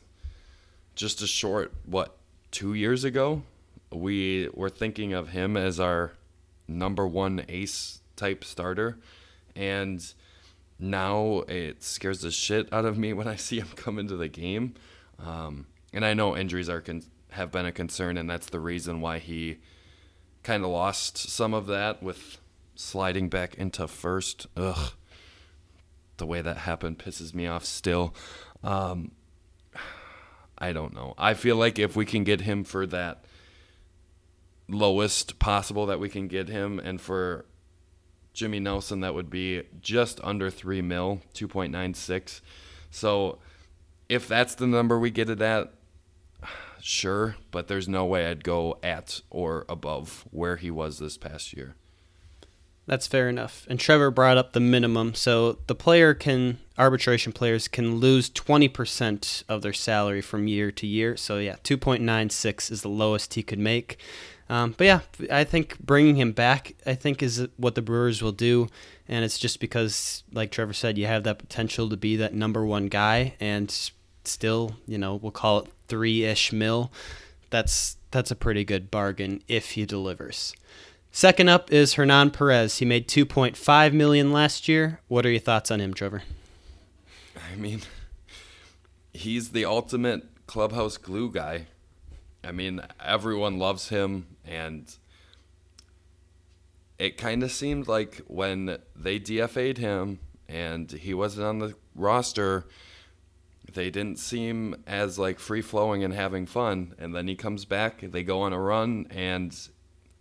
just 0.95 1.21
a 1.21 1.27
short, 1.27 1.73
what, 1.85 2.17
two 2.53 2.75
years 2.75 3.03
ago, 3.03 3.43
we 3.91 4.49
were 4.55 4.71
thinking 4.71 5.13
of 5.13 5.31
him 5.31 5.57
as 5.57 5.81
our 5.81 6.13
number 6.69 7.07
one 7.07 7.45
ace 7.49 8.03
type 8.15 8.45
starter. 8.45 8.99
And– 9.57 10.13
now 10.79 11.43
it 11.49 11.83
scares 11.83 12.21
the 12.21 12.31
shit 12.31 12.73
out 12.73 12.85
of 12.85 12.99
me 12.99 13.13
when 13.13 13.29
I 13.29 13.37
see 13.37 13.59
him 13.59 13.69
come 13.77 13.99
into 13.99 14.17
the 14.17 14.29
game. 14.29 14.75
Um, 15.19 15.67
and 15.93 16.05
I 16.05 16.15
know 16.15 16.37
injuries 16.37 16.69
are 16.69 16.81
con- 16.81 17.05
have 17.31 17.51
been 17.51 17.67
a 17.67 17.73
concern, 17.73 18.17
and 18.17 18.29
that's 18.29 18.51
the 18.51 18.61
reason 18.61 19.01
why 19.01 19.19
he 19.19 19.59
kind 20.43 20.65
of 20.65 20.71
lost 20.71 21.19
some 21.19 21.55
of 21.55 21.67
that 21.67 22.03
with 22.03 22.39
sliding 22.75 23.29
back 23.29 23.55
into 23.55 23.89
first. 23.89 24.47
Ugh. 24.57 24.93
The 26.19 26.27
way 26.27 26.41
that 26.41 26.59
happened 26.59 26.99
pisses 26.99 27.35
me 27.35 27.47
off 27.47 27.65
still. 27.65 28.15
Um, 28.63 29.13
I 30.59 30.73
don't 30.73 30.95
know. 30.95 31.15
I 31.19 31.35
feel 31.35 31.57
like 31.57 31.79
if 31.79 31.95
we 31.97 32.07
can 32.07 32.25
get 32.25 32.41
him 32.43 32.65
for 32.65 32.87
that 32.87 33.25
lowest 34.69 35.39
possible 35.39 35.87
that 35.87 36.01
we 36.01 36.09
can 36.09 36.29
get 36.29 36.49
him, 36.49 36.79
and 36.79 37.01
for 37.01 37.45
Jimmy 38.37 38.61
Nelson, 38.61 39.01
that 39.01 39.15
would 39.15 39.31
be 39.31 39.63
just 39.81 40.21
under 40.23 40.51
3 40.51 40.83
mil, 40.83 41.23
2.96. 41.35 42.43
So 42.91 43.39
if 44.11 44.29
that's 44.29 44.55
the 44.55 44.67
number 44.67 44.99
we 44.99 45.11
get 45.11 45.31
it 45.31 45.41
at, 45.41 45.73
sure, 46.81 47.37
but 47.51 47.67
there's 47.67 47.89
no 47.89 48.05
way 48.05 48.27
I'd 48.27 48.45
go 48.45 48.79
at 48.83 49.23
or 49.31 49.65
above 49.71 50.27
where 50.31 50.57
he 50.57 50.71
was 50.71 50.99
this 50.99 51.17
past 51.17 51.55
year. 51.55 51.77
That's 52.85 53.07
fair 53.07 53.29
enough. 53.29 53.67
And 53.69 53.81
Trevor 53.81 54.11
brought 54.11 54.37
up 54.37 54.53
the 54.53 54.61
minimum. 54.61 55.15
So 55.15 55.59
the 55.67 55.75
player 55.75 56.13
can, 56.13 56.59
arbitration 56.79 57.33
players 57.33 57.69
can 57.69 57.97
lose 57.97 58.31
20% 58.31 59.45
of 59.49 59.63
their 59.63 59.73
salary 59.73 60.21
from 60.21 60.47
year 60.47 60.71
to 60.73 60.87
year. 60.87 61.17
So 61.17 61.39
yeah, 61.39 61.57
2.96 61.65 62.71
is 62.71 62.83
the 62.83 62.89
lowest 62.89 63.35
he 63.35 63.43
could 63.43 63.59
make. 63.59 63.99
Um, 64.49 64.75
but 64.77 64.85
yeah, 64.85 65.01
I 65.31 65.45
think 65.45 65.79
bringing 65.81 66.17
him 66.17 66.33
back, 66.33 66.75
I 66.87 66.95
think, 66.95 67.23
is 67.23 67.47
what 67.57 67.75
the 67.75 67.83
Brewers 67.83 68.23
will 68.23 68.33
do. 68.33 68.69
And 69.09 69.25
it's 69.25 69.39
just 69.39 69.61
because, 69.61 70.23
like 70.33 70.51
Trevor 70.51 70.73
said, 70.73 70.99
you 70.99 71.07
have 71.07 71.25
that 71.25 71.39
potential 71.39 71.89
to 71.89 71.97
be 71.97 72.17
that 72.17 72.35
number 72.35 72.65
one 72.65 72.87
guy. 72.87 73.35
And 73.41 73.71
still, 74.25 74.77
you 74.87 74.99
know, 74.99 75.17
we'll 75.17 75.33
call 75.33 75.61
it 75.61 75.73
three 75.89 76.25
ish 76.25 76.53
mil. 76.53 76.93
That's, 77.51 77.97
that's 78.11 78.31
a 78.31 78.37
pretty 78.37 78.65
good 78.65 78.91
bargain 78.91 79.43
if 79.49 79.73
he 79.73 79.85
delivers. 79.85 80.55
Second 81.11 81.49
up 81.49 81.73
is 81.73 81.95
Hernan 81.95 82.31
Perez. 82.31 82.79
He 82.79 82.85
made 82.85 83.09
2.5 83.09 83.93
million 83.95 84.33
last 84.33 84.69
year. 84.69 85.01
What 85.09 85.25
are 85.25 85.31
your 85.31 85.41
thoughts 85.41 85.71
on 85.71 85.81
him, 85.81 85.95
Trevor? 85.95 86.23
I 87.51 87.57
mean, 87.57 87.81
he's 89.15 89.51
the 89.51 89.65
ultimate 89.65 90.25
clubhouse 90.47 90.99
glue 90.99 91.31
guy. 91.31 91.69
I 92.47 92.53
mean, 92.53 92.81
everyone 93.05 93.59
loves 93.59 93.89
him 93.89 94.27
and 94.45 94.95
it 96.99 97.17
kind 97.19 97.43
of 97.43 97.51
seemed 97.51 97.89
like 97.89 98.23
when 98.27 98.79
they 98.95 99.19
DFA'd 99.19 99.79
him 99.79 100.21
and 100.49 100.91
he 100.91 101.13
wasn't 101.13 101.47
on 101.47 101.59
the 101.59 101.75
roster, 101.95 102.67
they 103.73 103.91
didn't 103.91 104.19
seem 104.19 104.77
as 104.87 105.19
like 105.19 105.39
free 105.39 105.61
flowing 105.61 106.05
and 106.05 106.15
having 106.15 106.47
fun. 106.47 106.95
And 106.99 107.15
then 107.15 107.29
he 107.29 107.35
comes 107.35 107.65
back, 107.65 108.01
they 108.01 108.23
go 108.23 108.43
on 108.43 108.53
a 108.53 108.61
run, 108.61 109.07
and 109.11 109.57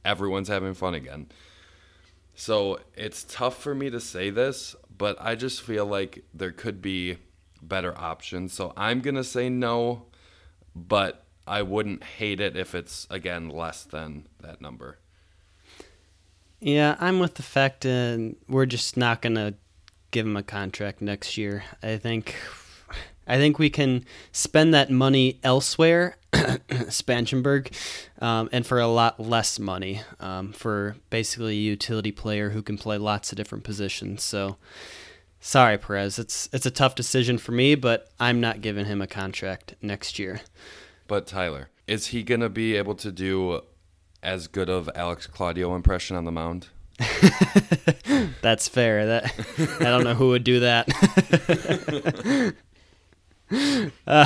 everyone's 0.03 0.47
having 0.47 0.73
fun 0.73 0.95
again. 0.95 1.27
So 2.33 2.79
it's 2.95 3.23
tough 3.23 3.61
for 3.61 3.73
me 3.73 3.89
to 3.91 3.99
say 3.99 4.29
this, 4.29 4.75
but 4.97 5.15
I 5.21 5.35
just 5.35 5.61
feel 5.61 5.85
like 5.85 6.25
there 6.33 6.51
could 6.51 6.81
be 6.81 7.17
better 7.61 7.97
options. 7.97 8.51
So 8.51 8.73
I'm 8.75 8.99
going 9.01 9.15
to 9.15 9.23
say 9.23 9.47
no, 9.47 10.07
but 10.75 11.24
I 11.47 11.61
wouldn't 11.61 12.03
hate 12.03 12.39
it 12.39 12.55
if 12.57 12.73
it's, 12.73 13.07
again, 13.09 13.49
less 13.49 13.83
than 13.83 14.27
that 14.41 14.61
number. 14.61 14.97
Yeah, 16.59 16.95
I'm 16.99 17.19
with 17.19 17.35
the 17.35 17.43
fact 17.43 17.85
and 17.85 18.35
we're 18.47 18.65
just 18.65 18.97
not 18.97 19.21
to 19.35 19.55
give 20.11 20.25
him 20.25 20.37
a 20.37 20.43
contract 20.43 21.01
next 21.01 21.37
year. 21.37 21.63
I 21.83 21.97
think 21.97 22.35
I 23.27 23.37
think 23.37 23.57
we 23.57 23.69
can 23.69 24.05
spend 24.31 24.73
that 24.73 24.91
money 24.91 25.39
elsewhere, 25.43 26.17
Spangenberg, 26.33 27.71
um, 28.21 28.49
and 28.51 28.65
for 28.65 28.79
a 28.79 28.87
lot 28.87 29.19
less 29.19 29.57
money 29.57 30.01
um, 30.19 30.53
for 30.53 30.95
basically 31.09 31.53
a 31.53 31.61
utility 31.61 32.11
player 32.11 32.51
who 32.51 32.61
can 32.61 32.77
play 32.77 32.97
lots 32.97 33.31
of 33.31 33.37
different 33.37 33.63
positions. 33.63 34.23
So, 34.23 34.57
sorry, 35.39 35.77
Perez, 35.77 36.19
it's 36.19 36.49
it's 36.53 36.67
a 36.67 36.71
tough 36.71 36.93
decision 36.93 37.37
for 37.37 37.51
me, 37.51 37.75
but 37.75 38.09
I'm 38.19 38.39
not 38.39 38.61
giving 38.61 38.85
him 38.85 39.01
a 39.01 39.07
contract 39.07 39.75
next 39.81 40.19
year. 40.19 40.41
But 41.07 41.27
Tyler, 41.27 41.69
is 41.87 42.07
he 42.07 42.23
gonna 42.23 42.49
be 42.49 42.75
able 42.75 42.95
to 42.95 43.11
do 43.11 43.61
as 44.23 44.47
good 44.47 44.69
of 44.69 44.89
Alex 44.95 45.27
Claudio 45.27 45.75
impression 45.75 46.15
on 46.15 46.25
the 46.25 46.31
mound? 46.31 46.67
That's 48.41 48.67
fair. 48.67 49.05
That 49.05 49.77
I 49.79 49.83
don't 49.85 50.03
know 50.03 50.13
who 50.15 50.29
would 50.29 50.43
do 50.43 50.61
that. 50.61 52.53
Uh, 54.07 54.25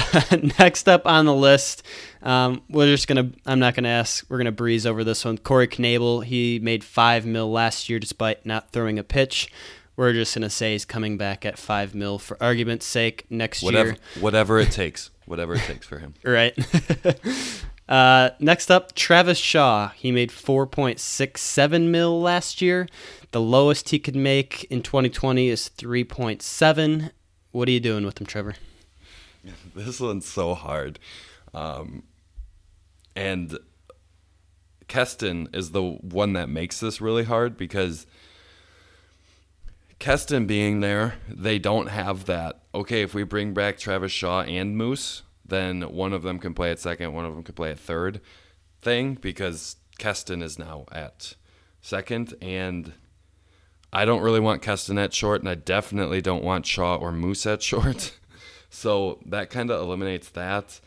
next 0.60 0.88
up 0.88 1.06
on 1.06 1.26
the 1.26 1.34
list, 1.36 1.84
um, 2.24 2.62
we're 2.70 2.86
just 2.86 3.06
gonna. 3.06 3.30
I'm 3.46 3.60
not 3.60 3.76
gonna 3.76 3.90
ask. 3.90 4.26
We're 4.30 4.38
gonna 4.38 4.54
breeze 4.54 4.86
over 4.86 5.04
this 5.04 5.26
one. 5.26 5.38
Corey 5.38 5.68
Knebel. 5.68 6.24
He 6.24 6.58
made 6.60 6.86
five 6.86 7.26
mil 7.26 7.52
last 7.52 7.90
year 7.90 8.00
despite 8.00 8.46
not 8.46 8.72
throwing 8.72 8.98
a 8.98 9.04
pitch. 9.04 9.52
We're 9.98 10.14
just 10.14 10.34
gonna 10.34 10.50
say 10.50 10.72
he's 10.72 10.86
coming 10.86 11.18
back 11.18 11.46
at 11.46 11.58
five 11.58 11.94
mil 11.94 12.18
for 12.18 12.42
argument's 12.42 12.86
sake 12.86 13.26
next 13.30 13.62
Whatever, 13.62 13.90
year. 13.90 13.98
whatever 14.22 14.58
it 14.58 14.72
takes. 14.72 15.10
Whatever 15.30 15.54
it 15.54 15.62
takes 15.62 15.86
for 15.86 16.00
him. 16.00 16.16
Right. 16.24 16.58
uh, 17.90 18.32
next 18.40 18.72
up, 18.72 18.96
Travis 18.96 19.38
Shaw. 19.38 19.90
He 19.90 20.12
made 20.12 20.32
4.67 20.32 21.88
mil 21.88 22.20
last 22.20 22.64
year. 22.64 22.88
The 23.30 23.40
lowest 23.40 23.90
he 23.90 24.00
could 24.00 24.16
make 24.16 24.64
in 24.72 24.82
2020 24.82 25.50
is 25.50 25.70
3.7. 25.78 27.12
What 27.52 27.68
are 27.68 27.72
you 27.72 27.80
doing 27.80 28.06
with 28.06 28.20
him, 28.20 28.26
Trevor? 28.26 28.56
this 29.76 30.00
one's 30.00 30.26
so 30.26 30.56
hard. 30.56 30.98
Um, 31.54 32.02
and 33.16 33.56
Keston 34.88 35.48
is 35.54 35.70
the 35.70 35.84
one 35.84 36.34
that 36.34 36.50
makes 36.50 36.80
this 36.80 37.00
really 37.00 37.26
hard 37.26 37.56
because 37.56 38.08
Keston 40.00 40.48
being 40.48 40.80
there, 40.80 41.16
they 41.28 41.60
don't 41.60 41.88
have 41.88 42.26
that. 42.26 42.62
Okay, 42.74 43.02
if 43.02 43.14
we 43.14 43.24
bring 43.24 43.54
back 43.54 43.78
Travis 43.78 44.14
Shaw 44.14 44.42
and 44.42 44.78
Moose, 44.78 45.24
then 45.46 45.82
one 45.82 46.14
of 46.14 46.24
them 46.24 46.40
can 46.40 46.54
play 46.54 46.72
at 46.72 46.80
second, 46.80 47.14
one 47.14 47.26
of 47.26 47.36
them 47.36 47.44
can 47.44 47.56
play 47.56 47.72
at 47.72 47.80
third 47.80 48.22
thing 48.82 49.16
because 49.16 49.76
Keston 49.98 50.42
is 50.42 50.58
now 50.58 50.86
at 50.92 51.36
second. 51.82 52.34
And 52.42 52.94
I 53.92 54.06
don't 54.06 54.22
really 54.22 54.40
want 54.40 54.62
Keston 54.62 54.98
at 54.98 55.14
short, 55.14 55.42
and 55.42 55.50
I 55.50 55.56
definitely 55.56 56.22
don't 56.22 56.44
want 56.44 56.66
Shaw 56.66 56.96
or 56.96 57.12
Moose 57.12 57.46
at 57.46 57.62
short. 57.72 58.18
So 58.70 59.20
that 59.26 59.50
kind 59.50 59.70
of 59.70 59.82
eliminates 59.82 60.30
that. 60.30 60.80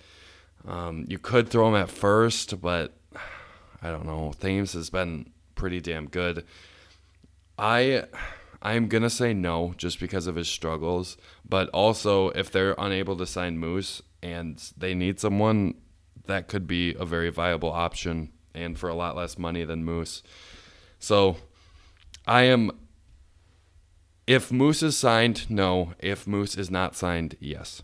Um, 0.66 1.04
you 1.08 1.18
could 1.18 1.48
throw 1.48 1.68
him 1.68 1.74
at 1.74 1.90
first, 1.90 2.60
but 2.60 2.96
I 3.82 3.90
don't 3.90 4.06
know. 4.06 4.32
Thames 4.38 4.72
has 4.72 4.88
been 4.88 5.32
pretty 5.54 5.80
damn 5.80 6.08
good. 6.08 6.44
I 7.58 8.04
I'm 8.62 8.86
gonna 8.86 9.10
say 9.10 9.34
no 9.34 9.74
just 9.76 9.98
because 10.00 10.26
of 10.26 10.36
his 10.36 10.48
struggles, 10.48 11.16
but 11.46 11.68
also 11.70 12.28
if 12.30 12.50
they're 12.50 12.76
unable 12.78 13.16
to 13.16 13.26
sign 13.26 13.58
Moose 13.58 14.00
and 14.22 14.62
they 14.76 14.94
need 14.94 15.18
someone, 15.18 15.74
that 16.26 16.48
could 16.48 16.66
be 16.66 16.94
a 16.94 17.04
very 17.04 17.30
viable 17.30 17.72
option 17.72 18.30
and 18.54 18.78
for 18.78 18.88
a 18.88 18.94
lot 18.94 19.16
less 19.16 19.36
money 19.36 19.64
than 19.64 19.84
Moose. 19.84 20.22
So 21.00 21.36
I 22.26 22.42
am 22.42 22.70
if 24.26 24.52
Moose 24.52 24.82
is 24.82 24.96
signed, 24.96 25.50
no. 25.50 25.94
If 25.98 26.26
Moose 26.28 26.56
is 26.56 26.70
not 26.70 26.94
signed, 26.94 27.36
yes. 27.40 27.82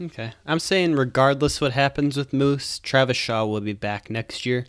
Okay. 0.00 0.32
I'm 0.44 0.58
saying 0.58 0.94
regardless 0.94 1.60
what 1.60 1.72
happens 1.72 2.16
with 2.16 2.32
Moose, 2.32 2.80
Travis 2.80 3.16
Shaw 3.16 3.46
will 3.46 3.60
be 3.60 3.72
back 3.72 4.10
next 4.10 4.44
year. 4.44 4.66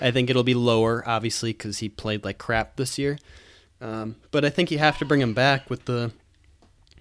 I 0.00 0.10
think 0.10 0.28
it'll 0.28 0.44
be 0.44 0.54
lower, 0.54 1.02
obviously, 1.08 1.52
because 1.52 1.78
he 1.78 1.88
played 1.88 2.24
like 2.24 2.36
crap 2.36 2.76
this 2.76 2.98
year. 2.98 3.18
Um, 3.80 4.16
but 4.30 4.44
I 4.44 4.50
think 4.50 4.70
you 4.70 4.78
have 4.78 4.98
to 4.98 5.04
bring 5.04 5.20
him 5.20 5.34
back 5.34 5.70
with 5.70 5.84
the, 5.84 6.12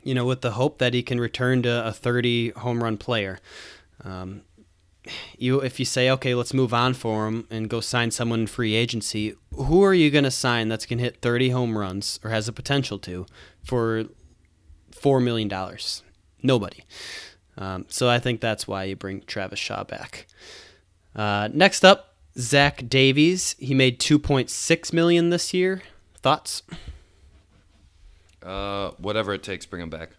you 0.03 0.13
know, 0.13 0.25
with 0.25 0.41
the 0.41 0.51
hope 0.51 0.77
that 0.77 0.93
he 0.93 1.01
can 1.01 1.19
return 1.19 1.63
to 1.63 1.87
a 1.87 1.91
30 1.91 2.51
home 2.51 2.83
run 2.83 2.97
player. 2.97 3.39
Um, 4.03 4.41
you, 5.37 5.59
if 5.61 5.79
you 5.79 5.85
say, 5.85 6.09
okay, 6.11 6.35
let's 6.35 6.53
move 6.53 6.73
on 6.73 6.93
for 6.93 7.27
him 7.27 7.47
and 7.49 7.69
go 7.69 7.79
sign 7.79 8.11
someone 8.11 8.41
in 8.41 8.47
free 8.47 8.75
agency, 8.75 9.35
who 9.55 9.83
are 9.83 9.93
you 9.93 10.11
going 10.11 10.23
to 10.23 10.31
sign 10.31 10.67
that's 10.67 10.85
going 10.85 10.97
to 10.99 11.03
hit 11.03 11.21
30 11.21 11.49
home 11.49 11.77
runs 11.77 12.19
or 12.23 12.29
has 12.29 12.45
the 12.45 12.51
potential 12.51 12.99
to 12.99 13.25
for 13.63 14.05
$4 14.91 15.23
million? 15.23 15.51
Nobody. 16.43 16.83
Um, 17.57 17.85
so 17.89 18.09
I 18.09 18.19
think 18.19 18.41
that's 18.41 18.67
why 18.67 18.83
you 18.83 18.95
bring 18.95 19.21
Travis 19.21 19.59
Shaw 19.59 19.83
back. 19.83 20.27
Uh, 21.15 21.49
next 21.51 21.83
up, 21.83 22.15
Zach 22.37 22.87
Davies. 22.87 23.55
He 23.57 23.73
made 23.73 23.99
2.6 23.99 24.93
million 24.93 25.29
this 25.29 25.53
year. 25.53 25.81
Thoughts? 26.21 26.63
Uh, 28.41 28.91
whatever 28.97 29.33
it 29.33 29.43
takes, 29.43 29.65
bring 29.65 29.81
him 29.81 29.89
back. 29.89 30.11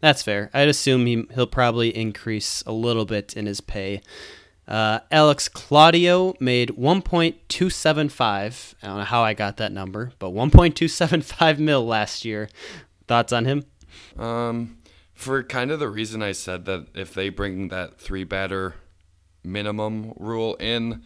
That's 0.00 0.22
fair. 0.22 0.50
I'd 0.52 0.68
assume 0.68 1.06
he 1.06 1.24
he'll 1.34 1.46
probably 1.46 1.96
increase 1.96 2.62
a 2.66 2.72
little 2.72 3.04
bit 3.04 3.36
in 3.36 3.46
his 3.46 3.60
pay. 3.60 4.00
Uh, 4.66 5.00
Alex 5.10 5.48
Claudio 5.48 6.34
made 6.40 6.70
1.275. 6.70 8.74
I 8.82 8.86
don't 8.86 8.98
know 8.98 9.04
how 9.04 9.22
I 9.22 9.34
got 9.34 9.56
that 9.58 9.72
number, 9.72 10.12
but 10.18 10.32
1.275 10.32 11.58
mil 11.58 11.86
last 11.86 12.24
year. 12.24 12.48
Thoughts 13.06 13.32
on 13.32 13.44
him? 13.44 13.64
Um, 14.18 14.78
for 15.14 15.42
kind 15.42 15.70
of 15.70 15.78
the 15.78 15.88
reason 15.88 16.22
I 16.22 16.32
said 16.32 16.64
that 16.66 16.86
if 16.94 17.14
they 17.14 17.28
bring 17.28 17.68
that 17.68 17.98
three 17.98 18.24
batter 18.24 18.74
minimum 19.44 20.14
rule 20.16 20.54
in, 20.56 21.02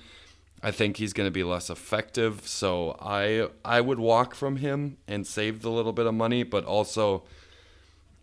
I 0.67 0.73
think 0.73 0.97
he's 0.97 1.13
going 1.13 1.29
to 1.29 1.33
be 1.33 1.45
less 1.45 1.71
effective. 1.71 2.49
So 2.49 2.97
I 3.01 3.51
I 3.65 3.81
would 3.81 4.01
walk 4.01 4.35
from 4.35 4.57
him 4.57 4.97
and 5.07 5.25
save 5.25 5.63
the 5.63 5.71
little 5.71 5.93
bit 5.93 6.07
of 6.07 6.15
money, 6.15 6.43
but 6.43 6.65
also 6.65 7.23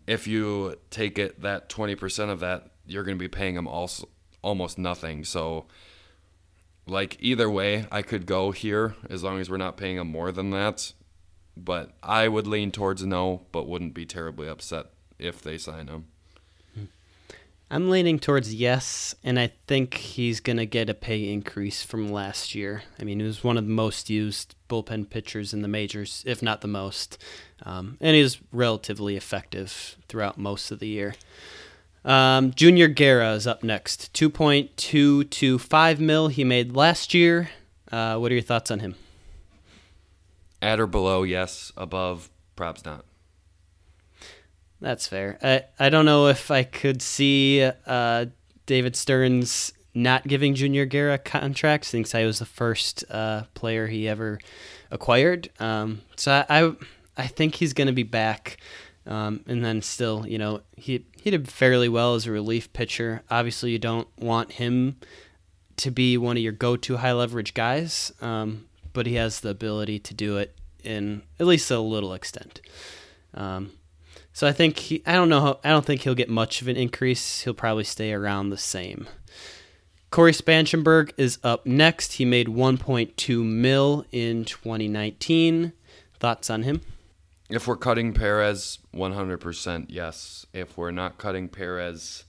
if 0.06 0.26
you 0.26 0.76
take 0.90 1.18
it 1.18 1.40
that 1.40 1.70
20% 1.70 2.28
of 2.28 2.40
that, 2.40 2.72
you're 2.86 3.02
going 3.02 3.16
to 3.16 3.22
be 3.22 3.28
paying 3.28 3.56
him 3.56 3.66
also 3.66 4.10
almost 4.42 4.76
nothing. 4.76 5.24
So 5.24 5.64
like 6.86 7.16
either 7.18 7.48
way, 7.48 7.86
I 7.90 8.02
could 8.02 8.26
go 8.26 8.50
here 8.50 8.94
as 9.08 9.24
long 9.24 9.40
as 9.40 9.48
we're 9.48 9.56
not 9.56 9.78
paying 9.78 9.96
him 9.96 10.08
more 10.08 10.30
than 10.30 10.50
that. 10.50 10.92
But 11.56 11.92
I 12.02 12.28
would 12.28 12.46
lean 12.46 12.72
towards 12.72 13.06
no, 13.06 13.46
but 13.52 13.66
wouldn't 13.66 13.94
be 13.94 14.04
terribly 14.04 14.48
upset 14.48 14.88
if 15.18 15.40
they 15.40 15.56
sign 15.56 15.88
him. 15.88 16.08
I'm 17.74 17.90
leaning 17.90 18.20
towards 18.20 18.54
yes, 18.54 19.16
and 19.24 19.36
I 19.36 19.50
think 19.66 19.94
he's 19.94 20.38
going 20.38 20.58
to 20.58 20.64
get 20.64 20.88
a 20.88 20.94
pay 20.94 21.32
increase 21.32 21.82
from 21.82 22.08
last 22.08 22.54
year. 22.54 22.84
I 23.00 23.02
mean, 23.02 23.18
he 23.18 23.26
was 23.26 23.42
one 23.42 23.58
of 23.58 23.64
the 23.64 23.72
most 23.72 24.08
used 24.08 24.54
bullpen 24.68 25.10
pitchers 25.10 25.52
in 25.52 25.62
the 25.62 25.66
majors, 25.66 26.22
if 26.24 26.40
not 26.40 26.60
the 26.60 26.68
most. 26.68 27.18
Um, 27.64 27.98
and 28.00 28.14
he 28.14 28.22
was 28.22 28.38
relatively 28.52 29.16
effective 29.16 29.96
throughout 30.06 30.38
most 30.38 30.70
of 30.70 30.78
the 30.78 30.86
year. 30.86 31.16
Um, 32.04 32.52
Junior 32.52 32.86
Guerra 32.86 33.32
is 33.32 33.44
up 33.44 33.64
next. 33.64 34.12
2.225 34.14 35.98
mil 35.98 36.28
he 36.28 36.44
made 36.44 36.76
last 36.76 37.12
year. 37.12 37.50
Uh, 37.90 38.18
what 38.18 38.30
are 38.30 38.36
your 38.36 38.44
thoughts 38.44 38.70
on 38.70 38.78
him? 38.78 38.94
At 40.62 40.78
or 40.78 40.86
below, 40.86 41.24
yes. 41.24 41.72
Above, 41.76 42.30
perhaps 42.54 42.84
not. 42.84 43.04
That's 44.84 45.06
fair. 45.06 45.38
I, 45.42 45.62
I 45.78 45.88
don't 45.88 46.04
know 46.04 46.26
if 46.26 46.50
I 46.50 46.62
could 46.62 47.00
see 47.00 47.66
uh, 47.86 48.26
David 48.66 48.96
Stearns 48.96 49.72
not 49.94 50.26
giving 50.28 50.54
Junior 50.54 50.84
Guerra 50.84 51.16
contracts 51.16 51.88
since 51.88 52.14
I 52.14 52.26
was 52.26 52.38
the 52.38 52.44
first 52.44 53.02
uh, 53.10 53.44
player 53.54 53.86
he 53.86 54.06
ever 54.06 54.38
acquired. 54.90 55.48
Um, 55.58 56.02
so 56.16 56.32
I, 56.32 56.66
I, 56.66 56.72
I 57.16 57.26
think 57.26 57.54
he's 57.54 57.72
going 57.72 57.86
to 57.86 57.94
be 57.94 58.02
back. 58.02 58.58
Um, 59.06 59.42
and 59.46 59.64
then 59.64 59.80
still, 59.80 60.26
you 60.26 60.36
know, 60.36 60.60
he 60.76 61.06
he 61.16 61.30
did 61.30 61.48
fairly 61.48 61.88
well 61.88 62.14
as 62.14 62.26
a 62.26 62.32
relief 62.32 62.70
pitcher. 62.74 63.22
Obviously, 63.30 63.70
you 63.70 63.78
don't 63.78 64.08
want 64.18 64.52
him 64.52 64.96
to 65.78 65.90
be 65.90 66.18
one 66.18 66.36
of 66.36 66.42
your 66.42 66.52
go-to 66.52 66.98
high 66.98 67.12
leverage 67.12 67.54
guys, 67.54 68.12
um, 68.20 68.66
but 68.92 69.06
he 69.06 69.14
has 69.14 69.40
the 69.40 69.50
ability 69.50 69.98
to 70.00 70.14
do 70.14 70.36
it 70.36 70.54
in 70.82 71.22
at 71.40 71.46
least 71.46 71.70
a 71.70 71.78
little 71.80 72.12
extent. 72.12 72.60
Um, 73.34 73.72
so 74.34 74.48
I 74.48 74.52
think 74.52 74.78
he, 74.78 75.02
I 75.06 75.12
don't 75.12 75.28
know. 75.28 75.60
I 75.62 75.70
don't 75.70 75.86
think 75.86 76.02
he'll 76.02 76.16
get 76.16 76.28
much 76.28 76.60
of 76.60 76.66
an 76.66 76.76
increase. 76.76 77.42
He'll 77.42 77.54
probably 77.54 77.84
stay 77.84 78.12
around 78.12 78.50
the 78.50 78.58
same. 78.58 79.06
Cory 80.10 80.32
Spangenberg 80.32 81.12
is 81.16 81.38
up 81.44 81.64
next. 81.64 82.14
He 82.14 82.24
made 82.24 82.48
1.2 82.48 83.44
mil 83.44 84.04
in 84.10 84.44
2019. 84.44 85.72
Thoughts 86.18 86.50
on 86.50 86.64
him? 86.64 86.80
If 87.48 87.68
we're 87.68 87.76
cutting 87.76 88.12
Perez, 88.12 88.80
100% 88.92 89.86
yes. 89.88 90.46
If 90.52 90.76
we're 90.76 90.90
not 90.90 91.16
cutting 91.16 91.48
Perez, 91.48 92.24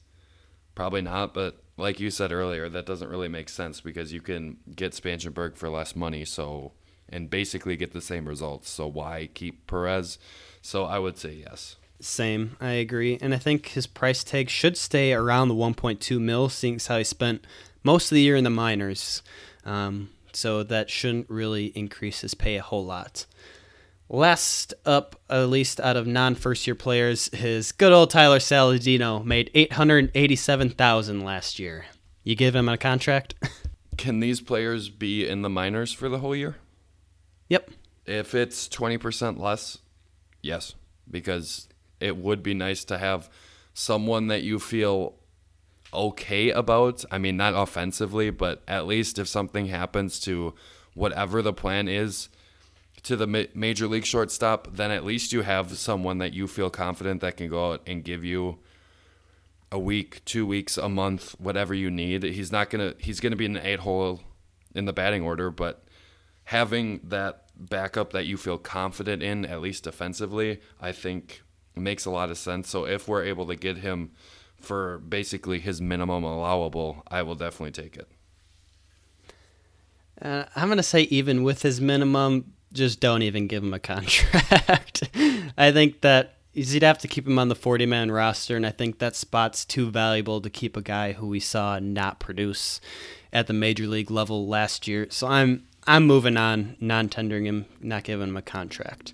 probably 0.76 1.02
not. 1.02 1.34
But 1.34 1.64
like 1.76 2.00
you 2.00 2.12
said 2.12 2.32
earlier, 2.32 2.70
that 2.70 2.86
doesn't 2.86 3.10
really 3.10 3.30
make 3.30 3.50
sense 3.50 3.82
because 3.82 4.14
you 4.14 4.22
can 4.22 4.58
get 4.76 4.92
Spangenberg 4.92 5.58
for 5.58 5.70
less 5.70 5.96
money, 5.96 6.24
so 6.24 6.74
and 7.10 7.32
basically 7.32 7.76
get 7.78 7.94
the 7.94 8.02
same 8.02 8.28
results. 8.28 8.70
So 8.70 8.86
why 8.86 9.30
keep 9.34 9.66
Perez? 9.66 10.20
So 10.62 10.86
I 10.86 11.00
would 11.00 11.18
say 11.18 11.34
yes. 11.34 11.78
Same, 12.06 12.56
I 12.62 12.74
agree, 12.74 13.18
and 13.20 13.34
I 13.34 13.38
think 13.38 13.70
his 13.70 13.88
price 13.88 14.24
tag 14.24 14.48
should 14.52 14.78
stay 14.78 15.12
around 15.12 15.48
the 15.48 15.56
1.2 15.56 16.22
mil, 16.22 16.50
seeing 16.50 16.76
as 16.76 16.86
how 16.86 17.00
he 17.00 17.04
spent 17.04 17.46
most 17.84 18.12
of 18.12 18.16
the 18.16 18.22
year 18.22 18.36
in 18.36 18.44
the 18.44 18.52
minors. 18.52 19.24
Um, 19.66 20.12
so 20.32 20.62
that 20.62 20.92
shouldn't 20.92 21.28
really 21.32 21.68
increase 21.68 22.22
his 22.22 22.36
pay 22.36 22.58
a 22.58 22.62
whole 22.62 22.86
lot. 22.86 23.26
Last 24.08 24.76
up, 24.86 25.20
at 25.32 25.50
least 25.50 25.80
out 25.82 25.98
of 25.98 26.06
non-first 26.06 26.68
year 26.68 26.76
players, 26.76 27.28
is 27.30 27.72
good 27.72 27.92
old 27.92 28.12
Tyler 28.12 28.38
Saladino 28.38 29.26
made 29.26 29.50
887,000 29.56 31.22
last 31.22 31.58
year. 31.58 31.86
You 32.24 32.36
give 32.36 32.56
him 32.56 32.70
a 32.70 32.78
contract? 32.78 33.34
Can 33.98 34.20
these 34.20 34.42
players 34.42 34.90
be 34.90 35.28
in 35.28 35.42
the 35.42 35.50
minors 35.50 35.92
for 35.92 36.08
the 36.08 36.20
whole 36.20 36.36
year? 36.36 36.58
Yep. 37.50 37.72
If 38.06 38.36
it's 38.36 38.68
20% 38.68 39.40
less, 39.40 39.80
yes, 40.44 40.76
because 41.10 41.68
it 42.00 42.18
would 42.18 42.44
be 42.44 42.54
nice 42.54 42.84
to 42.86 42.98
have 42.98 43.30
someone 43.74 44.28
that 44.28 44.44
you 44.44 44.60
feel 44.60 45.16
okay 45.94 46.50
about. 46.52 47.06
I 47.12 47.18
mean, 47.18 47.38
not 47.38 47.54
offensively, 47.54 48.30
but 48.30 48.64
at 48.68 48.86
least 48.88 49.20
if 49.20 49.28
something 49.28 49.68
happens 49.68 50.20
to 50.22 50.54
whatever 50.94 51.42
the 51.42 51.54
plan 51.54 51.88
is 51.88 52.30
to 53.04 53.16
the 53.16 53.48
major 53.54 53.88
league 53.88 54.06
shortstop, 54.06 54.76
then 54.76 54.90
at 54.90 55.06
least 55.06 55.32
you 55.32 55.44
have 55.44 55.78
someone 55.78 56.18
that 56.18 56.34
you 56.34 56.48
feel 56.48 56.70
confident 56.70 57.22
that 57.22 57.38
can 57.38 57.50
go 57.50 57.74
out 57.74 57.82
and 57.86 58.04
give 58.04 58.24
you 58.24 58.58
a 59.72 59.78
week, 59.78 60.24
two 60.26 60.46
weeks, 60.46 60.78
a 60.78 60.90
month, 60.90 61.36
whatever 61.40 61.74
you 61.74 61.92
need. 61.92 62.24
He's 62.24 62.52
not 62.52 62.70
gonna 62.70 62.96
he's 62.98 63.20
gonna 63.20 63.36
be 63.36 63.46
an 63.46 63.58
eight 63.58 63.82
hole 63.82 64.22
in 64.74 64.86
the 64.86 64.94
batting 64.94 65.22
order, 65.22 65.52
but 65.52 65.84
having 66.46 67.00
that 67.04 67.44
backup 67.58 68.12
that 68.14 68.26
you 68.26 68.38
feel 68.38 68.58
confident 68.58 69.22
in, 69.22 69.46
at 69.46 69.62
least 69.62 69.84
defensively, 69.84 70.60
I 70.82 70.92
think 70.92 71.42
makes 71.76 72.06
a 72.06 72.12
lot 72.12 72.30
of 72.30 72.38
sense. 72.38 72.70
So 72.70 72.86
if 72.86 73.08
we're 73.08 73.24
able 73.24 73.48
to 73.48 73.56
get 73.56 73.78
him 73.78 74.12
for 74.60 75.00
basically 75.00 75.60
his 75.60 75.82
minimum 75.82 76.24
allowable, 76.24 77.04
I 77.08 77.22
will 77.22 77.36
definitely 77.36 77.72
take 77.72 77.96
it. 77.98 78.08
Uh, 80.22 80.46
I'm 80.56 80.68
going 80.68 80.78
to 80.78 80.84
say, 80.84 81.02
even 81.04 81.44
with 81.44 81.62
his 81.62 81.82
minimum, 81.82 82.54
just 82.72 83.00
don't 83.00 83.22
even 83.22 83.48
give 83.48 83.64
him 83.64 83.74
a 83.74 83.80
contract. 83.94 85.10
I 85.58 85.72
think 85.72 86.02
that 86.02 86.36
you'd 86.54 86.84
have 86.84 86.98
to 87.00 87.08
keep 87.08 87.28
him 87.28 87.38
on 87.38 87.50
the 87.50 87.56
40 87.56 87.86
man 87.86 88.12
roster, 88.12 88.56
and 88.56 88.66
I 88.66 88.72
think 88.72 89.00
that 89.00 89.16
spot's 89.16 89.66
too 89.66 89.92
valuable 89.92 90.42
to 90.42 90.50
keep 90.50 90.78
a 90.78 90.82
guy 90.82 91.14
who 91.14 91.28
we 91.28 91.40
saw 91.40 91.80
not 91.80 92.20
produce 92.20 92.80
at 93.34 93.48
the 93.48 93.54
major 93.54 93.88
league 93.88 94.10
level 94.10 94.48
last 94.48 94.88
year. 94.88 95.08
So 95.10 95.28
I'm 95.28 95.68
I'm 95.88 96.08
moving 96.08 96.38
on, 96.38 96.78
non 96.80 97.10
tendering 97.10 97.46
him, 97.46 97.66
not 97.80 98.04
giving 98.04 98.30
him 98.30 98.38
a 98.38 98.42
contract. 98.42 99.14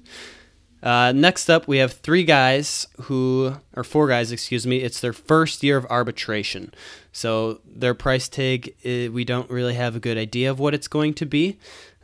Uh, 0.83 1.11
next 1.11 1.49
up, 1.49 1.67
we 1.67 1.77
have 1.77 1.93
three 1.93 2.23
guys 2.23 2.87
who, 3.03 3.55
or 3.75 3.83
four 3.83 4.07
guys, 4.07 4.31
excuse 4.31 4.65
me. 4.65 4.77
It's 4.77 4.99
their 4.99 5.13
first 5.13 5.61
year 5.61 5.77
of 5.77 5.85
arbitration. 5.85 6.73
So 7.11 7.61
their 7.65 7.93
price 7.93 8.27
tag, 8.27 8.73
eh, 8.83 9.09
we 9.09 9.23
don't 9.23 9.49
really 9.49 9.75
have 9.75 9.95
a 9.95 9.99
good 9.99 10.17
idea 10.17 10.49
of 10.49 10.59
what 10.59 10.73
it's 10.73 10.87
going 10.87 11.13
to 11.15 11.25
be. 11.25 11.59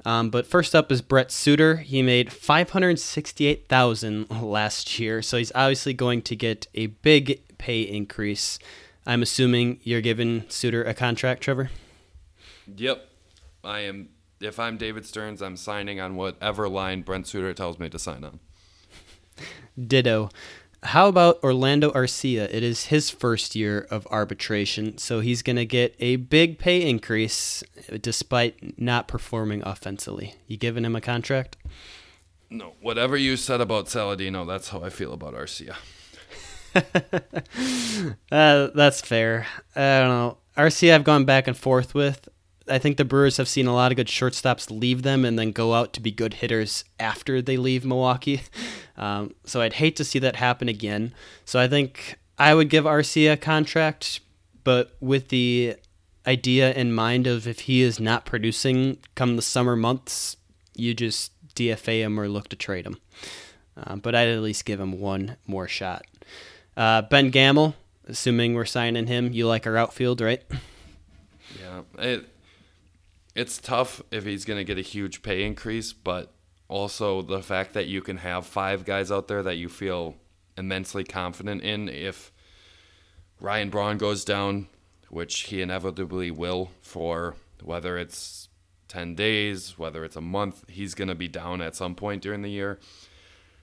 Um, 0.05 0.29
but 0.29 0.45
first 0.45 0.75
up 0.75 0.91
is 0.91 1.01
Brent 1.01 1.31
Suter. 1.31 1.77
He 1.77 2.01
made 2.03 2.31
568000 2.31 4.29
last 4.29 4.99
year. 4.99 5.21
So 5.21 5.37
he's 5.37 5.51
obviously 5.55 5.93
going 5.93 6.21
to 6.21 6.35
get 6.35 6.67
a 6.75 6.87
big 6.87 7.41
pay 7.57 7.81
increase. 7.81 8.59
I'm 9.05 9.21
assuming 9.21 9.79
you're 9.83 10.01
giving 10.01 10.43
Suter 10.49 10.83
a 10.83 10.93
contract, 10.93 11.41
Trevor? 11.41 11.71
Yep. 12.73 13.09
I 13.63 13.79
am. 13.79 14.09
If 14.39 14.59
I'm 14.59 14.77
David 14.77 15.05
Stearns, 15.05 15.41
I'm 15.41 15.57
signing 15.57 15.99
on 15.99 16.15
whatever 16.15 16.69
line 16.69 17.01
Brent 17.01 17.25
Suter 17.25 17.53
tells 17.53 17.79
me 17.79 17.89
to 17.89 17.97
sign 17.97 18.23
on. 18.23 18.39
Ditto. 19.79 20.29
How 20.83 21.07
about 21.07 21.43
Orlando 21.43 21.91
Arcia? 21.91 22.47
It 22.53 22.63
is 22.63 22.85
his 22.85 23.09
first 23.09 23.55
year 23.55 23.87
of 23.89 24.07
arbitration, 24.11 24.97
so 24.97 25.21
he's 25.21 25.41
going 25.41 25.55
to 25.55 25.65
get 25.65 25.95
a 25.99 26.17
big 26.17 26.59
pay 26.59 26.87
increase 26.87 27.63
despite 27.99 28.79
not 28.79 29.07
performing 29.07 29.63
offensively. 29.65 30.35
You 30.45 30.57
giving 30.57 30.85
him 30.85 30.95
a 30.95 31.01
contract? 31.01 31.57
No. 32.49 32.73
Whatever 32.79 33.17
you 33.17 33.37
said 33.37 33.59
about 33.59 33.87
Saladino, 33.87 34.47
that's 34.47 34.69
how 34.69 34.81
I 34.83 34.89
feel 34.89 35.13
about 35.13 35.33
Arcia. 35.33 35.75
uh, 38.31 38.67
that's 38.73 39.01
fair. 39.01 39.47
I 39.75 39.99
don't 39.99 40.09
know. 40.09 40.37
Arcia, 40.55 40.93
I've 40.93 41.03
gone 41.03 41.25
back 41.25 41.47
and 41.47 41.57
forth 41.57 41.93
with. 41.93 42.29
I 42.69 42.79
think 42.79 42.97
the 42.97 43.05
Brewers 43.05 43.37
have 43.37 43.47
seen 43.47 43.67
a 43.67 43.73
lot 43.73 43.91
of 43.91 43.95
good 43.95 44.07
shortstops 44.07 44.69
leave 44.69 45.03
them 45.03 45.25
and 45.25 45.37
then 45.37 45.51
go 45.51 45.73
out 45.73 45.93
to 45.93 46.01
be 46.01 46.11
good 46.11 46.35
hitters 46.35 46.83
after 46.99 47.41
they 47.41 47.57
leave 47.57 47.85
Milwaukee. 47.85 48.41
Um, 48.99 49.35
so 49.45 49.61
I'd 49.61 49.73
hate 49.73 49.95
to 49.97 50.03
see 50.03 50.17
that 50.17 50.37
happen 50.37 50.67
again. 50.67 51.13
So 51.45 51.59
I 51.59 51.67
think 51.67 52.17
I 52.39 52.55
would 52.55 52.67
give 52.67 52.85
Arcia 52.85 53.33
a 53.33 53.37
contract, 53.37 54.21
but 54.63 54.97
with 54.99 55.29
the 55.29 55.75
idea 56.25 56.73
in 56.73 56.91
mind 56.91 57.27
of 57.27 57.47
if 57.47 57.59
he 57.59 57.83
is 57.83 57.99
not 57.99 58.25
producing 58.25 58.97
come 59.13 59.35
the 59.35 59.43
summer 59.43 59.75
months, 59.75 60.35
you 60.75 60.95
just 60.95 61.31
DFA 61.53 62.01
him 62.01 62.19
or 62.19 62.27
look 62.27 62.49
to 62.49 62.55
trade 62.55 62.87
him. 62.87 62.97
Uh, 63.75 63.97
but 63.97 64.15
I'd 64.15 64.29
at 64.29 64.41
least 64.41 64.65
give 64.65 64.79
him 64.79 64.99
one 64.99 65.37
more 65.45 65.67
shot. 65.67 66.05
Uh, 66.75 67.03
ben 67.03 67.29
Gamel, 67.29 67.75
assuming 68.07 68.55
we're 68.55 68.65
signing 68.65 69.07
him, 69.07 69.31
you 69.31 69.47
like 69.47 69.67
our 69.67 69.77
outfield, 69.77 70.21
right? 70.21 70.41
Yeah, 71.59 71.81
it 71.99 72.25
it's 73.37 73.59
tough 73.59 74.01
if 74.09 74.25
he's 74.25 74.45
going 74.45 74.57
to 74.57 74.63
get 74.63 74.79
a 74.79 74.81
huge 74.81 75.21
pay 75.21 75.43
increase, 75.43 75.93
but 75.93 76.33
also 76.67 77.21
the 77.21 77.43
fact 77.43 77.73
that 77.73 77.85
you 77.85 78.01
can 78.01 78.17
have 78.17 78.47
five 78.47 78.83
guys 78.83 79.11
out 79.11 79.27
there 79.27 79.43
that 79.43 79.57
you 79.57 79.69
feel 79.69 80.15
immensely 80.57 81.03
confident 81.03 81.61
in 81.61 81.87
if 81.87 82.31
Ryan 83.39 83.69
Braun 83.69 83.99
goes 83.99 84.25
down, 84.25 84.67
which 85.09 85.41
he 85.41 85.61
inevitably 85.61 86.31
will 86.31 86.71
for 86.81 87.35
whether 87.61 87.95
it's 87.95 88.49
10 88.87 89.13
days, 89.13 89.77
whether 89.77 90.03
it's 90.03 90.15
a 90.15 90.21
month, 90.21 90.67
he's 90.67 90.95
going 90.95 91.07
to 91.07 91.15
be 91.15 91.27
down 91.27 91.61
at 91.61 91.75
some 91.75 91.93
point 91.93 92.23
during 92.23 92.41
the 92.41 92.49
year. 92.49 92.79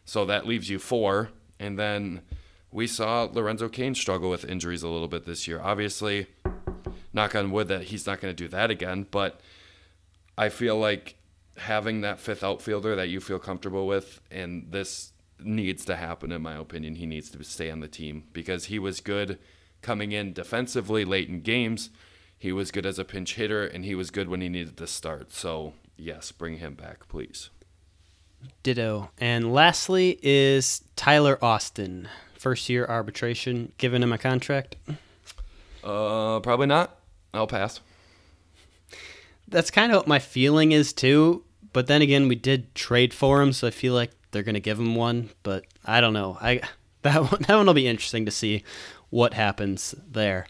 So 0.04 0.24
that 0.26 0.46
leaves 0.46 0.70
you 0.70 0.78
four. 0.78 1.30
And 1.58 1.76
then 1.76 2.22
we 2.70 2.87
saw 2.87 3.24
Lorenzo 3.24 3.68
Cain 3.68 3.96
struggle 3.96 4.30
with 4.30 4.44
injuries 4.44 4.84
a 4.84 4.88
little 4.88 5.08
bit 5.08 5.26
this 5.26 5.48
year. 5.48 5.60
Obviously, 5.60 6.28
knock 7.12 7.34
on 7.34 7.50
wood 7.50 7.66
that 7.66 7.84
he's 7.84 8.06
not 8.06 8.20
going 8.20 8.30
to 8.34 8.44
do 8.44 8.48
that 8.48 8.70
again, 8.70 9.06
but 9.10 9.40
I 10.37 10.49
feel 10.49 10.77
like 10.77 11.16
having 11.57 12.01
that 12.01 12.18
fifth 12.18 12.42
outfielder 12.42 12.97
that 12.97 13.09
you 13.09 13.20
feel 13.20 13.38
comfortable 13.38 13.87
with, 13.87 14.20
and 14.31 14.66
this 14.70 15.12
needs 15.38 15.85
to 15.85 15.97
happen, 15.97 16.33
in 16.33 16.42
my 16.42 16.57
opinion. 16.57 16.97
He 16.97 17.07
needs 17.07 17.31
to 17.31 17.42
stay 17.44 17.70
on 17.70 17.81
the 17.81 17.88
team 17.88 18.25
because 18.33 18.66
he 18.66 18.79
was 18.79 19.01
good 19.01 19.38
coming 19.83 20.12
in 20.12 20.33
defensively 20.33 21.05
late 21.05 21.29
in 21.29 21.40
games. 21.40 21.90
He 22.37 22.53
was 22.53 22.70
good 22.70 22.87
as 22.87 22.99
a 22.99 23.05
pinch 23.05 23.35
hitter, 23.35 23.64
and 23.66 23.85
he 23.85 23.94
was 23.94 24.11
good 24.11 24.29
when 24.29 24.40
he 24.40 24.49
needed 24.49 24.77
to 24.79 24.87
start. 24.87 25.33
So, 25.33 25.75
yes, 25.97 26.33
bring 26.33 26.59
him 26.59 26.75
back, 26.75 27.09
please. 27.09 27.51
Ditto. 28.62 29.11
And 29.18 29.53
lastly 29.53 30.18
is 30.23 30.83
Tyler 30.97 31.38
Austin. 31.42 32.09
First 32.35 32.68
year 32.68 32.85
arbitration, 32.87 33.73
giving 33.79 34.03
him 34.03 34.12
a 34.12 34.18
contract. 34.18 34.77
Uh, 35.83 36.40
probably 36.40 36.66
not. 36.66 36.99
I'll 37.33 37.47
pass. 37.47 37.81
That's 39.48 39.70
kind 39.70 39.92
of 39.92 39.96
what 39.96 40.09
my 40.09 40.18
feeling 40.18 40.72
is 40.72 40.92
too. 40.92 41.44
But 41.72 41.87
then 41.87 42.02
again, 42.02 42.28
we 42.28 42.37
did 42.37 42.74
trade 42.74 43.12
for 43.12 43.42
him, 43.42 43.52
so 43.52 43.66
I 43.66 43.70
feel 43.70 43.94
like 43.94 44.12
they're 44.30 44.42
gonna 44.42 44.61
give 44.61 44.78
him 44.78 44.94
one. 44.94 45.30
But 45.42 45.64
I 45.85 46.00
don't 46.00 46.12
know. 46.12 46.38
I 46.40 46.61
that 47.02 47.30
one 47.30 47.42
that 47.42 47.57
one 47.57 47.66
will 47.66 47.74
be 47.74 47.88
interesting 47.88 48.24
to 48.26 48.30
see 48.30 48.64
what 49.11 49.35
happens 49.35 49.94
there. 50.11 50.46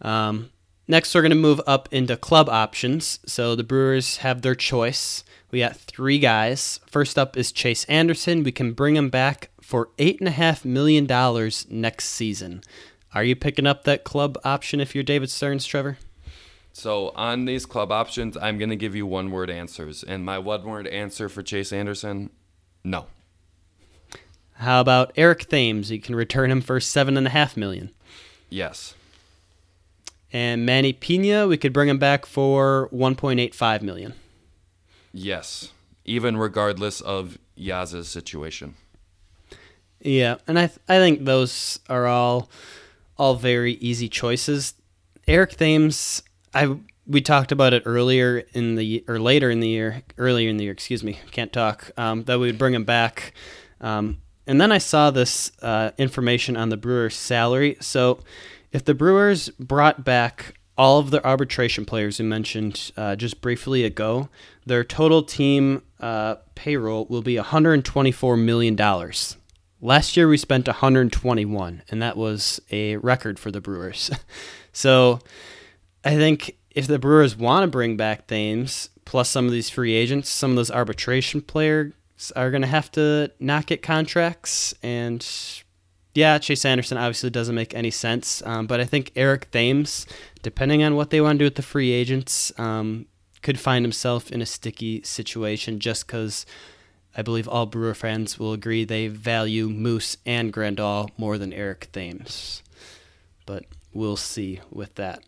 Um, 0.00 0.50
next, 0.88 1.14
we're 1.14 1.22
gonna 1.22 1.34
move 1.34 1.60
up 1.66 1.88
into 1.92 2.16
club 2.16 2.48
options. 2.48 3.20
So 3.26 3.54
the 3.54 3.64
Brewers 3.64 4.18
have 4.18 4.42
their 4.42 4.54
choice. 4.54 5.24
We 5.50 5.58
got 5.58 5.76
three 5.76 6.18
guys. 6.18 6.80
First 6.86 7.18
up 7.18 7.36
is 7.36 7.52
Chase 7.52 7.84
Anderson. 7.84 8.42
We 8.42 8.52
can 8.52 8.72
bring 8.72 8.96
him 8.96 9.10
back 9.10 9.50
for 9.60 9.90
eight 9.98 10.18
and 10.18 10.28
a 10.28 10.32
half 10.32 10.64
million 10.64 11.06
dollars 11.06 11.66
next 11.70 12.06
season. 12.06 12.62
Are 13.14 13.24
you 13.24 13.36
picking 13.36 13.66
up 13.66 13.84
that 13.84 14.04
club 14.04 14.38
option 14.44 14.80
if 14.80 14.94
you're 14.94 15.04
David 15.04 15.30
Stearns, 15.30 15.66
Trevor? 15.66 15.98
So 16.72 17.10
on 17.10 17.44
these 17.44 17.66
club 17.66 17.92
options, 17.92 18.36
I'm 18.36 18.58
gonna 18.58 18.76
give 18.76 18.94
you 18.94 19.06
one 19.06 19.30
word 19.30 19.50
answers, 19.50 20.02
and 20.02 20.24
my 20.24 20.38
one 20.38 20.64
word 20.64 20.86
answer 20.86 21.28
for 21.28 21.42
Chase 21.42 21.72
Anderson, 21.72 22.30
no. 22.82 23.06
How 24.54 24.80
about 24.80 25.12
Eric 25.16 25.48
Thames? 25.48 25.90
You 25.90 26.00
can 26.00 26.14
return 26.14 26.50
him 26.50 26.60
for 26.60 26.80
seven 26.80 27.16
and 27.16 27.26
a 27.26 27.30
half 27.30 27.56
million. 27.56 27.90
Yes. 28.48 28.94
And 30.32 30.64
Manny 30.64 30.92
Pena, 30.92 31.46
we 31.46 31.56
could 31.56 31.72
bring 31.72 31.88
him 31.88 31.98
back 31.98 32.24
for 32.24 32.88
1.85 32.90 33.82
million. 33.82 34.14
Yes. 35.12 35.72
Even 36.04 36.36
regardless 36.36 37.00
of 37.00 37.38
Yaz's 37.54 38.08
situation. 38.08 38.74
Yeah, 40.00 40.36
and 40.48 40.58
I 40.58 40.66
th- 40.66 40.80
I 40.88 40.98
think 40.98 41.24
those 41.24 41.78
are 41.88 42.06
all 42.06 42.50
all 43.16 43.36
very 43.36 43.74
easy 43.74 44.08
choices. 44.08 44.74
Eric 45.28 45.56
Thames, 45.56 46.22
I 46.54 46.76
we 47.06 47.20
talked 47.20 47.50
about 47.52 47.72
it 47.72 47.82
earlier 47.84 48.44
in 48.52 48.76
the 48.76 49.04
or 49.08 49.18
later 49.18 49.50
in 49.50 49.60
the 49.60 49.68
year, 49.68 50.02
earlier 50.18 50.48
in 50.48 50.56
the 50.56 50.64
year, 50.64 50.72
excuse 50.72 51.02
me, 51.02 51.18
can't 51.30 51.52
talk. 51.52 51.90
Um, 51.96 52.24
that 52.24 52.38
we 52.38 52.46
would 52.46 52.58
bring 52.58 52.74
him 52.74 52.84
back, 52.84 53.32
um, 53.80 54.18
and 54.46 54.60
then 54.60 54.72
I 54.72 54.78
saw 54.78 55.10
this 55.10 55.52
uh, 55.62 55.90
information 55.98 56.56
on 56.56 56.68
the 56.68 56.76
Brewers' 56.76 57.16
salary. 57.16 57.76
So, 57.80 58.20
if 58.70 58.84
the 58.84 58.94
Brewers 58.94 59.48
brought 59.50 60.04
back 60.04 60.54
all 60.78 60.98
of 60.98 61.10
the 61.10 61.24
arbitration 61.26 61.84
players 61.84 62.18
we 62.18 62.24
mentioned 62.24 62.92
uh, 62.96 63.14
just 63.16 63.40
briefly 63.40 63.84
ago, 63.84 64.28
their 64.64 64.84
total 64.84 65.22
team 65.22 65.82
uh, 66.00 66.36
payroll 66.54 67.06
will 67.06 67.22
be 67.22 67.36
124 67.36 68.36
million 68.36 68.76
dollars. 68.76 69.36
Last 69.80 70.16
year 70.16 70.28
we 70.28 70.36
spent 70.36 70.68
121, 70.68 71.82
and 71.88 72.00
that 72.00 72.16
was 72.16 72.60
a 72.70 72.96
record 72.98 73.40
for 73.40 73.50
the 73.50 73.60
Brewers. 73.60 74.12
so 74.72 75.18
I 76.04 76.16
think 76.16 76.56
if 76.70 76.86
the 76.86 76.98
Brewers 76.98 77.36
want 77.36 77.64
to 77.64 77.68
bring 77.68 77.96
back 77.96 78.26
Thames, 78.26 78.90
plus 79.04 79.28
some 79.28 79.46
of 79.46 79.52
these 79.52 79.70
free 79.70 79.94
agents, 79.94 80.28
some 80.28 80.50
of 80.50 80.56
those 80.56 80.70
arbitration 80.70 81.40
players 81.42 81.92
are 82.36 82.50
going 82.50 82.62
to 82.62 82.68
have 82.68 82.90
to 82.92 83.30
not 83.38 83.66
get 83.66 83.82
contracts. 83.82 84.74
And 84.82 85.26
yeah, 86.14 86.38
Chase 86.38 86.64
Anderson 86.64 86.98
obviously 86.98 87.30
doesn't 87.30 87.54
make 87.54 87.74
any 87.74 87.90
sense. 87.90 88.42
Um, 88.44 88.66
but 88.66 88.80
I 88.80 88.84
think 88.84 89.12
Eric 89.16 89.50
Thames, 89.50 90.06
depending 90.42 90.82
on 90.82 90.96
what 90.96 91.10
they 91.10 91.20
want 91.20 91.36
to 91.36 91.38
do 91.40 91.46
with 91.46 91.56
the 91.56 91.62
free 91.62 91.90
agents, 91.92 92.52
um, 92.58 93.06
could 93.42 93.58
find 93.58 93.84
himself 93.84 94.30
in 94.30 94.40
a 94.40 94.46
sticky 94.46 95.02
situation 95.02 95.80
just 95.80 96.06
because 96.06 96.46
I 97.16 97.22
believe 97.22 97.48
all 97.48 97.66
Brewer 97.66 97.94
fans 97.94 98.38
will 98.38 98.52
agree 98.52 98.84
they 98.84 99.08
value 99.08 99.68
Moose 99.68 100.16
and 100.24 100.52
Grandal 100.52 101.10
more 101.18 101.38
than 101.38 101.52
Eric 101.52 101.90
Thames. 101.92 102.62
But 103.44 103.64
we'll 103.92 104.16
see 104.16 104.60
with 104.70 104.94
that. 104.94 105.22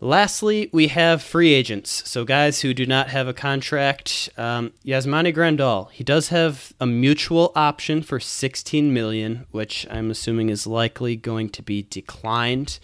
Lastly, 0.00 0.68
we 0.72 0.88
have 0.88 1.22
free 1.22 1.54
agents. 1.54 2.08
So, 2.08 2.24
guys 2.24 2.60
who 2.60 2.74
do 2.74 2.84
not 2.84 3.08
have 3.08 3.28
a 3.28 3.32
contract. 3.32 4.28
Um, 4.36 4.72
Yasmani 4.84 5.34
Grandal, 5.34 5.90
he 5.90 6.04
does 6.04 6.28
have 6.28 6.72
a 6.80 6.86
mutual 6.86 7.52
option 7.56 8.02
for 8.02 8.20
16 8.20 8.92
million, 8.92 9.46
which 9.50 9.86
I'm 9.90 10.10
assuming 10.10 10.50
is 10.50 10.66
likely 10.66 11.16
going 11.16 11.48
to 11.50 11.62
be 11.62 11.82
declined. 11.82 12.78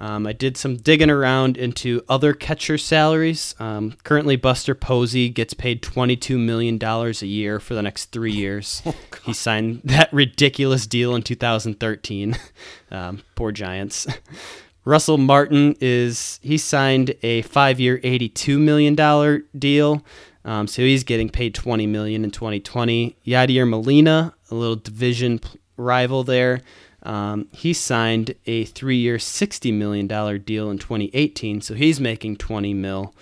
Um, 0.00 0.26
I 0.28 0.32
did 0.32 0.56
some 0.56 0.76
digging 0.76 1.10
around 1.10 1.56
into 1.56 2.02
other 2.08 2.32
catcher 2.32 2.78
salaries. 2.78 3.54
Um, 3.58 3.96
currently, 4.04 4.36
Buster 4.36 4.74
Posey 4.74 5.28
gets 5.28 5.54
paid 5.54 5.82
$22 5.82 6.38
million 6.38 6.78
a 6.82 7.26
year 7.26 7.58
for 7.58 7.74
the 7.74 7.82
next 7.82 8.06
three 8.06 8.32
years. 8.44 8.82
Oh, 8.86 8.94
he 9.24 9.32
signed 9.32 9.82
that 9.84 10.12
ridiculous 10.12 10.86
deal 10.86 11.14
in 11.14 11.22
2013. 11.22 12.36
Um, 12.90 13.20
poor 13.34 13.52
Giants. 13.52 14.06
Russell 14.88 15.18
Martin 15.18 15.76
is 15.82 16.40
he 16.42 16.56
signed 16.56 17.14
a 17.22 17.42
five-year, 17.42 17.98
$82 17.98 18.58
million 18.58 19.44
deal. 19.58 20.02
Um, 20.46 20.66
so 20.66 20.80
he's 20.80 21.04
getting 21.04 21.28
paid 21.28 21.54
20 21.54 21.86
million 21.86 22.24
in 22.24 22.30
2020. 22.30 23.14
Yadier 23.26 23.68
Molina, 23.68 24.32
a 24.50 24.54
little 24.54 24.76
division 24.76 25.40
rival 25.76 26.24
there. 26.24 26.62
Um, 27.02 27.48
he 27.52 27.74
signed 27.74 28.34
a 28.46 28.64
three-year, 28.64 29.18
sixty 29.18 29.72
million 29.72 30.06
dollar 30.06 30.38
deal 30.38 30.70
in 30.70 30.78
2018, 30.78 31.60
so 31.60 31.74
he's 31.74 32.00
making 32.00 32.36
20 32.36 32.72
mil. 32.72 33.14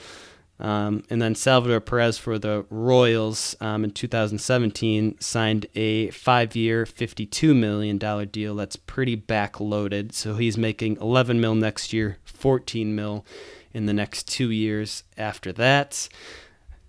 Um, 0.59 1.03
and 1.11 1.21
then 1.21 1.35
Salvador 1.35 1.81
Perez 1.81 2.17
for 2.17 2.39
the 2.39 2.65
Royals 2.71 3.55
um, 3.61 3.85
in 3.85 3.91
2017 3.91 5.21
signed 5.21 5.67
a 5.75 6.11
five-year, 6.11 6.87
52 6.87 7.55
million 7.55 7.99
dollar 7.99 8.25
deal. 8.25 8.55
That's 8.55 8.77
pretty 8.77 9.17
backloaded, 9.17 10.13
so 10.13 10.35
he's 10.35 10.57
making 10.57 10.97
11 11.01 11.41
mil 11.41 11.55
next 11.55 11.93
year, 11.93 12.19
14 12.25 12.95
mil 12.95 13.27
in 13.75 13.87
the 13.87 13.93
next 13.93 14.29
two 14.29 14.51
years 14.51 15.05
after 15.19 15.53
that. 15.53 16.09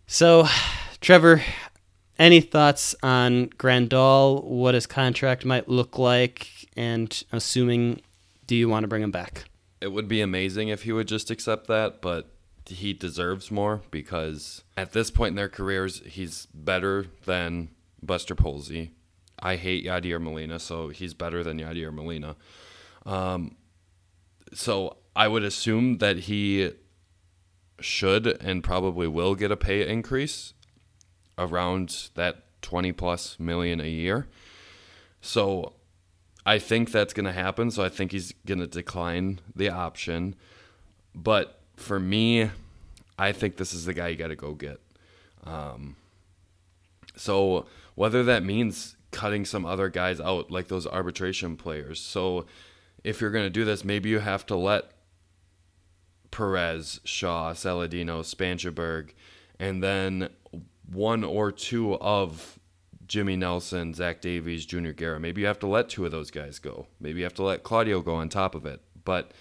So, 0.06 0.48
Trevor, 1.02 1.42
any 2.18 2.40
thoughts 2.40 2.96
on 3.04 3.48
Grandal? 3.50 4.44
What 4.46 4.76
his 4.76 4.88
contract 4.88 5.44
might 5.44 5.68
look 5.68 5.98
like? 5.98 6.58
and 6.78 7.24
assuming 7.34 8.02
do 8.46 8.56
you 8.56 8.70
want 8.70 8.84
to 8.84 8.88
bring 8.88 9.04
him 9.04 9.12
back? 9.12 9.46
It 9.82 9.92
would 9.92 10.08
be 10.08 10.22
amazing 10.22 10.70
if 10.70 10.84
he 10.84 10.94
would 10.94 11.08
just 11.08 11.30
accept 11.30 11.68
that, 11.68 12.02
but 12.02 12.30
he 12.70 12.94
deserves 12.94 13.52
more 13.52 13.82
because 13.92 14.64
at 14.76 14.92
this 14.92 15.12
point 15.12 15.30
in 15.30 15.36
their 15.36 15.50
careers, 15.50 16.02
he's 16.06 16.48
better 16.54 17.08
than 17.26 17.70
Buster 18.02 18.36
Posey. 18.36 18.92
I 19.40 19.56
hate 19.56 19.86
Yadier 19.86 20.22
Molina, 20.22 20.60
so 20.60 20.90
he's 20.90 21.14
better 21.14 21.44
than 21.44 21.60
Yadier 21.60 21.94
Molina. 21.94 22.36
Um, 23.06 23.56
so 24.54 24.98
I 25.16 25.28
would 25.28 25.44
assume 25.44 26.00
that 26.00 26.20
he 26.20 26.72
should 27.80 28.28
and 28.42 28.64
probably 28.64 29.08
will 29.08 29.36
get 29.36 29.52
a 29.52 29.58
pay 29.58 29.88
increase 29.88 30.54
around 31.38 32.10
that 32.16 32.44
20 32.62 32.92
plus 32.94 33.40
million 33.40 33.80
a 33.80 33.88
year. 33.88 34.28
So 35.22 35.74
I 36.46 36.60
think 36.60 36.92
that's 36.92 37.14
going 37.14 37.26
to 37.26 37.32
happen. 37.32 37.72
So 37.72 37.84
I 37.84 37.90
think 37.90 38.12
he's 38.12 38.32
going 38.46 38.60
to 38.60 38.68
decline 38.68 39.40
the 39.56 39.70
option. 39.70 40.36
But 41.14 41.57
for 41.78 42.00
me, 42.00 42.50
I 43.18 43.32
think 43.32 43.56
this 43.56 43.74
is 43.74 43.86
the 43.86 43.94
guy 43.94 44.10
you 44.10 44.18
got 44.18 44.28
to 44.28 44.36
go 44.36 44.54
get. 44.54 44.82
Um, 45.46 45.96
so 47.16 47.68
whether 47.96 48.24
that 48.24 48.44
means 48.44 48.98
cutting 49.12 49.46
some 49.46 49.66
other 49.66 49.90
guys 49.90 50.20
out, 50.20 50.52
like 50.52 50.68
those 50.68 50.86
arbitration 50.86 51.56
players. 51.56 52.00
So 52.00 52.46
if 53.04 53.22
you're 53.22 53.32
going 53.32 53.46
to 53.46 53.50
do 53.50 53.64
this, 53.64 53.86
maybe 53.86 54.10
you 54.10 54.20
have 54.20 54.46
to 54.48 54.56
let 54.56 54.92
Perez, 56.32 57.00
Shaw, 57.06 57.54
Saladino, 57.54 58.22
Spangenberg, 58.22 59.12
and 59.60 59.82
then 59.82 60.30
one 60.92 61.24
or 61.24 61.52
two 61.52 61.96
of 61.96 62.60
Jimmy 63.08 63.38
Nelson, 63.38 63.94
Zach 63.94 64.20
Davies, 64.20 64.66
Junior 64.66 64.94
Guerra. 64.94 65.20
Maybe 65.20 65.42
you 65.42 65.48
have 65.48 65.60
to 65.60 65.68
let 65.68 65.90
two 65.90 66.06
of 66.06 66.12
those 66.12 66.30
guys 66.30 66.60
go. 66.60 66.88
Maybe 67.00 67.20
you 67.20 67.24
have 67.24 67.34
to 67.36 67.44
let 67.44 67.64
Claudio 67.64 68.02
go 68.02 68.16
on 68.16 68.30
top 68.30 68.54
of 68.54 68.66
it. 68.66 68.82
But 69.06 69.32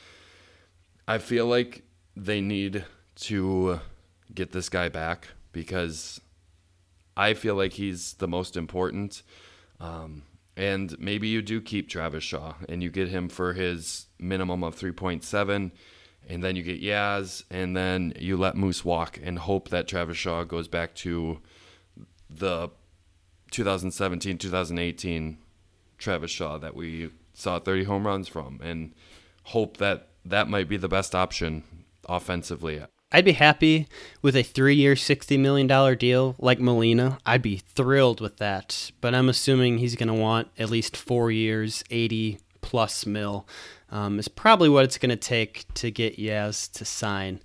I 1.08 1.18
feel 1.18 1.46
like 1.46 1.82
they 2.16 2.40
need 2.40 2.84
to 3.14 3.80
get 4.34 4.52
this 4.52 4.68
guy 4.68 4.88
back 4.88 5.28
because 5.52 6.20
I 7.16 7.34
feel 7.34 7.54
like 7.54 7.74
he's 7.74 8.14
the 8.14 8.26
most 8.26 8.56
important. 8.56 9.22
Um, 9.80 10.22
and 10.56 10.98
maybe 10.98 11.28
you 11.28 11.42
do 11.42 11.60
keep 11.60 11.88
Travis 11.88 12.24
Shaw 12.24 12.54
and 12.68 12.82
you 12.82 12.90
get 12.90 13.08
him 13.08 13.28
for 13.28 13.52
his 13.52 14.06
minimum 14.18 14.64
of 14.64 14.74
3.7, 14.74 15.70
and 16.28 16.42
then 16.42 16.56
you 16.56 16.62
get 16.62 16.82
Yaz, 16.82 17.44
and 17.50 17.76
then 17.76 18.14
you 18.18 18.36
let 18.36 18.56
Moose 18.56 18.84
walk 18.84 19.20
and 19.22 19.38
hope 19.38 19.68
that 19.68 19.86
Travis 19.86 20.16
Shaw 20.16 20.44
goes 20.44 20.66
back 20.66 20.94
to 20.96 21.40
the 22.28 22.70
2017 23.50 24.38
2018 24.38 25.38
Travis 25.98 26.30
Shaw 26.30 26.58
that 26.58 26.74
we 26.74 27.10
saw 27.32 27.58
30 27.58 27.84
home 27.84 28.06
runs 28.06 28.26
from, 28.26 28.58
and 28.62 28.94
hope 29.44 29.76
that 29.76 30.08
that 30.24 30.48
might 30.48 30.68
be 30.68 30.76
the 30.76 30.88
best 30.88 31.14
option 31.14 31.62
offensively. 32.08 32.82
I'd 33.12 33.24
be 33.24 33.32
happy 33.32 33.86
with 34.20 34.34
a 34.34 34.42
three 34.42 34.74
year, 34.74 34.94
$60 34.94 35.38
million 35.38 35.96
deal 35.96 36.34
like 36.38 36.58
Molina. 36.58 37.18
I'd 37.24 37.42
be 37.42 37.58
thrilled 37.58 38.20
with 38.20 38.38
that. 38.38 38.90
But 39.00 39.14
I'm 39.14 39.28
assuming 39.28 39.78
he's 39.78 39.94
going 39.94 40.08
to 40.08 40.14
want 40.14 40.48
at 40.58 40.70
least 40.70 40.96
four 40.96 41.30
years, 41.30 41.84
80 41.90 42.40
plus 42.60 43.06
mil. 43.06 43.46
Um, 43.90 44.18
is 44.18 44.26
probably 44.26 44.68
what 44.68 44.84
it's 44.84 44.98
going 44.98 45.10
to 45.10 45.16
take 45.16 45.72
to 45.74 45.92
get 45.92 46.18
Yaz 46.18 46.70
to 46.72 46.84
sign. 46.84 47.40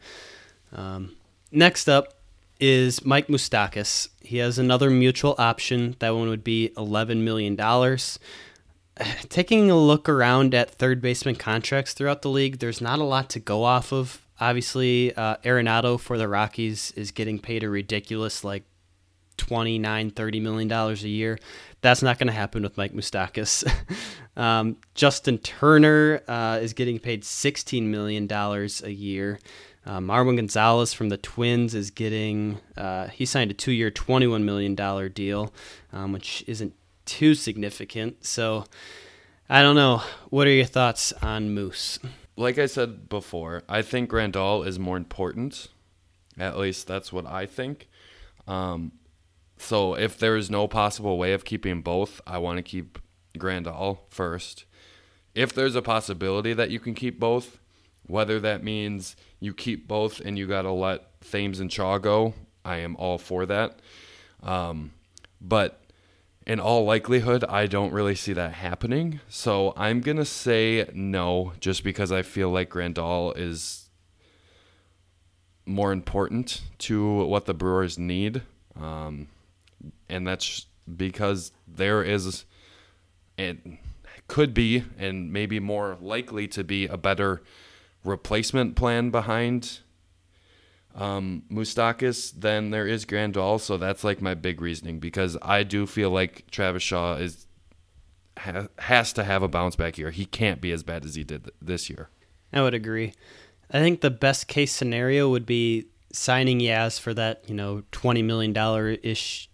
Um, 0.74 1.16
next 1.51 1.88
up 1.88 2.16
is 2.59 3.05
Mike 3.05 3.28
Moustakas. 3.28 4.09
He 4.22 4.38
has 4.38 4.57
another 4.57 4.89
mutual 4.89 5.36
option. 5.38 5.95
That 5.99 6.16
one 6.16 6.30
would 6.30 6.43
be 6.43 6.72
$11 6.76 7.18
million. 7.18 7.55
Taking 9.30 9.70
a 9.70 9.78
look 9.78 10.09
around 10.09 10.55
at 10.55 10.72
third 10.72 11.01
baseman 11.01 11.36
contracts 11.36 11.93
throughout 11.93 12.24
the 12.24 12.30
league, 12.30 12.57
there's 12.57 12.82
not 12.82 12.99
a 12.99 13.03
lot 13.03 13.30
to 13.32 13.39
go 13.39 13.64
off 13.64 13.93
of 13.93 14.22
Obviously, 14.42 15.16
uh, 15.16 15.38
Arenado 15.44 16.00
for 16.00 16.18
the 16.18 16.28
Rockies 16.28 16.92
is 16.96 17.12
getting 17.12 17.38
paid 17.38 17.64
a 17.64 17.70
ridiculous 17.70 18.44
like 18.44 18.64
29 19.38 20.10
30 20.12 20.39
million 20.39 20.68
dollars 20.68 21.04
a 21.04 21.10
year. 21.10 21.38
That's 21.82 22.02
not 22.02 22.18
going 22.18 22.28
to 22.28 22.34
happen 22.34 22.64
with 22.64 22.76
Mike 22.76 22.94
Moustakas. 22.94 23.72
um, 24.36 24.78
Justin 24.96 25.38
Turner 25.38 26.22
uh, 26.28 26.60
is 26.60 26.74
getting 26.74 26.98
paid 26.98 27.24
16 27.24 27.89
million 27.89 28.26
dollars 28.26 28.82
a 28.82 28.92
year. 28.92 29.39
Uh, 29.86 30.00
Marwin 30.00 30.36
Gonzalez 30.36 30.92
from 30.92 31.10
the 31.10 31.18
Twins 31.18 31.76
is 31.76 31.92
getting 31.92 32.60
uh, 32.76 33.10
he 33.10 33.26
signed 33.26 33.52
a 33.52 33.54
two-year, 33.54 33.92
21 33.92 34.44
million 34.44 34.74
dollar 34.74 35.08
deal, 35.08 35.54
um, 35.94 36.14
which 36.14 36.44
isn't 36.48 36.74
too 37.06 37.36
significant. 37.36 38.26
So 38.26 38.66
I 39.48 39.62
don't 39.62 39.76
know. 39.76 40.02
What 40.30 40.48
are 40.48 40.52
your 40.52 40.66
thoughts 40.66 41.14
on 41.22 41.54
Moose? 41.54 42.00
Like 42.42 42.58
I 42.58 42.66
said 42.66 43.08
before, 43.08 43.64
I 43.70 43.82
think 43.82 44.10
Grandal 44.10 44.66
is 44.66 44.80
more 44.80 44.98
important. 44.98 45.68
At 46.38 46.58
least 46.58 46.88
that's 46.88 47.14
what 47.14 47.26
I 47.26 47.46
think. 47.46 47.88
Um, 48.48 48.94
so 49.58 49.94
if 49.94 50.18
there 50.18 50.36
is 50.36 50.50
no 50.50 50.68
possible 50.68 51.18
way 51.18 51.34
of 51.34 51.46
keeping 51.46 51.82
both, 51.82 52.20
I 52.26 52.39
want 52.39 52.58
to 52.58 52.64
keep 52.64 52.98
Grandal 53.38 54.00
first. 54.10 54.66
If 55.36 55.54
there's 55.54 55.76
a 55.76 55.82
possibility 55.82 56.54
that 56.54 56.72
you 56.72 56.80
can 56.80 56.96
keep 56.96 57.20
both, 57.20 57.60
whether 58.08 58.39
that 58.39 58.64
means 58.64 59.16
you 59.39 59.54
keep 59.54 59.88
both 59.88 60.20
and 60.20 60.38
you 60.38 60.48
got 60.48 60.64
to 60.64 60.72
let 60.72 61.22
Thames 61.22 61.60
and 61.60 61.72
Shaw 61.72 62.00
go, 62.00 62.34
I 62.66 62.78
am 62.78 62.96
all 62.98 63.18
for 63.18 63.46
that. 63.46 63.80
Um, 64.44 64.92
but 65.39 65.81
in 66.46 66.60
all 66.60 66.86
likelihood, 66.86 67.44
I 67.44 67.68
don't 67.68 67.94
really 67.94 68.16
see 68.16 68.34
that 68.34 68.54
happening. 68.54 69.20
So 69.30 69.74
I'm 69.78 70.02
going 70.02 70.18
to 70.18 70.26
say 70.26 70.89
no, 70.94 71.54
just 71.60 71.84
because 71.84 72.12
I 72.12 72.24
feel 72.24 72.50
like 72.50 72.70
Grandal 72.70 73.38
is 73.38 73.89
more 75.66 75.92
important 75.92 76.62
to 76.80 77.26
what 77.26 77.46
the 77.46 77.54
Brewers 77.54 77.98
need. 77.98 78.42
Um, 78.80 79.28
and 80.10 80.28
that's 80.28 80.66
because 80.96 81.52
there 81.68 82.04
is, 82.04 82.46
and 83.38 83.78
could 84.28 84.54
be, 84.54 84.84
and 84.98 85.32
maybe 85.32 85.60
more 85.60 85.98
likely 86.02 86.48
to 86.48 86.64
be 86.64 86.88
a 86.88 86.98
better 86.98 87.42
replacement 88.04 88.76
plan 88.76 89.12
behind 89.12 89.80
um, 90.96 91.44
Moustakas, 91.52 92.34
then 92.36 92.72
there 92.72 92.88
is 92.88 93.06
Grandal. 93.06 93.60
So 93.60 93.78
that's 93.78 94.04
like 94.04 94.22
my 94.22 94.34
big 94.34 94.62
reasoning 94.62 95.00
because 95.00 95.38
I 95.42 95.64
do 95.64 95.86
feel 95.86 96.10
like 96.10 96.50
Travis 96.52 96.84
Shaw 96.84 97.16
is 97.16 97.48
ha, 98.38 98.68
has 98.80 99.14
to 99.14 99.24
have 99.24 99.44
a 99.44 99.48
bounce 99.48 99.76
back 99.76 99.98
year. 99.98 100.12
He 100.12 100.26
can't 100.26 100.62
be 100.62 100.72
as 100.72 100.84
bad 100.84 101.06
as 101.06 101.16
he 101.16 101.24
did 101.24 101.46
th- 101.46 101.56
this 101.62 101.89
year. 101.89 102.10
I 102.54 102.62
would 102.62 102.74
agree. 102.74 103.14
I 103.72 103.80
think 103.80 104.02
the 104.02 104.12
best 104.12 104.48
case 104.48 104.74
scenario 104.74 105.30
would 105.30 105.46
be 105.46 105.86
signing 106.12 106.60
Yaz 106.60 107.00
for 107.00 107.14
that, 107.14 107.44
you 107.48 107.56
know, 107.56 107.84
twenty 107.92 108.22
million 108.22 108.52
dollar 108.52 108.89
ish 108.89 109.50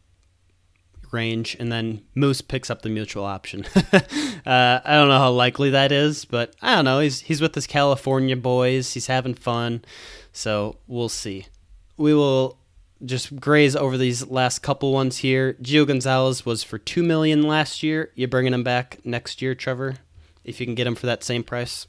range, 1.11 1.55
and 1.59 1.71
then 1.71 2.01
Moose 2.15 2.41
picks 2.41 2.69
up 2.69 2.81
the 2.81 2.89
mutual 2.89 3.23
option. 3.23 3.65
uh, 3.93 3.99
I 4.45 4.93
don't 4.93 5.07
know 5.07 5.19
how 5.19 5.31
likely 5.31 5.69
that 5.71 5.91
is, 5.91 6.25
but 6.25 6.55
I 6.61 6.75
don't 6.75 6.85
know. 6.85 6.99
He's 6.99 7.21
he's 7.21 7.41
with 7.41 7.55
his 7.55 7.67
California 7.67 8.35
boys. 8.35 8.93
He's 8.93 9.07
having 9.07 9.33
fun. 9.33 9.83
So 10.38 10.77
we'll 10.85 11.09
see. 11.09 11.47
We 11.97 12.13
will 12.13 12.59
just 13.03 13.39
graze 13.39 13.75
over 13.75 13.97
these 13.97 14.27
last 14.27 14.59
couple 14.59 14.93
ones 14.93 15.17
here. 15.17 15.53
Gio 15.63 15.88
Gonzalez 15.88 16.45
was 16.45 16.61
for 16.63 16.77
two 16.77 17.01
million 17.01 17.41
last 17.41 17.81
year. 17.81 18.11
You 18.13 18.27
bringing 18.27 18.53
him 18.53 18.63
back 18.63 18.99
next 19.03 19.41
year, 19.41 19.55
Trevor? 19.55 19.95
If 20.43 20.59
you 20.59 20.67
can 20.67 20.75
get 20.75 20.85
him 20.85 20.93
for 20.93 21.07
that 21.07 21.23
same 21.23 21.43
price. 21.43 21.88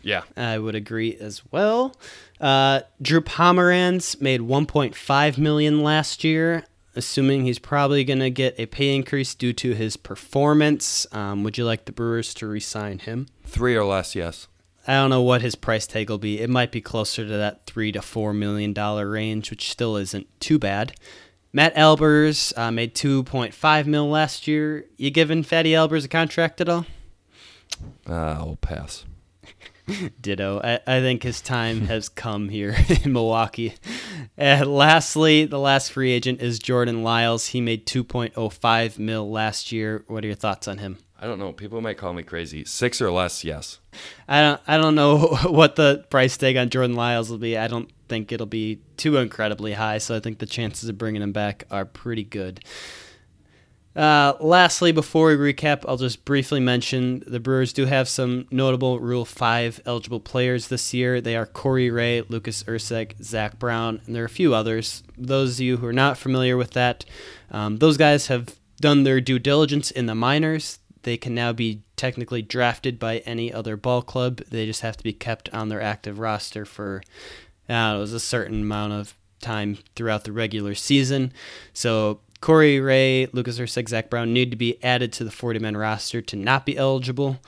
Yeah, 0.00 0.22
I 0.34 0.58
would 0.58 0.74
agree 0.74 1.14
as 1.20 1.42
well. 1.50 1.94
Uh, 2.40 2.80
Drew 3.02 3.20
Pomeranz 3.20 4.18
made 4.18 4.40
1.5 4.40 5.36
million 5.36 5.82
last 5.82 6.24
year. 6.24 6.64
Assuming 6.94 7.44
he's 7.44 7.58
probably 7.58 8.02
going 8.02 8.20
to 8.20 8.30
get 8.30 8.54
a 8.58 8.64
pay 8.64 8.96
increase 8.96 9.34
due 9.34 9.52
to 9.52 9.74
his 9.74 9.98
performance, 9.98 11.06
um, 11.12 11.44
would 11.44 11.58
you 11.58 11.66
like 11.66 11.84
the 11.84 11.92
Brewers 11.92 12.32
to 12.32 12.46
re-sign 12.46 13.00
him? 13.00 13.26
three 13.44 13.76
or 13.76 13.84
less, 13.84 14.14
yes. 14.14 14.48
I 14.86 14.94
don't 14.94 15.10
know 15.10 15.22
what 15.22 15.42
his 15.42 15.54
price 15.54 15.86
tag 15.86 16.08
will 16.08 16.18
be. 16.18 16.40
It 16.40 16.50
might 16.50 16.70
be 16.70 16.80
closer 16.80 17.26
to 17.26 17.36
that 17.36 17.66
three 17.66 17.90
to 17.92 18.02
four 18.02 18.32
million 18.32 18.72
dollar 18.72 19.08
range, 19.10 19.50
which 19.50 19.70
still 19.70 19.96
isn't 19.96 20.28
too 20.40 20.58
bad. 20.58 20.94
Matt 21.52 21.74
Albers 21.74 22.56
uh, 22.56 22.70
made 22.70 22.94
two 22.94 23.22
point 23.24 23.54
five 23.54 23.86
mil 23.86 24.08
last 24.08 24.46
year. 24.46 24.84
You 24.96 25.10
giving 25.10 25.42
Fatty 25.42 25.72
Albers 25.72 26.04
a 26.04 26.08
contract 26.08 26.60
at 26.60 26.68
all? 26.68 26.86
Uh, 28.08 28.14
I'll 28.14 28.58
pass. 28.60 29.04
Ditto. 30.20 30.60
I, 30.62 30.80
I 30.86 31.00
think 31.00 31.22
his 31.22 31.40
time 31.40 31.80
has 31.86 32.08
come 32.08 32.48
here 32.48 32.76
in 33.04 33.12
Milwaukee. 33.12 33.74
And 34.36 34.72
lastly, 34.74 35.44
the 35.46 35.58
last 35.58 35.92
free 35.92 36.12
agent 36.12 36.40
is 36.42 36.58
Jordan 36.58 37.02
Lyles. 37.02 37.48
He 37.48 37.60
made 37.60 37.86
2.05 37.86 38.98
mil 38.98 39.30
last 39.30 39.72
year. 39.72 40.04
What 40.08 40.24
are 40.24 40.28
your 40.28 40.36
thoughts 40.36 40.68
on 40.68 40.78
him? 40.78 40.98
I 41.18 41.26
don't 41.26 41.38
know. 41.38 41.52
People 41.52 41.80
might 41.80 41.96
call 41.96 42.12
me 42.12 42.22
crazy. 42.22 42.64
Six 42.64 43.00
or 43.00 43.10
less, 43.10 43.42
yes. 43.42 43.80
I 44.28 44.42
don't 44.42 44.60
I 44.66 44.76
don't 44.76 44.94
know 44.94 45.18
what 45.46 45.76
the 45.76 46.04
price 46.10 46.36
tag 46.36 46.56
on 46.56 46.68
Jordan 46.68 46.94
Lyles 46.96 47.30
will 47.30 47.38
be. 47.38 47.56
I 47.56 47.68
don't 47.68 47.90
think 48.08 48.32
it'll 48.32 48.46
be 48.46 48.80
too 48.96 49.16
incredibly 49.16 49.72
high, 49.72 49.98
so 49.98 50.14
I 50.14 50.20
think 50.20 50.38
the 50.38 50.46
chances 50.46 50.88
of 50.88 50.98
bringing 50.98 51.22
him 51.22 51.32
back 51.32 51.64
are 51.70 51.84
pretty 51.84 52.24
good. 52.24 52.60
Uh, 53.96 54.34
lastly, 54.40 54.92
before 54.92 55.28
we 55.28 55.54
recap, 55.54 55.82
I'll 55.88 55.96
just 55.96 56.26
briefly 56.26 56.60
mention 56.60 57.24
the 57.26 57.40
Brewers 57.40 57.72
do 57.72 57.86
have 57.86 58.10
some 58.10 58.46
notable 58.50 59.00
Rule 59.00 59.24
5 59.24 59.80
eligible 59.86 60.20
players 60.20 60.68
this 60.68 60.92
year. 60.92 61.22
They 61.22 61.34
are 61.34 61.46
Corey 61.46 61.90
Ray, 61.90 62.20
Lucas 62.28 62.62
Erceg, 62.64 63.12
Zach 63.24 63.58
Brown, 63.58 64.02
and 64.04 64.14
there 64.14 64.22
are 64.22 64.26
a 64.26 64.28
few 64.28 64.54
others. 64.54 65.02
Those 65.16 65.54
of 65.54 65.60
you 65.60 65.78
who 65.78 65.86
are 65.86 65.94
not 65.94 66.18
familiar 66.18 66.58
with 66.58 66.72
that, 66.72 67.06
um, 67.50 67.78
those 67.78 67.96
guys 67.96 68.26
have 68.26 68.56
done 68.82 69.04
their 69.04 69.22
due 69.22 69.38
diligence 69.38 69.90
in 69.90 70.04
the 70.04 70.14
minors. 70.14 70.78
They 71.06 71.16
can 71.16 71.36
now 71.36 71.52
be 71.52 71.82
technically 71.94 72.42
drafted 72.42 72.98
by 72.98 73.18
any 73.18 73.52
other 73.52 73.76
ball 73.76 74.02
club. 74.02 74.38
They 74.50 74.66
just 74.66 74.80
have 74.80 74.96
to 74.96 75.04
be 75.04 75.12
kept 75.12 75.48
on 75.54 75.68
their 75.68 75.80
active 75.80 76.18
roster 76.18 76.64
for 76.64 77.00
uh, 77.70 77.94
it 77.96 78.00
was 78.00 78.12
a 78.12 78.18
certain 78.18 78.62
amount 78.62 78.92
of 78.92 79.14
time 79.40 79.78
throughout 79.94 80.24
the 80.24 80.32
regular 80.32 80.74
season. 80.74 81.32
So 81.72 82.22
Corey 82.40 82.80
Ray, 82.80 83.26
Lucas 83.26 83.60
Erceg, 83.60 83.88
Zach 83.88 84.10
Brown 84.10 84.32
need 84.32 84.50
to 84.50 84.56
be 84.56 84.82
added 84.82 85.12
to 85.12 85.22
the 85.22 85.30
40 85.30 85.60
man 85.60 85.76
roster 85.76 86.20
to 86.22 86.34
not 86.34 86.66
be 86.66 86.76
eligible. 86.76 87.38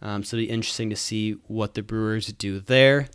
Um, 0.00 0.22
so 0.22 0.36
it'll 0.36 0.46
be 0.46 0.50
interesting 0.52 0.88
to 0.90 0.96
see 0.96 1.32
what 1.48 1.74
the 1.74 1.82
Brewers 1.82 2.28
do 2.28 2.60
there. 2.60 3.08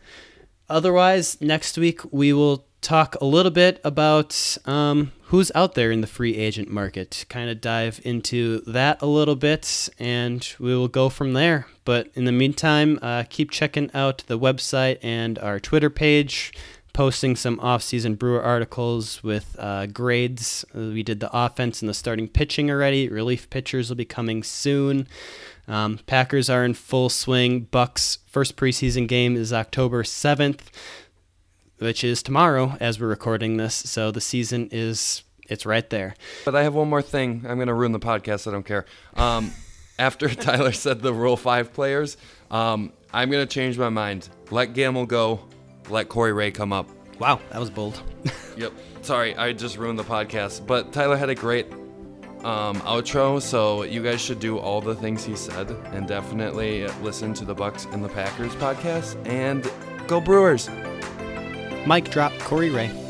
Otherwise, 0.68 1.40
next 1.40 1.78
week 1.78 2.02
we 2.12 2.34
will 2.34 2.66
talk 2.84 3.16
a 3.22 3.26
little 3.26 3.52
bit 3.52 3.80
about 3.84 4.58
um, 4.66 5.12
who's 5.24 5.52
out 5.56 5.74
there 5.74 5.92
in 5.92 6.02
the 6.02 6.08
free 6.08 6.36
agent 6.36 6.70
market, 6.70 7.26
kind 7.30 7.50
of 7.50 7.62
dive 7.62 8.00
into 8.04 8.60
that 8.62 9.02
a 9.02 9.06
little 9.06 9.36
bit, 9.36 9.90
and 9.98 10.54
we 10.60 10.76
will 10.76 10.90
go 10.90 11.10
from 11.10 11.34
there. 11.34 11.66
But 11.86 12.12
in 12.14 12.26
the 12.26 12.32
meantime, 12.32 13.00
uh, 13.02 13.24
keep 13.30 13.50
checking 13.50 13.90
out 13.94 14.24
the 14.28 14.38
website 14.38 15.00
and 15.02 15.40
our 15.40 15.60
Twitter 15.60 15.90
page, 15.90 16.54
posting 16.92 17.36
some 17.36 17.60
off-season 17.62 18.16
Brewer 18.16 18.44
articles 18.44 19.24
with 19.24 19.56
uh, 19.58 19.88
grades. 19.88 20.64
We 20.74 21.02
did 21.02 21.22
the 21.22 21.36
offense 21.36 21.82
and 21.82 21.90
the 21.90 21.94
starting 21.94 22.28
pitching 22.28 22.70
already. 22.70 23.08
Relief 23.08 23.50
pitchers 23.50 23.90
will 23.90 23.96
be 23.96 24.06
coming 24.06 24.44
soon. 24.44 25.08
Um, 25.68 26.00
Packers 26.06 26.50
are 26.50 26.66
in 26.66 26.74
full 26.74 27.10
swing. 27.10 27.62
Bucks 27.62 28.20
first 28.28 28.58
preseason 28.58 29.08
game 29.08 29.38
is 29.38 29.54
October 29.54 30.04
7th 30.04 30.60
which 31.84 32.02
is 32.04 32.24
tomorrow 32.24 32.78
as 32.80 32.98
we're 32.98 33.08
recording 33.08 33.58
this. 33.58 33.76
So 33.76 34.10
the 34.10 34.22
season 34.22 34.70
is 34.72 35.24
it's 35.50 35.66
right 35.66 35.88
there. 35.90 36.16
But 36.46 36.56
I 36.56 36.64
have 36.64 36.74
one 36.74 36.90
more 36.90 37.02
thing. 37.02 37.46
I'm 37.46 37.58
going 37.58 37.68
to 37.68 37.74
ruin 37.74 37.92
the 37.92 38.00
podcast. 38.00 38.48
I 38.48 38.52
don't 38.52 38.66
care. 38.66 38.86
Um, 39.16 39.52
after 40.00 40.30
Tyler 40.34 40.72
said 40.72 41.02
the 41.02 41.14
Rule 41.14 41.36
5 41.36 41.74
players, 41.74 42.16
um, 42.50 42.94
I'm 43.14 43.30
going 43.30 43.46
to 43.46 43.54
change 43.54 43.78
my 43.78 43.90
mind. 43.90 44.30
Let 44.50 44.74
Gamel 44.74 45.06
go. 45.06 45.42
Let 45.90 46.08
Corey 46.08 46.32
Ray 46.32 46.52
come 46.52 46.72
up. 46.72 46.90
Wow, 47.20 47.42
that 47.52 47.60
was 47.60 47.70
bold. 47.70 48.02
Yep. 48.56 48.72
Sorry, 49.02 49.36
I 49.36 49.52
just 49.52 49.78
ruined 49.80 49.98
the 49.98 50.04
podcast. 50.04 50.68
But 50.68 50.94
Tyler 50.94 51.18
had 51.18 51.28
a 51.32 51.34
great 51.34 51.74
um, 52.44 52.80
outro, 52.82 53.42
so 53.42 53.82
you 53.82 54.04
guys 54.04 54.22
should 54.22 54.40
do 54.40 54.60
all 54.60 54.80
the 54.80 54.94
things 54.94 55.26
he 55.26 55.36
said 55.36 55.72
and 55.86 56.08
definitely 56.08 56.88
listen 57.02 57.34
to 57.34 57.46
the 57.46 57.56
Bucks 57.56 57.86
and 57.86 58.04
the 58.04 58.10
Packers 58.10 58.54
podcast 58.58 59.18
and 59.28 59.72
go 60.08 60.22
Brewers. 60.22 60.70
Mic 61.86 62.10
drop 62.10 62.32
Corey 62.40 62.70
Ray. 62.70 63.03